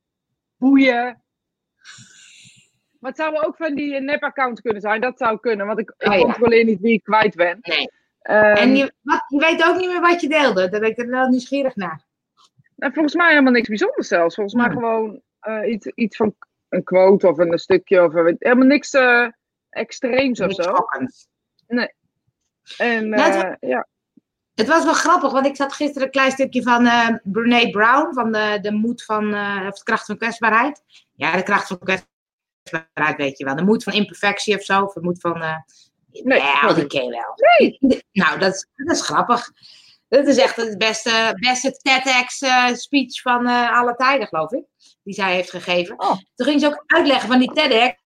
boeien. 0.58 1.24
Maar 3.00 3.12
het 3.12 3.20
zou 3.20 3.38
ook 3.38 3.56
van 3.56 3.76
die 3.76 4.00
nep-accounts 4.00 4.62
kunnen 4.62 4.82
zijn. 4.82 5.02
Dat 5.02 5.18
zou 5.18 5.40
kunnen, 5.40 5.66
want 5.66 5.80
ik, 5.80 5.94
ik 5.98 6.12
oh, 6.12 6.22
controleer 6.22 6.66
niet 6.66 6.80
wie 6.80 6.94
ik 6.94 7.04
kwijt 7.04 7.36
ben. 7.36 7.58
Nee. 7.62 7.90
Um, 8.24 8.56
en 8.56 8.76
je, 8.76 8.94
wat, 9.02 9.26
je, 9.28 9.40
weet 9.40 9.64
ook 9.64 9.78
niet 9.78 9.90
meer 9.90 10.02
wat 10.02 10.22
je 10.22 10.30
deelde. 10.30 10.70
Daar 10.70 10.80
ben 10.80 10.90
ik 10.90 10.98
er 10.98 11.10
wel 11.10 11.28
nieuwsgierig 11.28 11.76
naar. 11.76 12.06
Nou, 12.76 12.94
volgens 12.94 13.16
mij 13.16 13.30
helemaal 13.30 13.52
niks 13.52 13.68
bijzonders 13.68 14.08
zelfs. 14.08 14.36
Volgens 14.36 14.56
mij 14.56 14.66
hmm. 14.66 14.76
gewoon 14.76 15.22
uh, 15.48 15.72
iets, 15.72 15.88
iets 15.88 16.16
van 16.16 16.36
een 16.74 16.84
quote 16.84 17.28
of 17.28 17.38
een 17.38 17.60
stukje. 17.60 18.04
Of 18.04 18.14
een, 18.14 18.36
helemaal 18.40 18.68
niks 18.68 18.94
uh, 18.94 19.28
extreems 19.70 20.40
of 20.40 20.54
zo. 20.54 20.74
Nee. 21.68 21.94
En 22.78 23.10
nou, 23.10 23.32
het, 23.32 23.44
uh, 23.44 23.70
ja. 23.70 23.88
Het 24.54 24.68
was 24.68 24.84
wel 24.84 24.94
grappig, 24.94 25.32
want 25.32 25.46
ik 25.46 25.56
zat 25.56 25.74
gisteren 25.74 26.04
een 26.04 26.12
klein 26.14 26.32
stukje 26.32 26.64
van 26.64 26.86
uh, 26.86 27.10
Brene 27.24 27.70
Brown. 27.70 28.14
Van 28.14 28.32
de, 28.32 28.58
de 28.62 28.72
moed 28.72 29.04
van, 29.04 29.34
of 29.68 29.78
de 29.78 29.84
kracht 29.84 30.06
van 30.06 30.18
kwetsbaarheid. 30.18 30.84
Ja, 31.16 31.36
de 31.36 31.44
kracht 31.44 31.68
van 31.68 31.80
kwetsbaarheid 31.80 33.18
weet 33.18 33.38
je 33.38 33.46
wel. 33.46 33.56
De 33.56 33.64
moed 33.64 33.84
van 33.84 33.94
imperfectie 33.94 34.56
of 34.56 34.64
zo. 34.64 34.84
Of 34.84 34.94
de 34.94 35.02
moed 35.02 35.20
van 35.20 35.64
Nee, 36.22 36.40
ja, 36.40 36.74
die 36.74 36.88
ken 36.88 37.04
je 37.04 37.10
wel. 37.10 37.34
Nee. 37.58 38.04
Nou, 38.12 38.40
dat 38.40 38.68
dat 38.76 38.96
is 38.96 39.02
grappig. 39.02 39.52
Dat 40.14 40.28
is 40.28 40.38
echt 40.38 40.56
het 40.56 40.78
beste, 40.78 41.38
beste 41.40 41.72
TEDx-speech 41.72 43.16
eh, 43.16 43.22
van 43.22 43.48
uh, 43.48 43.78
alle 43.78 43.96
tijden, 43.96 44.28
geloof 44.28 44.52
ik. 44.52 44.64
Die 45.04 45.14
zij 45.14 45.34
heeft 45.34 45.50
gegeven. 45.50 46.00
Oh. 46.00 46.18
Toen 46.36 46.46
ging 46.48 46.60
ze 46.60 46.66
ook 46.66 46.84
uitleggen 46.86 47.30
van 47.30 47.40
die 47.40 47.54
TEDx. 47.54 48.02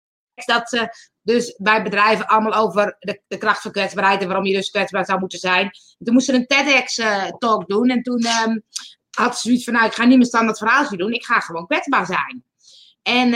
Dat 0.45 0.69
ze 0.69 0.89
dus 1.21 1.55
bij 1.57 1.83
bedrijven 1.83 2.27
allemaal 2.27 2.53
over 2.53 2.95
de, 2.99 3.21
de 3.27 3.37
kracht 3.37 3.61
van 3.61 3.71
kwetsbaarheid. 3.71 4.21
En 4.21 4.27
waarom 4.27 4.45
je 4.45 4.55
dus 4.55 4.69
kwetsbaar 4.69 5.05
zou 5.05 5.19
moeten 5.19 5.39
zijn. 5.39 5.69
toen 6.03 6.13
moest 6.13 6.25
ze 6.25 6.33
een 6.33 6.47
TEDx-talk 6.47 7.61
eh, 7.61 7.67
doen. 7.67 7.89
En 7.89 8.03
toen 8.03 8.25
um, 8.25 8.63
had 9.09 9.39
ze 9.39 9.47
zoiets 9.47 9.63
van: 9.63 9.73
Nou, 9.73 9.85
ik 9.85 9.93
ga 9.93 10.03
niet 10.03 10.17
mijn 10.17 10.29
standaard 10.29 10.57
verhaaltje 10.57 10.97
doen. 10.97 11.13
Ik 11.13 11.25
ga 11.25 11.39
gewoon 11.39 11.67
kwetsbaar 11.67 12.05
zijn. 12.05 12.43
En 13.01 13.31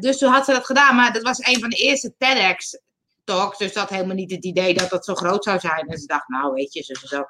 dus 0.00 0.18
toen 0.18 0.32
had 0.32 0.44
ze 0.44 0.52
dat 0.52 0.66
gedaan. 0.66 0.96
Maar 0.96 1.12
dat 1.12 1.22
was 1.22 1.46
een 1.46 1.60
van 1.60 1.70
de 1.70 1.76
eerste 1.76 2.14
TEDx 2.18 2.78
talks. 3.24 3.58
Dus 3.58 3.72
dat 3.72 3.88
helemaal 3.88 4.14
niet 4.14 4.30
het 4.30 4.44
idee 4.44 4.74
dat 4.74 4.90
dat 4.90 5.04
zo 5.04 5.14
groot 5.14 5.44
zou 5.44 5.58
zijn. 5.58 5.88
En 5.88 5.98
ze 5.98 6.06
dacht, 6.06 6.28
nou 6.28 6.52
weet 6.52 6.72
je, 6.72 6.82
zo 6.82 6.94
zo. 7.06 7.24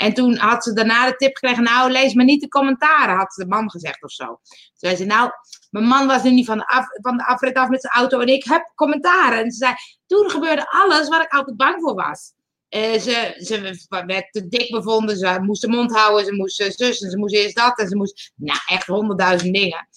En 0.00 0.14
toen 0.14 0.36
had 0.36 0.64
ze 0.64 0.72
daarna 0.72 1.06
de 1.06 1.16
tip 1.16 1.36
gekregen, 1.36 1.62
nou 1.62 1.90
lees 1.90 2.14
maar 2.14 2.24
niet 2.24 2.40
de 2.40 2.48
commentaren, 2.48 3.16
had 3.16 3.32
de 3.34 3.46
man 3.46 3.70
gezegd 3.70 4.02
of 4.02 4.10
zo. 4.10 4.24
Toen 4.24 4.40
zei 4.72 4.96
ze, 4.96 5.04
nou, 5.04 5.30
mijn 5.70 5.84
man 5.84 6.06
was 6.06 6.22
nu 6.22 6.30
niet 6.30 6.46
van 6.46 6.58
de, 6.58 6.66
af, 6.66 6.86
van 6.92 7.16
de 7.16 7.26
afrit 7.26 7.56
af 7.56 7.68
met 7.68 7.80
zijn 7.80 7.92
auto 7.92 8.20
en 8.20 8.26
ik 8.26 8.44
heb 8.44 8.72
commentaren. 8.74 9.38
En 9.38 9.50
ze 9.50 9.56
zei, 9.56 9.74
toen 10.06 10.30
gebeurde 10.30 10.70
alles 10.70 11.08
waar 11.08 11.22
ik 11.22 11.32
altijd 11.32 11.56
bang 11.56 11.80
voor 11.80 11.94
was. 11.94 12.32
Uh, 12.70 12.92
ze, 12.92 13.34
ze 13.44 13.86
werd 14.06 14.32
te 14.32 14.48
dik 14.48 14.70
bevonden, 14.70 15.16
ze 15.16 15.38
moest 15.40 15.62
de 15.62 15.68
mond 15.68 15.96
houden, 15.96 16.24
ze 16.24 16.34
moest 16.34 16.56
zus 16.56 17.00
en 17.00 17.10
ze 17.10 17.18
moest 17.18 17.34
eerst 17.34 17.56
dat 17.56 17.78
en 17.78 17.88
ze 17.88 17.96
moest, 17.96 18.32
nou 18.36 18.58
echt 18.66 18.86
honderdduizend 18.86 19.54
dingen. 19.54 19.88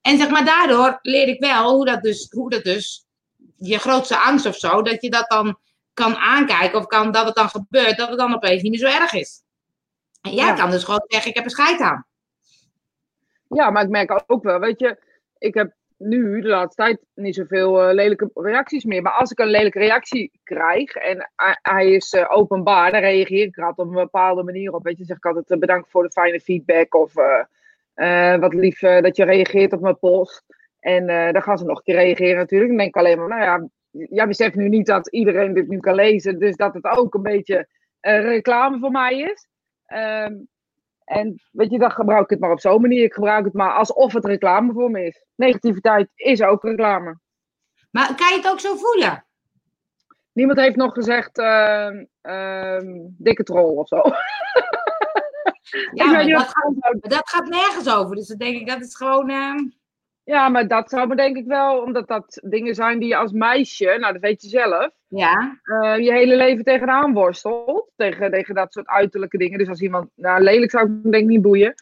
En 0.00 0.18
zeg 0.18 0.28
maar, 0.28 0.44
daardoor 0.44 0.98
leerde 1.02 1.32
ik 1.32 1.40
wel 1.40 1.74
hoe 1.74 1.84
dat 1.84 2.02
dus, 2.02 2.26
hoe 2.30 2.50
dat 2.50 2.64
dus 2.64 3.04
je 3.56 3.78
grootste 3.78 4.18
angst 4.18 4.46
of 4.46 4.56
zo, 4.56 4.82
dat 4.82 5.02
je 5.02 5.10
dat 5.10 5.30
dan 5.30 5.58
kan 5.96 6.16
aankijken 6.16 6.78
of 6.78 6.86
kan, 6.86 7.12
dat 7.12 7.26
het 7.26 7.34
dan 7.34 7.48
gebeurt, 7.48 7.96
dat 7.96 8.08
het 8.08 8.18
dan 8.18 8.34
opeens 8.34 8.62
niet 8.62 8.70
meer 8.70 8.90
zo 8.90 9.00
erg 9.00 9.12
is. 9.12 9.42
En 10.20 10.32
jij 10.32 10.54
kan 10.54 10.70
dus 10.70 10.84
gewoon 10.84 11.04
zeggen, 11.06 11.30
ik 11.30 11.36
heb 11.36 11.44
een 11.44 11.50
scheid 11.50 11.80
aan. 11.80 12.06
Ja, 13.48 13.70
maar 13.70 13.82
ik 13.82 13.88
merk 13.88 14.24
ook 14.26 14.42
wel, 14.42 14.58
weet 14.58 14.80
je, 14.80 14.98
ik 15.38 15.54
heb 15.54 15.72
nu 15.96 16.40
de 16.40 16.48
laatste 16.48 16.82
tijd 16.82 17.00
niet 17.14 17.34
zoveel 17.34 17.88
uh, 17.88 17.94
lelijke 17.94 18.30
reacties 18.34 18.84
meer. 18.84 19.02
Maar 19.02 19.12
als 19.12 19.30
ik 19.30 19.38
een 19.38 19.46
lelijke 19.46 19.78
reactie 19.78 20.40
krijg 20.44 20.94
en 20.94 21.30
hij 21.62 21.90
is 21.90 22.12
uh, 22.12 22.24
openbaar, 22.28 22.90
dan 22.90 23.00
reageer 23.00 23.46
ik 23.46 23.56
er 23.56 23.64
altijd 23.64 23.88
op 23.88 23.94
een 23.94 24.02
bepaalde 24.02 24.42
manier 24.42 24.72
op. 24.72 24.84
Weet 24.84 24.98
je, 24.98 25.04
zeg 25.04 25.16
ik 25.16 25.26
altijd 25.26 25.50
uh, 25.50 25.58
bedankt 25.58 25.90
voor 25.90 26.02
de 26.02 26.10
fijne 26.10 26.40
feedback 26.40 26.94
of 26.94 27.12
wat 28.40 28.54
lief 28.54 28.78
dat 28.78 29.16
je 29.16 29.24
reageert 29.24 29.72
op 29.72 29.80
mijn 29.80 29.98
post. 29.98 30.44
En 30.80 31.32
dan 31.32 31.42
gaan 31.42 31.58
ze 31.58 31.64
nog 31.64 31.76
een 31.76 31.84
keer 31.84 31.94
reageren 31.94 32.36
natuurlijk. 32.36 32.68
Dan 32.68 32.78
denk 32.78 32.94
ik 32.94 32.96
alleen 32.96 33.18
maar, 33.18 33.28
nou 33.28 33.42
ja, 33.42 33.68
jij 34.10 34.26
beseft 34.26 34.54
nu 34.54 34.68
niet 34.68 34.86
dat 34.86 35.08
iedereen 35.08 35.54
dit 35.54 35.68
nu 35.68 35.78
kan 35.78 35.94
lezen. 35.94 36.38
Dus 36.38 36.56
dat 36.56 36.74
het 36.74 36.84
ook 36.84 37.14
een 37.14 37.22
beetje 37.22 37.68
uh, 38.00 38.20
reclame 38.20 38.78
voor 38.78 38.90
mij 38.90 39.18
is. 39.18 39.48
Um, 39.86 40.48
en 41.04 41.42
weet 41.52 41.70
je, 41.70 41.78
dan 41.78 41.90
gebruik 41.90 42.24
ik 42.24 42.30
het 42.30 42.40
maar 42.40 42.50
op 42.50 42.60
zo'n 42.60 42.80
manier. 42.80 43.02
Ik 43.02 43.14
gebruik 43.14 43.44
het 43.44 43.54
maar 43.54 43.72
alsof 43.72 44.12
het 44.12 44.24
reclame 44.24 44.72
voor 44.72 44.90
me 44.90 45.06
is. 45.06 45.24
Negativiteit 45.34 46.08
is 46.14 46.42
ook 46.42 46.62
reclame. 46.64 47.18
Maar 47.90 48.14
kan 48.14 48.28
je 48.28 48.36
het 48.36 48.48
ook 48.48 48.60
zo 48.60 48.76
voelen? 48.76 49.26
Niemand 50.32 50.58
heeft 50.58 50.76
nog 50.76 50.92
gezegd 50.92 51.38
uh, 51.38 51.88
dikke 53.18 53.42
troll 53.42 53.76
of 53.76 53.88
zo. 53.88 54.02
Ja, 55.92 56.10
maar 56.10 56.26
dat, 56.26 56.48
gaat, 56.48 57.00
dat, 57.00 57.28
gaat, 57.28 57.48
nergens 57.48 57.94
over. 57.94 58.16
Dus 58.16 58.28
dan 58.28 58.38
denk 58.38 58.56
ik, 58.56 58.66
dat 58.66 58.80
is 58.80 58.96
gewoon... 58.96 59.30
Ehm, 60.26 60.36
ja, 60.36 60.48
maar 60.48 60.68
dat 60.68 60.90
zou 60.90 61.08
me 61.08 61.16
denk 61.16 61.36
ik 61.36 61.46
wel, 61.46 61.80
omdat 61.80 62.08
dat 62.08 62.40
dingen 62.42 62.74
zijn 62.74 62.98
die 62.98 63.08
je 63.08 63.16
als 63.16 63.32
meisje, 63.32 63.96
nou 63.98 64.12
dat 64.12 64.22
weet 64.22 64.42
je 64.42 64.48
zelf, 64.48 64.90
ja. 65.08 65.60
Uh, 65.64 65.98
je 65.98 66.12
hele 66.12 66.36
leven 66.36 66.64
tegenaan 66.64 67.12
worstelt. 67.12 67.90
Tegen, 67.96 68.30
tegen 68.30 68.54
dat 68.54 68.72
soort 68.72 68.86
uiterlijke 68.86 69.38
dingen. 69.38 69.58
Dus 69.58 69.68
als 69.68 69.80
iemand, 69.80 70.10
nou 70.14 70.42
lelijk 70.42 70.70
zou 70.70 70.84
ik 70.84 71.02
denk 71.02 71.22
ik 71.22 71.28
niet 71.28 71.42
boeien. 71.42 71.74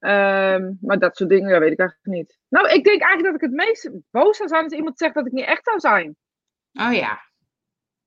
Um, 0.00 0.78
maar 0.80 0.98
dat 0.98 1.16
soort 1.16 1.30
dingen, 1.30 1.50
ja, 1.50 1.58
weet 1.58 1.72
ik 1.72 1.78
eigenlijk 1.78 2.18
niet. 2.18 2.38
Nou, 2.48 2.68
ik 2.68 2.84
denk 2.84 3.02
eigenlijk 3.02 3.32
dat 3.32 3.42
ik 3.42 3.56
het 3.56 3.66
meest 3.66 3.90
boos 4.10 4.36
zou 4.36 4.48
zijn 4.48 4.64
als 4.64 4.72
iemand 4.72 4.98
zegt 4.98 5.14
dat 5.14 5.26
ik 5.26 5.32
niet 5.32 5.46
echt 5.46 5.64
zou 5.64 5.78
zijn. 5.78 6.16
Oh 6.72 6.92
ja. 6.92 7.20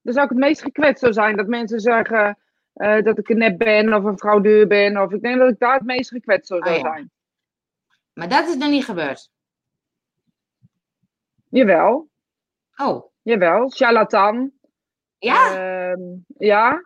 Dan 0.01 0.13
zou 0.13 0.25
ik 0.25 0.31
het 0.31 0.39
meest 0.39 0.61
gekwetst 0.61 0.99
zou 0.99 1.13
zijn. 1.13 1.37
Dat 1.37 1.47
mensen 1.47 1.79
zeggen 1.79 2.37
uh, 2.75 3.01
dat 3.01 3.17
ik 3.17 3.29
een 3.29 3.37
nep 3.37 3.57
ben 3.57 3.93
of 3.93 4.03
een 4.03 4.17
fraudeur 4.17 4.67
ben. 4.67 5.01
Of 5.01 5.11
ik 5.11 5.21
denk 5.21 5.37
dat 5.39 5.49
ik 5.49 5.59
daar 5.59 5.73
het 5.73 5.83
meest 5.83 6.09
gekwetst 6.09 6.47
zou, 6.47 6.61
oh, 6.61 6.73
ja. 6.73 6.79
zijn. 6.79 7.11
Maar 8.13 8.29
dat 8.29 8.47
is 8.47 8.55
nog 8.55 8.69
niet 8.69 8.85
gebeurd. 8.85 9.29
Jawel. 11.53 12.09
Oh. 12.75 13.11
Jawel, 13.21 13.69
charlatan. 13.69 14.51
Ja? 15.17 15.55
Uh, 15.91 16.17
ja. 16.37 16.85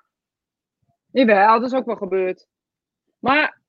Jawel, 1.11 1.59
dat 1.59 1.71
is 1.71 1.77
ook 1.77 1.85
wel 1.85 1.95
gebeurd. 1.95 2.47
Maar, 3.19 3.61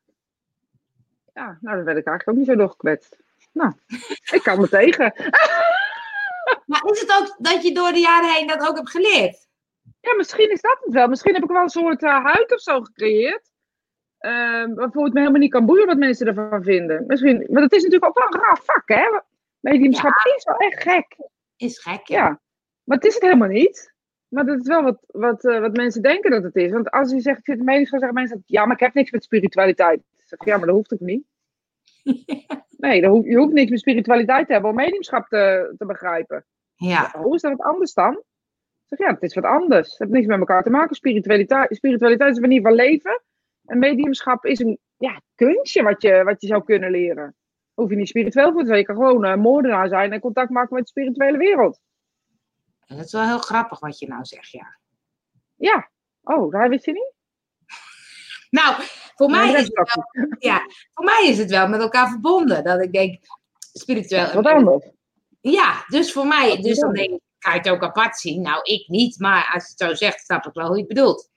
ja, 1.35 1.59
nou, 1.61 1.77
dan 1.77 1.85
werd 1.85 1.99
ik 1.99 2.07
eigenlijk 2.07 2.29
ook 2.29 2.37
niet 2.37 2.47
zo 2.47 2.55
doorgekwetst. 2.55 3.17
Nou, 3.53 3.73
ik 4.37 4.41
kan 4.43 4.61
me 4.61 4.69
tegen. 4.69 5.13
maar 6.71 6.85
is 6.85 7.01
het 7.01 7.17
ook 7.21 7.37
dat 7.39 7.63
je 7.63 7.75
door 7.75 7.93
de 7.93 8.01
jaren 8.01 8.35
heen 8.35 8.47
dat 8.47 8.69
ook 8.69 8.77
hebt 8.77 8.91
geleerd? 8.91 9.49
Ja, 10.01 10.15
misschien 10.15 10.51
is 10.51 10.61
dat 10.61 10.79
het 10.81 10.95
wel. 10.95 11.09
Misschien 11.09 11.35
heb 11.35 11.43
ik 11.43 11.51
wel 11.51 11.63
een 11.63 11.69
soort 11.69 12.03
uh, 12.03 12.25
huid 12.25 12.53
of 12.53 12.61
zo 12.61 12.81
gecreëerd. 12.81 13.51
Uh, 14.21 14.65
waarvoor 14.75 15.05
het 15.05 15.13
me 15.13 15.21
helemaal 15.21 15.41
niet 15.41 15.51
kan 15.51 15.67
boeien 15.67 15.87
wat 15.87 15.97
mensen 15.97 16.27
ervan 16.27 16.63
vinden. 16.63 17.05
Misschien, 17.07 17.47
maar 17.51 17.63
dat 17.63 17.73
is 17.73 17.83
natuurlijk 17.83 18.17
ook 18.17 18.19
wel 18.19 18.35
een 18.35 18.47
raar 18.47 18.61
vak, 18.63 18.89
hè? 18.89 19.21
Mediumschap 19.61 20.15
ja. 20.25 20.35
is 20.37 20.45
wel 20.45 20.57
echt 20.57 20.83
gek. 20.83 21.17
Is 21.57 21.79
gek, 21.79 22.07
ja. 22.07 22.41
Maar 22.85 22.97
het 22.97 23.07
is 23.07 23.15
het 23.15 23.23
helemaal 23.23 23.49
niet. 23.49 23.95
Maar 24.29 24.45
dat 24.45 24.61
is 24.61 24.67
wel 24.67 24.83
wat, 24.83 24.99
wat, 25.07 25.45
uh, 25.45 25.61
wat 25.61 25.77
mensen 25.77 26.03
denken 26.03 26.31
dat 26.31 26.43
het 26.43 26.57
is. 26.57 26.71
Want 26.71 26.91
als 26.91 27.11
je 27.11 27.21
zegt, 27.21 27.39
ik 27.39 27.45
zit 27.45 27.63
mediumschap, 27.63 27.99
zeggen 27.99 28.19
mensen, 28.19 28.43
ja, 28.47 28.65
maar 28.65 28.75
ik 28.75 28.83
heb 28.83 28.95
niks 28.95 29.11
met 29.11 29.25
spiritualiteit. 29.25 29.99
Ik 29.99 30.23
zeg, 30.25 30.45
ja, 30.45 30.57
maar 30.57 30.67
dat 30.67 30.77
hoeft 30.77 30.93
ook 30.93 31.01
niet. 31.01 31.25
nee, 32.77 33.07
hoef, 33.07 33.25
je 33.25 33.37
hoeft 33.37 33.53
niks 33.53 33.71
met 33.71 33.79
spiritualiteit 33.79 34.47
te 34.47 34.53
hebben 34.53 34.71
om 34.71 34.77
mediumschap 34.77 35.29
te, 35.29 35.75
te 35.79 35.87
begrijpen. 35.87 36.45
Ja. 36.75 37.15
Hoe 37.17 37.35
is 37.35 37.41
dat 37.41 37.57
wat 37.57 37.67
anders 37.67 37.93
dan? 37.93 38.23
Zeg, 38.85 38.99
ja, 38.99 39.11
het 39.15 39.23
is 39.23 39.35
wat 39.35 39.45
anders. 39.45 39.91
Het 39.91 39.99
heeft 39.99 40.11
niks 40.11 40.27
met 40.27 40.39
elkaar 40.39 40.63
te 40.63 40.71
maken. 40.71 40.97
Spiritualiteit, 40.97 41.77
spiritualiteit 41.77 42.31
is 42.31 42.37
een 42.37 42.43
manier 42.43 42.63
van 42.63 42.73
leven. 42.73 43.23
En 43.65 43.79
mediumschap 43.79 44.45
is 44.45 44.59
een 44.59 44.79
ja, 44.97 45.21
kunstje 45.35 45.83
wat 45.83 46.03
je, 46.03 46.23
wat 46.25 46.41
je 46.41 46.47
zou 46.47 46.65
kunnen 46.65 46.91
leren 46.91 47.37
hoef 47.79 47.91
je 47.91 47.97
niet 47.97 48.09
spiritueel 48.09 48.53
voor 48.53 48.61
te 48.61 48.67
zijn. 48.67 48.79
Je 48.79 48.85
kan 48.85 48.97
gewoon 48.97 49.25
uh, 49.25 49.35
moordenaar 49.35 49.89
zijn 49.89 50.13
en 50.13 50.21
contact 50.21 50.51
maken 50.51 50.75
met 50.75 50.83
de 50.83 50.91
spirituele 50.91 51.39
wereld. 51.39 51.81
Dat 52.87 53.05
is 53.05 53.13
wel 53.13 53.27
heel 53.27 53.39
grappig 53.39 53.79
wat 53.79 53.99
je 53.99 54.09
nou 54.09 54.25
zegt, 54.25 54.51
ja. 54.51 54.79
Ja. 55.55 55.91
Oh, 56.23 56.53
daar 56.53 56.69
wist 56.69 56.85
je 56.85 56.93
niet? 56.93 57.13
Nou, 58.51 58.75
voor, 59.15 59.31
mij 59.31 59.53
is 59.53 59.63
het 59.63 59.75
wel, 59.75 59.87
ja, 60.39 60.63
voor 60.95 61.05
mij 61.05 61.27
is 61.29 61.39
het 61.39 61.51
wel 61.51 61.69
met 61.69 61.81
elkaar 61.81 62.09
verbonden. 62.09 62.65
Dat 62.65 62.83
ik 62.83 62.93
denk, 62.93 63.19
spiritueel. 63.73 64.33
Wat 64.33 64.47
anders. 64.47 64.91
Ja, 65.41 65.85
dus 65.87 66.13
voor 66.13 66.27
mij, 66.27 66.63
dus 66.63 66.79
dan 66.79 66.93
denk 66.93 67.11
ik, 67.11 67.21
kan 67.39 67.53
je 67.53 67.59
het 67.59 67.69
ook 67.69 67.83
apart 67.83 68.17
zien? 68.17 68.43
Nou, 68.43 68.61
ik 68.63 68.89
niet, 68.89 69.19
maar 69.19 69.51
als 69.55 69.65
je 69.65 69.71
het 69.71 69.79
zo 69.79 69.95
zegt, 69.95 70.25
snap 70.25 70.47
ik 70.47 70.53
wel 70.53 70.67
hoe 70.67 70.77
je 70.77 70.83
het 70.83 70.95
bedoelt. 70.95 71.31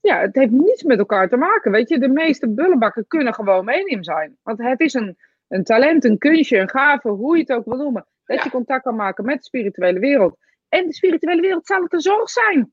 Ja, 0.00 0.20
het 0.20 0.34
heeft 0.34 0.50
niets 0.50 0.82
met 0.82 0.98
elkaar 0.98 1.28
te 1.28 1.36
maken. 1.36 1.70
Weet 1.70 1.88
je, 1.88 1.98
de 1.98 2.08
meeste 2.08 2.48
bullenbakken 2.48 3.06
kunnen 3.06 3.34
gewoon 3.34 3.64
medium 3.64 4.02
zijn. 4.02 4.38
Want 4.42 4.58
het 4.58 4.80
is 4.80 4.94
een, 4.94 5.16
een 5.52 5.64
talent, 5.64 6.04
een 6.04 6.18
kunstje, 6.18 6.58
een 6.58 6.68
gave, 6.68 7.08
hoe 7.08 7.36
je 7.36 7.40
het 7.42 7.52
ook 7.52 7.64
wil 7.64 7.76
noemen. 7.76 8.06
Dat 8.24 8.36
Ja. 8.36 8.44
je 8.44 8.50
contact 8.50 8.82
kan 8.82 8.96
maken 8.96 9.24
met 9.24 9.36
de 9.36 9.44
spirituele 9.44 9.98
wereld. 9.98 10.36
En 10.68 10.86
de 10.86 10.94
spirituele 10.94 11.40
wereld 11.40 11.66
zal 11.66 11.82
het 11.82 11.92
een 11.92 12.00
zorg 12.00 12.30
zijn. 12.30 12.72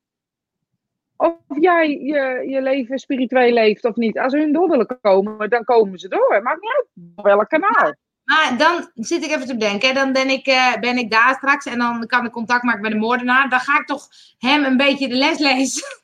Of 1.16 1.34
jij 1.60 1.88
je, 1.90 2.44
je 2.48 2.62
leven 2.62 2.98
spiritueel 2.98 3.52
leeft 3.52 3.84
of 3.84 3.96
niet. 3.96 4.18
Als 4.18 4.32
ze 4.32 4.38
hun 4.38 4.52
door 4.52 4.68
willen 4.68 4.98
komen, 5.00 5.50
dan 5.50 5.64
komen 5.64 5.98
ze 5.98 6.08
door. 6.08 6.40
Maakt 6.42 6.60
niet 6.60 6.72
uit 7.16 7.26
welk 7.26 7.48
kanaal. 7.48 7.94
Maar 8.24 8.54
dan 8.58 8.90
zit 8.94 9.24
ik 9.24 9.30
even 9.30 9.46
te 9.46 9.56
bedenken, 9.56 9.94
dan 9.94 10.12
ben 10.12 10.28
ik, 10.28 10.46
eh, 10.46 10.76
ben 10.80 10.96
ik 10.96 11.10
daar 11.10 11.34
straks 11.34 11.66
en 11.66 11.78
dan 11.78 12.06
kan 12.06 12.24
ik 12.26 12.32
contact 12.32 12.62
maken 12.62 12.80
met 12.80 12.90
de 12.90 12.98
moordenaar. 12.98 13.48
Dan 13.48 13.60
ga 13.60 13.80
ik 13.80 13.86
toch 13.86 14.08
hem 14.38 14.64
een 14.64 14.76
beetje 14.76 15.08
de 15.08 15.14
les 15.14 15.38
lezen. 15.38 15.82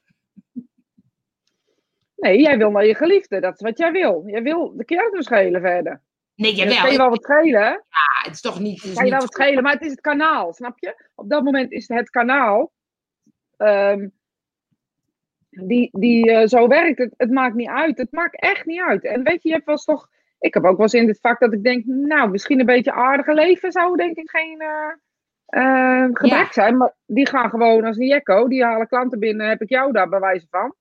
Nee, 2.16 2.40
jij 2.40 2.58
wil 2.58 2.70
naar 2.70 2.86
je 2.86 2.94
geliefde. 2.94 3.40
Dat 3.40 3.54
is 3.54 3.60
wat 3.60 3.78
jij 3.78 3.92
wil. 3.92 4.22
Jij 4.26 4.42
wil 4.42 4.76
de 4.76 4.84
kerk 4.84 5.16
schelen 5.18 5.60
verder. 5.60 6.00
Nee, 6.36 6.54
jawel. 6.54 6.76
kan 6.76 6.90
je 6.92 6.98
wel 6.98 7.08
wat 7.08 7.22
schelen? 7.24 7.60
Ja, 7.60 8.22
het 8.22 8.32
is 8.34 8.40
toch 8.40 8.60
niet... 8.60 8.82
Het 8.82 8.94
kan 8.94 9.04
je 9.04 9.10
wel 9.10 9.20
wat 9.20 9.32
schelen, 9.32 9.62
maar 9.62 9.72
het 9.72 9.82
is 9.82 9.90
het 9.90 10.00
kanaal, 10.00 10.52
snap 10.52 10.78
je? 10.78 11.08
Op 11.14 11.30
dat 11.30 11.44
moment 11.44 11.72
is 11.72 11.88
het 11.88 12.10
kanaal 12.10 12.72
ehm, 13.56 14.08
die, 15.48 15.88
die 15.92 16.32
eh, 16.32 16.46
zo 16.46 16.68
werkt. 16.68 16.98
Het, 16.98 17.14
het 17.16 17.30
maakt 17.30 17.54
niet 17.54 17.68
uit. 17.68 17.98
Het 17.98 18.12
maakt 18.12 18.40
echt 18.40 18.66
niet 18.66 18.80
uit. 18.80 19.04
En 19.04 19.22
weet 19.22 19.42
je, 19.42 19.48
je 19.48 19.54
hebt 19.54 19.66
wel 19.66 19.74
eens 19.74 19.84
toch... 19.84 20.08
Ik 20.38 20.54
heb 20.54 20.64
ook 20.64 20.76
wel 20.76 20.82
eens 20.82 20.94
in 20.94 21.06
dit 21.06 21.20
vak 21.20 21.40
dat 21.40 21.52
ik 21.52 21.62
denk, 21.62 21.84
nou, 21.84 22.30
misschien 22.30 22.60
een 22.60 22.66
beetje 22.66 22.92
aardige 22.92 23.34
leven 23.34 23.72
zou 23.72 23.96
denk 23.96 24.16
ik 24.16 24.30
geen 24.30 24.62
gebrek 26.12 26.46
Ja. 26.46 26.52
zijn. 26.52 26.76
Maar 26.76 26.94
die 27.06 27.28
gaan 27.28 27.50
gewoon 27.50 27.84
als 27.84 27.96
een 27.96 28.06
jekko. 28.06 28.48
Die 28.48 28.64
halen 28.64 28.88
klanten 28.88 29.18
binnen, 29.18 29.48
heb 29.48 29.62
ik 29.62 29.68
jou 29.68 29.92
daar 29.92 30.08
bij 30.08 30.20
wijze 30.20 30.46
van. 30.50 30.74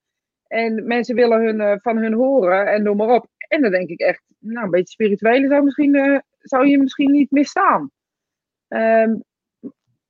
En 0.47 0.87
mensen 0.87 1.15
willen 1.15 1.41
hun, 1.41 1.79
van 1.81 1.97
hun 1.97 2.13
horen 2.13 2.67
en 2.67 2.83
noem 2.83 2.97
maar 2.97 3.09
op. 3.09 3.27
En 3.47 3.61
dan 3.61 3.71
denk 3.71 3.89
ik 3.89 3.99
echt, 3.99 4.23
nou, 4.39 4.65
een 4.65 4.71
beetje 4.71 4.93
spirituele 4.93 5.47
zou, 5.47 5.63
misschien, 5.63 5.95
eh, 5.95 6.19
zou 6.39 6.67
je 6.67 6.77
misschien 6.77 7.11
niet 7.11 7.31
misstaan. 7.31 7.91
Ehm, 8.67 9.15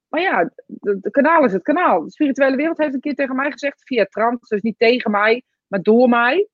maar 0.07 0.21
ja, 0.21 0.51
het 0.81 1.09
kanaal 1.11 1.43
is 1.43 1.53
het 1.53 1.63
kanaal. 1.63 2.03
De 2.03 2.11
spirituele 2.11 2.55
wereld 2.55 2.77
heeft 2.77 2.93
een 2.93 2.99
keer 2.99 3.15
tegen 3.15 3.35
mij 3.35 3.51
gezegd, 3.51 3.83
via 3.83 4.05
trans, 4.05 4.49
dus 4.49 4.61
niet 4.61 4.77
tegen 4.79 5.11
mij, 5.11 5.43
maar 5.67 5.81
door 5.81 6.09
mij. 6.09 6.47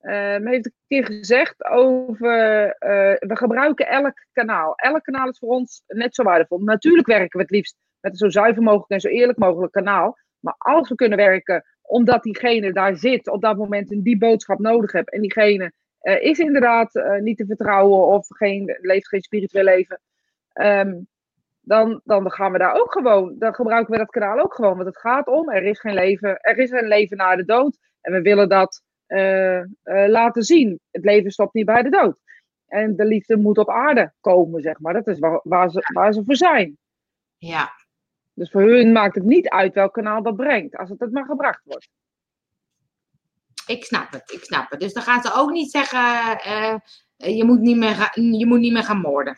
ehm, 0.00 0.46
heeft 0.46 0.66
een 0.66 0.74
keer 0.86 1.04
gezegd 1.06 1.64
over, 1.64 2.66
eh, 2.78 3.28
we 3.28 3.36
gebruiken 3.36 3.88
elk 3.88 4.26
kanaal. 4.32 4.74
Elk 4.74 5.02
kanaal 5.02 5.28
is 5.28 5.38
voor 5.38 5.48
ons 5.48 5.82
net 5.86 6.14
zo 6.14 6.22
waardevol. 6.22 6.58
Natuurlijk 6.58 7.06
werken 7.06 7.38
we 7.38 7.42
het 7.42 7.50
liefst 7.50 7.76
met 8.00 8.12
een 8.12 8.18
zo 8.18 8.28
zuiver 8.28 8.62
mogelijk 8.62 8.90
en 8.90 9.00
zo 9.00 9.08
eerlijk 9.08 9.38
mogelijk 9.38 9.72
kanaal. 9.72 10.18
Maar 10.40 10.54
als 10.58 10.88
we 10.88 10.94
kunnen 10.94 11.18
werken 11.18 11.64
omdat 11.82 12.22
diegene 12.22 12.72
daar 12.72 12.96
zit, 12.96 13.28
op 13.28 13.42
dat 13.42 13.56
moment 13.56 13.90
een 13.92 14.02
die 14.02 14.18
boodschap 14.18 14.58
nodig 14.58 14.92
hebt. 14.92 15.10
En 15.10 15.20
diegene 15.20 15.72
eh, 16.02 16.22
is 16.22 16.38
inderdaad 16.38 16.94
eh, 16.94 17.20
niet 17.20 17.36
te 17.36 17.46
vertrouwen 17.46 18.06
of 18.06 18.26
geen, 18.28 18.78
leeft 18.80 19.08
geen 19.08 19.22
spiritueel 19.22 19.64
leven. 19.64 20.00
ehm, 20.52 21.00
dan, 21.64 22.00
dan 22.04 22.30
gaan 22.30 22.52
we 22.52 22.58
daar 22.58 22.74
ook 22.80 22.92
gewoon, 22.92 23.34
dan 23.38 23.54
gebruiken 23.54 23.92
we 23.92 23.98
dat 23.98 24.10
kanaal 24.10 24.38
ook 24.38 24.54
gewoon. 24.54 24.74
Want 24.74 24.86
het 24.86 24.98
gaat 24.98 25.26
om, 25.26 25.50
er 25.50 25.62
is 25.62 25.80
geen 25.80 25.94
leven, 25.94 26.40
er 26.40 26.58
is 26.58 26.70
een 26.70 26.88
leven 26.88 27.16
na 27.16 27.36
de 27.36 27.44
dood. 27.44 27.78
En 28.00 28.12
we 28.12 28.20
willen 28.22 28.48
dat 28.48 28.82
eh, 29.06 29.62
laten 29.82 30.42
zien. 30.42 30.80
Het 30.90 31.04
leven 31.04 31.30
stopt 31.30 31.54
niet 31.54 31.66
bij 31.66 31.82
de 31.82 31.90
dood. 31.90 32.16
En 32.66 32.96
de 32.96 33.04
liefde 33.04 33.36
moet 33.36 33.58
op 33.58 33.70
aarde 33.70 34.12
komen, 34.20 34.62
zeg 34.62 34.80
maar. 34.80 34.92
Dat 34.92 35.06
is 35.06 35.18
waar, 35.18 35.40
waar, 35.42 35.70
ze, 35.70 35.90
waar 35.92 36.12
ze 36.12 36.24
voor 36.24 36.36
zijn. 36.36 36.78
Ja, 37.36 37.72
Dus 38.34 38.50
voor 38.50 38.62
hun 38.62 38.92
maakt 38.92 39.14
het 39.14 39.24
niet 39.24 39.48
uit 39.48 39.74
welk 39.74 39.92
kanaal 39.92 40.22
dat 40.22 40.36
brengt, 40.36 40.76
als 40.76 40.88
het, 40.88 41.00
het 41.00 41.12
maar 41.12 41.24
gebracht 41.24 41.64
wordt. 41.64 41.88
Ik 43.72 43.84
snap 43.84 44.12
het, 44.12 44.32
ik 44.32 44.44
snap 44.44 44.70
het. 44.70 44.80
Dus 44.80 44.92
dan 44.92 45.02
gaan 45.02 45.22
ze 45.22 45.32
ook 45.34 45.50
niet 45.50 45.70
zeggen, 45.70 46.38
eh, 46.40 46.76
je, 47.36 47.44
moet 47.44 47.60
niet 47.60 47.76
meer 47.76 47.94
ga- 47.94 48.20
je 48.22 48.46
moet 48.46 48.60
niet 48.60 48.72
meer 48.72 48.82
gaan 48.84 49.00
moorden. 49.00 49.36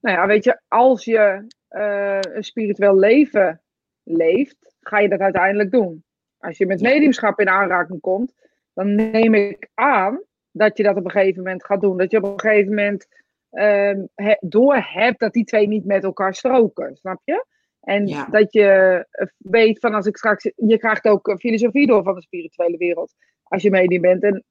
Nou 0.00 0.16
ja, 0.16 0.26
weet 0.26 0.44
je, 0.44 0.60
als 0.68 1.04
je 1.04 1.46
eh, 1.68 2.18
een 2.20 2.44
spiritueel 2.44 2.98
leven 2.98 3.60
leeft, 4.02 4.56
ga 4.80 4.98
je 4.98 5.08
dat 5.08 5.20
uiteindelijk 5.20 5.70
doen. 5.70 6.04
Als 6.38 6.58
je 6.58 6.66
met 6.66 6.80
mediumschap 6.80 7.40
in 7.40 7.48
aanraking 7.48 8.00
komt, 8.00 8.34
dan 8.74 8.94
neem 8.94 9.34
ik 9.34 9.68
aan 9.74 10.20
dat 10.50 10.76
je 10.76 10.82
dat 10.82 10.96
op 10.96 11.04
een 11.04 11.10
gegeven 11.10 11.42
moment 11.42 11.64
gaat 11.64 11.80
doen. 11.80 11.96
Dat 11.96 12.10
je 12.10 12.16
op 12.16 12.24
een 12.24 12.40
gegeven 12.40 12.74
moment 12.74 13.08
ehm 13.50 14.04
he- 14.14 14.36
doorhebt 14.40 15.18
dat 15.20 15.32
die 15.32 15.44
twee 15.44 15.68
niet 15.68 15.84
met 15.84 16.04
elkaar 16.04 16.34
stroken, 16.34 16.96
snap 16.96 17.20
je? 17.24 17.46
En 17.86 18.06
Ja. 18.06 18.26
dat 18.26 18.52
je 18.52 18.64
eh, 19.10 19.26
weet 19.36 19.78
van 19.78 19.94
als 19.94 20.06
ik 20.06 20.16
straks, 20.16 20.50
je 20.56 20.78
krijgt 20.78 21.04
ook 21.04 21.34
filosofie 21.38 21.86
door 21.86 22.02
van 22.02 22.14
de 22.14 22.22
spirituele 22.22 22.76
wereld 22.76 23.14
als 23.42 23.62
je 23.62 23.70
medium 23.70 24.00
bent. 24.00 24.22
En 24.22 24.44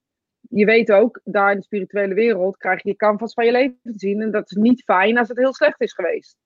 je 0.50 0.66
weet 0.66 0.92
ook, 0.92 1.22
daar 1.24 1.52
in 1.52 1.58
de 1.58 1.64
spirituele 1.64 2.14
wereld 2.14 2.58
krijg 2.58 2.84
je 2.84 2.90
je 2.90 2.96
canvas 2.96 3.34
van 3.34 3.46
je 3.46 3.52
leven 3.52 3.80
te 3.84 3.94
zien. 3.96 4.22
En 4.22 4.32
dat 4.32 4.50
is 4.52 4.58
niet 4.58 4.84
fijn 4.84 5.18
als 5.18 5.28
het 5.28 5.38
heel 5.38 5.54
slecht 5.54 5.82
is 5.82 5.94
geweest. 5.94 6.38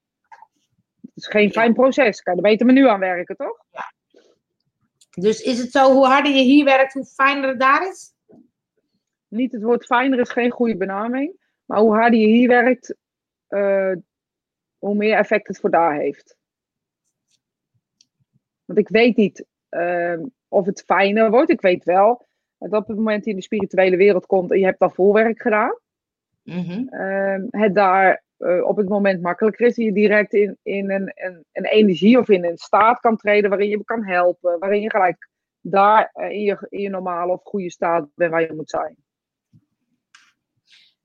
Het 1.02 1.12
is 1.14 1.28
geen 1.28 1.44
Ja. 1.46 1.50
fijn 1.50 1.74
proces. 1.74 2.22
Kan 2.22 2.36
je 2.36 2.42
er 2.42 2.50
beter 2.50 2.66
maar 2.66 2.76
nu 2.76 2.88
aan 2.88 3.00
werken, 3.00 3.36
toch? 3.36 3.58
Dus 5.10 5.42
is 5.42 5.60
het 5.60 5.72
zo, 5.72 5.92
hoe 5.94 6.06
harder 6.06 6.32
je 6.32 6.44
hier 6.44 6.66
werkt, 6.66 6.94
hoe 6.94 7.06
fijner 7.06 7.50
het 7.50 7.60
daar 7.60 7.88
is? 7.88 8.14
Niet 9.28 9.52
het 9.52 9.64
woord 9.64 9.86
fijner 9.86 10.20
is 10.20 10.30
geen 10.30 10.52
goede 10.52 10.78
benaming. 10.78 11.38
Maar 11.66 11.80
hoe 11.80 11.94
harder 11.96 12.20
je 12.20 12.28
hier 12.28 12.48
werkt, 12.48 12.96
eh, 13.48 13.94
hoe 14.78 14.96
meer 14.96 15.18
effect 15.18 15.48
het 15.48 15.60
voor 15.60 15.72
daar 15.72 15.96
heeft. 15.96 16.38
Want 18.70 18.82
ik 18.82 18.90
weet 18.90 19.16
niet 19.16 19.46
ehm, 19.70 20.26
of 20.48 20.66
het 20.66 20.84
fijner 20.86 21.32
wordt. 21.32 21.50
Ik 21.50 21.62
weet 21.62 21.84
wel 21.84 22.28
dat 22.58 22.82
op 22.82 22.88
het 22.88 22.98
moment 22.98 23.16
dat 23.16 23.26
je 23.26 23.30
in 23.30 23.36
de 23.36 23.42
spirituele 23.42 23.98
wereld 23.98 24.26
komt 24.26 24.52
en 24.52 24.60
je 24.60 24.66
hebt 24.66 24.80
al 24.80 24.90
voorwerk 24.90 25.42
gedaan. 25.42 25.78
Mhm. 26.44 26.88
ehm, 26.88 27.46
het 27.50 27.76
daar 27.76 28.24
eh, 28.38 28.64
op 28.64 28.78
het 28.78 28.90
moment 28.90 29.22
makkelijker 29.22 29.68
is. 29.68 29.78
En 29.78 29.84
je 29.84 29.94
direct 29.94 30.34
in, 30.34 30.58
in 30.64 30.92
een, 30.92 31.12
een, 31.16 31.46
een 31.52 31.66
energie 31.66 32.20
of 32.20 32.30
in 32.30 32.46
een 32.46 32.58
staat 32.58 33.00
kan 33.00 33.18
treden 33.18 33.50
waarin 33.50 33.70
je 33.70 33.84
kan 33.84 34.06
helpen. 34.06 34.60
Waarin 34.60 34.82
je 34.82 34.90
gelijk 34.90 35.30
daar 35.62 36.10
eh, 36.14 36.30
in, 36.30 36.42
je, 36.42 36.66
in 36.70 36.82
je 36.82 36.90
normale 36.90 37.32
of 37.32 37.44
goede 37.44 37.72
staat 37.72 38.08
bent 38.16 38.32
waar 38.32 38.42
je 38.42 38.54
moet 38.54 38.70
zijn. 38.70 38.96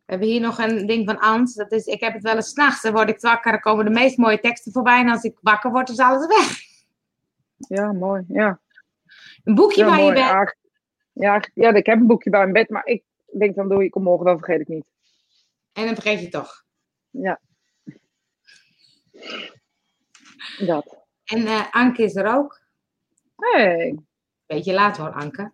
We 0.04 0.12
hebben 0.12 0.28
hier 0.28 0.40
nog 0.40 0.58
een 0.58 0.86
ding 0.86 1.06
van 1.06 1.18
Ans. 1.18 1.54
Dat 1.54 1.72
is, 1.72 1.86
ik 1.86 2.00
heb 2.00 2.12
het 2.12 2.22
wel 2.22 2.36
eens 2.36 2.48
s'nachts, 2.48 2.82
dan 2.82 2.92
word 2.92 3.08
ik 3.08 3.20
wakker, 3.20 3.52
dan 3.52 3.60
komen 3.60 3.84
de 3.84 3.90
meest 3.90 4.16
mooie 4.16 4.40
teksten 4.40 4.72
voorbij. 4.72 5.00
En 5.00 5.08
als 5.08 5.22
ik 5.22 5.38
wakker 5.40 5.70
word, 5.70 5.88
is 5.88 5.98
alles 5.98 6.26
weg. 6.26 6.63
Ja, 7.68 7.92
mooi. 7.92 8.24
Ja, 8.28 8.60
Een 9.44 9.54
boekje 9.54 9.84
ja 9.84 9.88
waar 9.88 10.00
je 10.00 10.12
bent. 10.12 10.18
Ja, 10.18 10.54
ja, 11.12 11.42
ja, 11.54 11.74
ik 11.74 11.86
heb 11.86 11.98
een 12.00 12.06
boekje 12.06 12.30
bij 12.30 12.40
mijn 12.40 12.52
bed, 12.52 12.68
maar 12.68 12.86
ik 12.86 13.04
denk 13.38 13.54
dan 13.54 13.68
doe 13.68 13.84
ik 13.84 13.94
hem 13.94 14.02
morgen, 14.02 14.26
dan 14.26 14.38
vergeet 14.38 14.60
ik 14.60 14.68
niet. 14.68 14.84
En 15.72 15.84
dan 15.84 15.94
vergeet 15.94 16.20
je 16.20 16.28
toch. 16.28 16.64
Ja. 17.10 17.40
Dat. 20.58 20.96
En 21.24 21.46
eh, 21.46 21.70
Anke 21.70 22.02
is 22.02 22.16
er 22.16 22.34
ook. 22.36 22.60
Hey. 23.36 23.98
Beetje 24.46 24.72
laat 24.72 24.96
hoor, 24.96 25.12
Anke. 25.12 25.52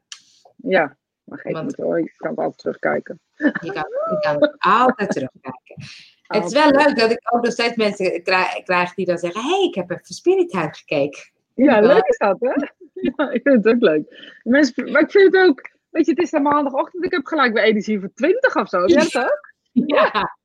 Ja, 0.57 0.97
maar 1.25 1.39
geef 1.39 1.53
Want- 1.53 1.67
niet 1.67 1.77
hoor. 1.77 2.01
Je 2.01 2.13
kan 2.17 2.31
het 2.31 2.39
altijd 2.39 2.59
terugkijken. 2.59 3.21
Je 3.37 3.73
kan, 3.73 3.87
je 4.11 4.19
kan 4.21 4.57
altijd 4.59 5.11
terugkijken. 5.11 5.75
Het 6.23 6.45
is 6.45 6.53
wel 6.53 6.71
leuk 6.71 6.97
dat 6.97 7.11
ik 7.11 7.35
ook 7.35 7.43
nog 7.43 7.53
steeds 7.53 7.77
mensen 7.77 8.23
krijg, 8.23 8.63
krijg 8.63 8.95
die 8.95 9.07
dan 9.07 9.19
zeggen: 9.19 9.43
hey, 9.43 9.63
ik 9.65 9.75
heb 9.75 9.91
even 9.91 10.15
Spirit 10.15 10.53
uitgekeken. 10.53 11.21
Ja, 11.21 11.40
Ja. 11.65 11.81
leuk 11.81 12.07
is 12.07 12.19
dat, 12.19 12.37
hè? 12.41 12.53
Ja, 13.17 13.31
ik 13.31 13.43
vind 13.43 13.65
het 13.65 13.75
ook 13.75 13.81
leuk. 13.81 14.37
Mensen, 14.43 14.91
maar 14.91 15.01
ik 15.03 15.11
vind 15.11 15.35
het 15.35 15.47
ook, 15.49 15.71
weet 15.91 16.05
je, 16.07 16.11
het 16.11 16.23
is 16.23 16.31
dan 16.31 16.43
maandagochtend, 16.43 17.05
ik 17.05 17.11
heb 17.13 17.27
gelijk 17.27 17.53
weer 17.55 17.63
energie 17.63 18.01
voor 18.01 18.13
20 18.15 18.57
of 18.57 18.69
zo. 18.69 18.87
Ja, 18.87 19.05
toch? 19.05 19.31
Ja. 19.73 20.37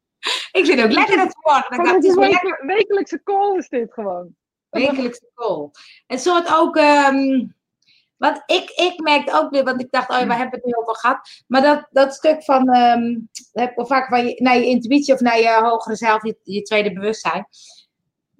Ik 0.51 0.65
vind 0.65 0.79
het 0.79 0.89
ook 0.89 0.95
lekker 0.95 1.17
dat 1.17 1.35
morgen. 1.43 1.93
Het 1.95 2.03
is 2.03 2.15
weke- 2.15 2.63
wekelijkse 2.65 3.23
call 3.23 3.57
is 3.57 3.69
dit 3.69 3.93
gewoon. 3.93 4.35
wekelijkse 4.69 5.29
call. 5.33 5.69
En 6.07 6.19
soort 6.19 6.55
ook. 6.57 6.75
ehm 6.75 7.47
want 8.17 8.43
ik, 8.45 8.69
ik 8.69 8.99
merkte 9.03 9.33
ook 9.33 9.49
weer, 9.51 9.63
want 9.63 9.81
ik 9.81 9.91
dacht, 9.91 10.09
oh 10.09 10.19
ja, 10.19 10.27
waar 10.27 10.37
hebben 10.37 10.59
we 10.59 10.65
het 10.65 10.75
nu 10.75 10.81
over 10.81 10.95
gehad? 10.95 11.43
Maar 11.47 11.61
dat, 11.61 11.87
dat 11.91 12.13
stuk 12.13 12.43
van, 12.43 12.65
dat 12.65 13.49
heb 13.51 13.69
ik 13.69 13.75
wel 13.75 13.85
vaak 13.85 14.07
van 14.07 14.27
je, 14.27 14.41
naar 14.41 14.57
je 14.57 14.65
intuïtie 14.65 15.13
of 15.13 15.19
naar 15.19 15.39
je 15.39 15.59
hogere 15.61 15.95
zelf, 15.95 16.23
je, 16.23 16.37
je 16.43 16.61
tweede 16.61 16.93
bewustzijn. 16.93 17.47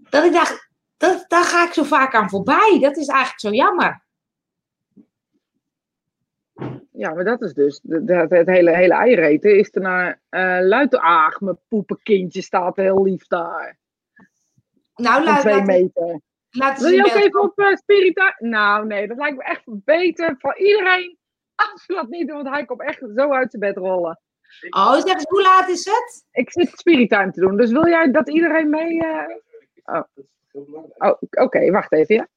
Dat 0.09 0.23
ik 0.26 0.32
dacht, 0.34 0.69
dat, 0.98 1.26
daar 1.28 1.43
ga 1.43 1.66
ik 1.68 1.74
zo 1.74 1.84
vaak 1.84 2.14
aan 2.14 2.30
voorbij. 2.30 2.78
Dat 2.82 2.98
is 2.98 3.08
eigenlijk 3.08 3.39
zo 3.39 3.50
jammer. 3.50 4.04
Ja, 6.91 7.14
maar 7.14 7.24
dat 7.24 7.41
is 7.41 7.54
dus, 7.54 7.80
de- 7.84 8.26
het 8.30 8.48
hele, 8.48 8.76
hele 8.76 9.39
is 9.39 9.70
ernaar 9.70 10.22
uh, 10.30 10.58
luid. 10.62 10.96
Ach, 10.96 11.39
mijn 11.39 11.60
poepenkindje 11.68 12.41
staat 12.41 12.76
heel 12.76 13.04
lief 13.04 13.28
daar. 13.28 13.78
Nou, 14.96 15.24
laat, 15.24 15.39
twee 15.39 15.56
laat, 15.56 15.66
meter. 15.66 16.22
laat 16.50 16.80
Wil 16.80 16.89
je 16.91 17.04
ook 17.06 17.24
even 17.24 17.41
op 17.41 17.60
uh, 17.60 17.76
spirita... 17.76 18.36
Nou, 18.38 18.86
nee, 18.86 19.08
dat 19.08 19.18
lijkt 19.18 19.38
me 19.38 19.43
echt 19.43 19.64
beter 19.66 20.36
voor 20.38 20.58
iedereen 20.58 21.18
Als 21.72 21.84
je 21.88 21.93
dat 21.93 22.10
niet 22.10 22.28
doet, 22.28 22.41
want 22.41 22.56
hij 22.56 22.66
komt 22.66 22.82
echt 22.82 23.00
zo 23.16 23.34
uit 23.34 23.52
zijn 23.52 23.62
bed 23.62 23.78
rollen. 23.78 24.20
Oh, 24.70 24.93
zeg 24.93 25.04
eens, 25.14 25.24
hoe 25.28 25.41
laat 25.41 25.70
is 25.70 25.86
het? 25.86 26.26
Ik 26.32 26.52
zit 26.52 26.70
spirit 26.70 27.10
time 27.10 27.32
te 27.32 27.39
doen, 27.39 27.58
dus 27.58 27.72
wil 27.72 27.88
jij 27.88 28.12
dat 28.12 28.30
iedereen 28.30 28.70
mee... 28.70 29.04
eh, 29.04 29.36
Oh. 29.84 30.02
Oh. 30.56 30.62
Heel 30.62 30.66
belangrijk. 30.66 31.03
Oh, 31.03 31.43
oké, 31.45 31.72
wacht 31.72 31.91
even, 31.91 32.16
ja. 32.16 32.28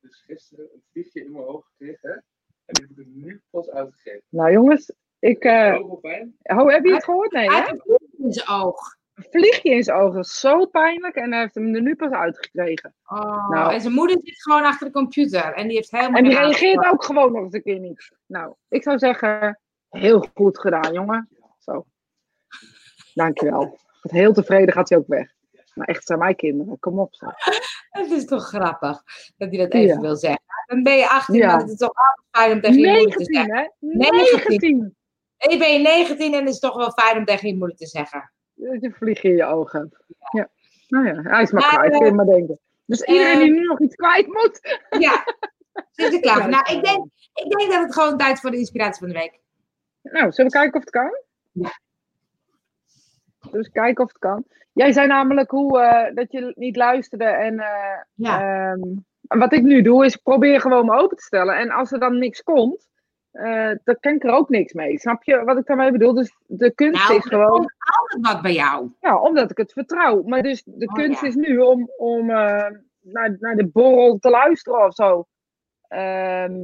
Dus 0.00 0.22
gisteren 0.26 0.68
een 0.74 0.82
vliegje 0.92 1.24
in 1.24 1.32
mijn 1.32 1.44
oog 1.44 1.66
gekregen. 1.66 2.24
En 2.64 2.74
die 2.74 2.82
heb 2.88 2.90
ik 2.90 2.98
er 2.98 3.06
nu 3.06 3.42
pas 3.50 3.70
uitgegeven. 3.70 4.22
Nou 4.28 4.52
jongens, 4.52 4.92
ik... 5.18 5.44
eh 5.44 5.80
pijn. 6.00 6.36
oh, 6.42 6.70
heb 6.70 6.84
je 6.84 6.94
het 6.94 7.04
gehoord? 7.04 7.32
Nee, 7.32 7.46
Hij 7.50 7.60
hè? 7.60 7.66
heeft 7.66 7.70
een 7.70 7.98
vlieg 7.98 8.26
in 8.26 8.32
zijn 8.32 8.48
oog. 8.48 8.96
Een 9.14 9.26
vliegje 9.30 9.70
in 9.70 9.82
zijn 9.82 9.98
ogen, 9.98 10.24
zo 10.24 10.66
pijnlijk. 10.66 11.14
En 11.14 11.32
hij 11.32 11.40
heeft 11.40 11.54
hem 11.54 11.74
er 11.74 11.82
nu 11.82 11.96
pas 11.96 12.10
uitgekregen. 12.10 12.94
Oh, 13.06 13.48
Nou. 13.48 13.72
En 13.72 13.80
zijn 13.80 13.92
moeder 13.92 14.18
zit 14.22 14.42
gewoon 14.42 14.64
achter 14.64 14.86
de 14.86 14.92
computer. 14.92 15.52
En 15.54 15.66
die 15.66 15.76
heeft 15.76 15.90
helemaal 15.90 16.18
En 16.18 16.24
die 16.24 16.34
reageert 16.38 16.86
ook 16.92 17.04
gewoon 17.04 17.32
nog 17.32 17.42
eens 17.42 17.54
een 17.54 17.62
keer 17.62 17.78
niet. 17.78 18.10
Nou, 18.26 18.54
ik 18.68 18.82
zou 18.82 18.98
zeggen, 18.98 19.60
heel 19.88 20.28
goed 20.34 20.58
gedaan, 20.58 20.92
jongen. 20.92 21.28
Zo. 21.58 21.86
Dankjewel. 23.14 23.78
Heel 24.00 24.32
tevreden 24.32 24.74
gaat 24.74 24.88
hij 24.88 24.98
ook 24.98 25.06
weg. 25.06 25.34
Maar 25.76 25.86
echt, 25.86 26.06
zijn 26.06 26.18
mijn 26.18 26.36
kinderen. 26.36 26.78
Kom 26.78 26.98
op. 26.98 27.14
Het 27.90 28.10
is 28.10 28.24
toch 28.24 28.46
grappig 28.46 29.02
dat 29.36 29.48
hij 29.50 29.58
dat 29.58 29.72
even 29.72 29.94
Ja. 29.94 30.00
wil 30.00 30.16
zeggen. 30.16 30.42
Dan 30.66 30.82
ben 30.82 30.96
je 30.96 31.08
18, 31.08 31.34
Ja. 31.34 31.46
maar 31.46 31.60
het 31.60 31.70
is 31.70 31.76
toch 31.76 31.92
altijd 31.94 32.26
fijn 32.30 32.52
om 32.52 32.60
tegen 32.60 32.78
je 32.80 32.86
moeder 32.86 33.16
te 33.16 33.18
19, 33.18 33.34
zeggen. 33.34 33.56
hè? 33.56 33.68
19. 33.98 34.48
19. 34.48 34.96
En 35.36 35.58
ben 35.58 35.72
je 35.72 35.78
19 35.78 36.32
en 36.34 36.40
het 36.40 36.48
is 36.48 36.58
toch 36.58 36.76
wel 36.76 36.90
fijn 36.90 37.16
om 37.16 37.24
tegen 37.24 37.48
je 37.48 37.56
moeder 37.56 37.76
te 37.76 37.86
zeggen. 37.86 38.32
Je 38.54 38.92
vlieg 38.96 39.22
in 39.22 39.36
je 39.36 39.44
ogen. 39.44 39.96
Ja. 40.30 40.48
Nou 40.88 41.06
ja, 41.06 41.22
hij 41.22 41.42
is 41.42 41.50
maar, 41.50 41.62
Maar, 41.62 41.70
kwijt, 41.70 42.00
eh, 42.02 42.06
je 42.08 42.12
maar 42.12 42.26
denken. 42.26 42.60
Dus 42.84 43.02
iedereen 43.02 43.38
die 43.38 43.48
eh, 43.48 43.54
nu 43.60 43.66
nog 43.66 43.80
iets 43.80 43.94
kwijt 43.94 44.26
moet. 44.26 44.60
Ja, 45.06 45.24
zit 45.90 46.12
er 46.12 46.20
klaar 46.20 46.48
Nou, 46.48 46.76
ik 46.76 46.84
denk, 46.84 47.04
ik 47.34 47.58
denk 47.58 47.70
dat 47.72 47.82
het 47.82 47.94
gewoon 47.94 48.16
tijd 48.16 48.34
is 48.34 48.40
voor 48.40 48.50
de 48.50 48.56
inspiratie 48.56 48.98
van 48.98 49.08
de 49.08 49.14
week. 49.14 49.40
Nou, 50.02 50.32
zullen 50.32 50.50
we 50.50 50.56
kijken 50.58 50.74
of 50.74 50.80
het 50.80 50.90
kan? 50.90 51.18
Ja. 51.52 51.78
Dus 53.56 53.70
kijken 53.70 54.04
of 54.04 54.08
het 54.12 54.18
kan. 54.18 54.44
Jij 54.72 54.92
zei 54.92 55.06
namelijk 55.06 55.50
hoe, 55.50 55.80
eh, 55.80 56.14
dat 56.14 56.32
je 56.32 56.52
niet 56.56 56.76
luisterde. 56.76 57.24
En 57.24 57.58
eh, 57.58 58.00
Ja. 58.14 58.40
ehm, 58.40 58.80
wat 59.20 59.52
ik 59.52 59.62
nu 59.62 59.82
doe, 59.82 60.04
is 60.04 60.16
probeer 60.16 60.60
gewoon 60.60 60.86
me 60.86 60.96
open 60.96 61.16
te 61.16 61.22
stellen. 61.22 61.56
En 61.56 61.70
als 61.70 61.92
er 61.92 61.98
dan 61.98 62.18
niks 62.18 62.42
komt, 62.42 62.88
eh, 63.30 63.70
dan 63.84 63.96
kan 64.00 64.14
ik 64.14 64.24
er 64.24 64.30
ook 64.30 64.48
niks 64.48 64.72
mee. 64.72 64.98
Snap 64.98 65.24
je 65.24 65.44
wat 65.44 65.58
ik 65.58 65.66
daarmee 65.66 65.90
bedoel? 65.90 66.14
Dus 66.14 66.36
de 66.46 66.74
kunst 66.74 67.08
Nou, 67.08 67.18
is 67.18 67.24
gewoon... 67.24 67.48
komt 67.50 67.72
altijd 68.00 68.32
wat 68.32 68.42
bij 68.42 68.52
jou. 68.52 68.90
Ja, 69.00 69.18
omdat 69.20 69.50
ik 69.50 69.56
het 69.56 69.72
vertrouw. 69.72 70.22
Maar 70.22 70.42
dus 70.42 70.62
de 70.64 70.86
Oh, 70.86 70.94
kunst 70.94 71.20
ja. 71.20 71.26
is 71.26 71.34
nu 71.34 71.58
om, 71.58 71.90
om 71.96 72.26
naar, 73.00 73.36
naar 73.40 73.56
de 73.56 73.66
borrel 73.66 74.18
te 74.18 74.30
luisteren 74.30 74.84
of 74.84 74.94
zo. 74.94 75.26
Ehm, 75.88 76.54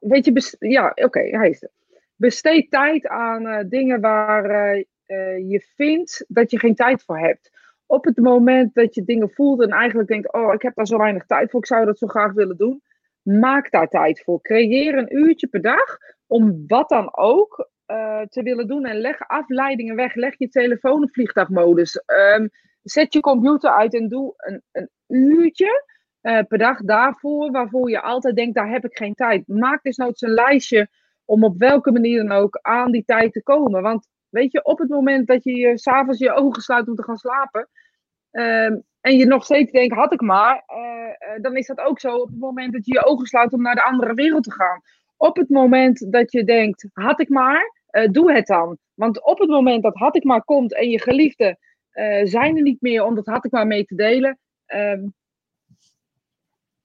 weet 0.00 0.24
je, 0.24 0.56
ja, 0.58 0.92
oké, 0.94 1.20
hij 1.20 1.48
is 1.50 1.62
er. 1.62 1.70
Besteed 2.16 2.70
tijd 2.70 3.06
aan 3.06 3.68
dingen 3.68 4.00
waar 4.00 4.84
eh, 5.06 5.50
je 5.50 5.66
vindt 5.74 6.24
dat 6.28 6.50
je 6.50 6.58
geen 6.58 6.74
tijd 6.74 7.02
voor 7.02 7.18
hebt. 7.18 7.50
Op 7.86 8.04
het 8.04 8.16
moment 8.16 8.74
dat 8.74 8.94
je 8.94 9.04
dingen 9.04 9.30
voelt 9.30 9.62
en 9.62 9.70
eigenlijk 9.70 10.08
denkt: 10.08 10.32
Oh, 10.32 10.54
ik 10.54 10.62
heb 10.62 10.74
daar 10.74 10.86
zo 10.86 10.98
weinig 10.98 11.26
tijd 11.26 11.50
voor, 11.50 11.60
ik 11.60 11.66
zou 11.66 11.84
dat 11.84 11.98
zo 11.98 12.06
graag 12.06 12.32
willen 12.32 12.56
doen. 12.56 12.82
Maak 13.22 13.70
daar 13.70 13.88
tijd 13.88 14.22
voor. 14.22 14.40
Creëer 14.40 14.98
een 14.98 15.16
uurtje 15.16 15.46
per 15.46 15.62
dag 15.62 15.98
om 16.26 16.64
wat 16.66 16.88
dan 16.88 17.16
ook 17.16 17.70
eh, 17.86 18.20
te 18.20 18.42
willen 18.42 18.66
doen. 18.66 18.84
En 18.84 18.96
leg 18.96 19.28
afleidingen 19.28 19.96
weg. 19.96 20.14
Leg 20.14 20.34
je 20.38 20.48
telefoon 20.48 21.02
op 21.02 21.12
vliegtuigmodus. 21.12 22.02
Ehm, 22.06 22.48
zet 22.82 23.12
je 23.12 23.20
computer 23.20 23.70
uit 23.70 23.94
en 23.94 24.08
doe 24.08 24.34
een, 24.36 24.62
een 24.72 24.90
uurtje 25.06 25.84
eh, 26.20 26.42
per 26.48 26.58
dag 26.58 26.80
daarvoor. 26.80 27.50
Waarvoor 27.50 27.90
je 27.90 28.00
altijd 28.00 28.36
denkt, 28.36 28.54
daar 28.54 28.70
heb 28.70 28.84
ik 28.84 28.96
geen 28.96 29.14
tijd. 29.14 29.48
Maak 29.48 29.82
dus 29.82 29.96
nooit 29.96 30.22
een 30.22 30.30
lijstje 30.30 30.88
om 31.24 31.44
op 31.44 31.58
welke 31.58 31.92
manier 31.92 32.22
dan 32.22 32.38
ook 32.38 32.58
aan 32.62 32.90
die 32.90 33.04
tijd 33.04 33.32
te 33.32 33.42
komen. 33.42 33.82
Want 33.82 34.08
weet 34.34 34.52
je, 34.52 34.64
op 34.64 34.78
het 34.78 34.88
moment 34.88 35.26
dat 35.26 35.44
je 35.44 35.56
je 35.56 35.78
s'avonds 35.78 36.18
je 36.18 36.32
ogen 36.32 36.62
sluit 36.62 36.88
om 36.88 36.94
te 36.94 37.02
gaan 37.02 37.16
slapen. 37.16 37.68
ehm, 38.30 38.78
en 39.00 39.16
je 39.16 39.26
nog 39.26 39.44
steeds 39.44 39.72
denkt, 39.72 39.94
had 39.94 40.12
ik 40.12 40.20
maar. 40.20 40.62
eh, 40.66 41.08
eh, 41.34 41.42
dan 41.42 41.56
is 41.56 41.66
dat 41.66 41.78
ook 41.80 42.00
zo 42.00 42.16
op 42.16 42.28
het 42.28 42.38
moment 42.38 42.72
dat 42.72 42.86
je 42.86 42.92
je 42.92 43.04
ogen 43.04 43.26
sluit 43.26 43.52
om 43.52 43.62
naar 43.62 43.74
de 43.74 43.82
andere 43.84 44.14
wereld 44.14 44.44
te 44.44 44.52
gaan. 44.52 44.80
Op 45.16 45.36
het 45.36 45.48
moment 45.48 46.12
dat 46.12 46.32
je 46.32 46.44
denkt, 46.44 46.86
had 46.92 47.20
ik 47.20 47.28
maar, 47.28 47.80
eh, 47.86 48.08
doe 48.10 48.32
het 48.32 48.46
dan. 48.46 48.78
Want 48.94 49.24
op 49.24 49.38
het 49.38 49.48
moment 49.48 49.82
dat 49.82 49.94
had 49.94 50.16
ik 50.16 50.24
maar 50.24 50.44
komt 50.44 50.74
en 50.74 50.88
je 50.90 51.00
geliefden 51.00 51.58
eh, 51.90 52.20
zijn 52.26 52.56
er 52.56 52.62
niet 52.62 52.80
meer 52.80 53.04
om 53.04 53.14
dat 53.14 53.26
had 53.26 53.44
ik 53.44 53.50
maar 53.52 53.66
mee 53.66 53.84
te 53.84 53.94
delen. 53.94 54.38
ehm, 54.66 55.06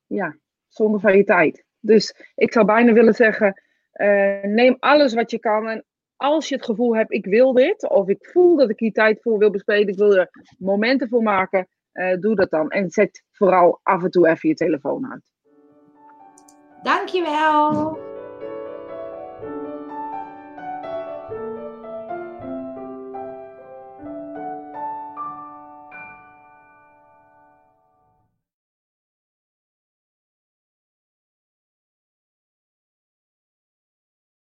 ja, 0.08 0.38
zonde 0.68 1.00
van 1.00 1.18
je 1.18 1.24
tijd. 1.24 1.66
Dus 1.80 2.16
ik 2.36 2.54
zou 2.54 2.66
bijna 2.66 2.94
willen 2.94 3.14
zeggen, 3.14 3.62
eh, 3.92 4.42
neem 4.44 4.76
alles 4.80 5.14
wat 5.14 5.32
je 5.32 5.40
kan. 5.40 5.68
En 5.70 5.86
als 6.20 6.50
je 6.50 6.56
het 6.56 6.66
gevoel 6.66 6.96
hebt, 6.96 7.14
ik 7.14 7.26
wil 7.26 7.54
dit, 7.54 7.90
of 7.90 8.08
ik 8.08 8.30
voel 8.32 8.56
dat 8.56 8.70
ik 8.70 8.80
hier 8.80 8.92
tijd 8.92 9.22
voor 9.22 9.38
wil 9.38 9.50
besteden, 9.50 9.88
ik 9.88 9.98
wil 9.98 10.16
er 10.16 10.30
momenten 10.58 11.10
voor 11.10 11.24
maken, 11.24 11.68
eh, 11.92 12.18
doe 12.20 12.36
dat 12.36 12.50
dan. 12.50 12.70
En 12.70 12.90
zet 12.90 13.24
vooral 13.32 13.80
af 13.84 14.04
en 14.04 14.12
toe 14.12 14.28
even 14.28 14.50
je 14.50 14.56
telefoon 14.56 15.12
uit. 15.12 15.32
Dankjewel. 16.84 18.09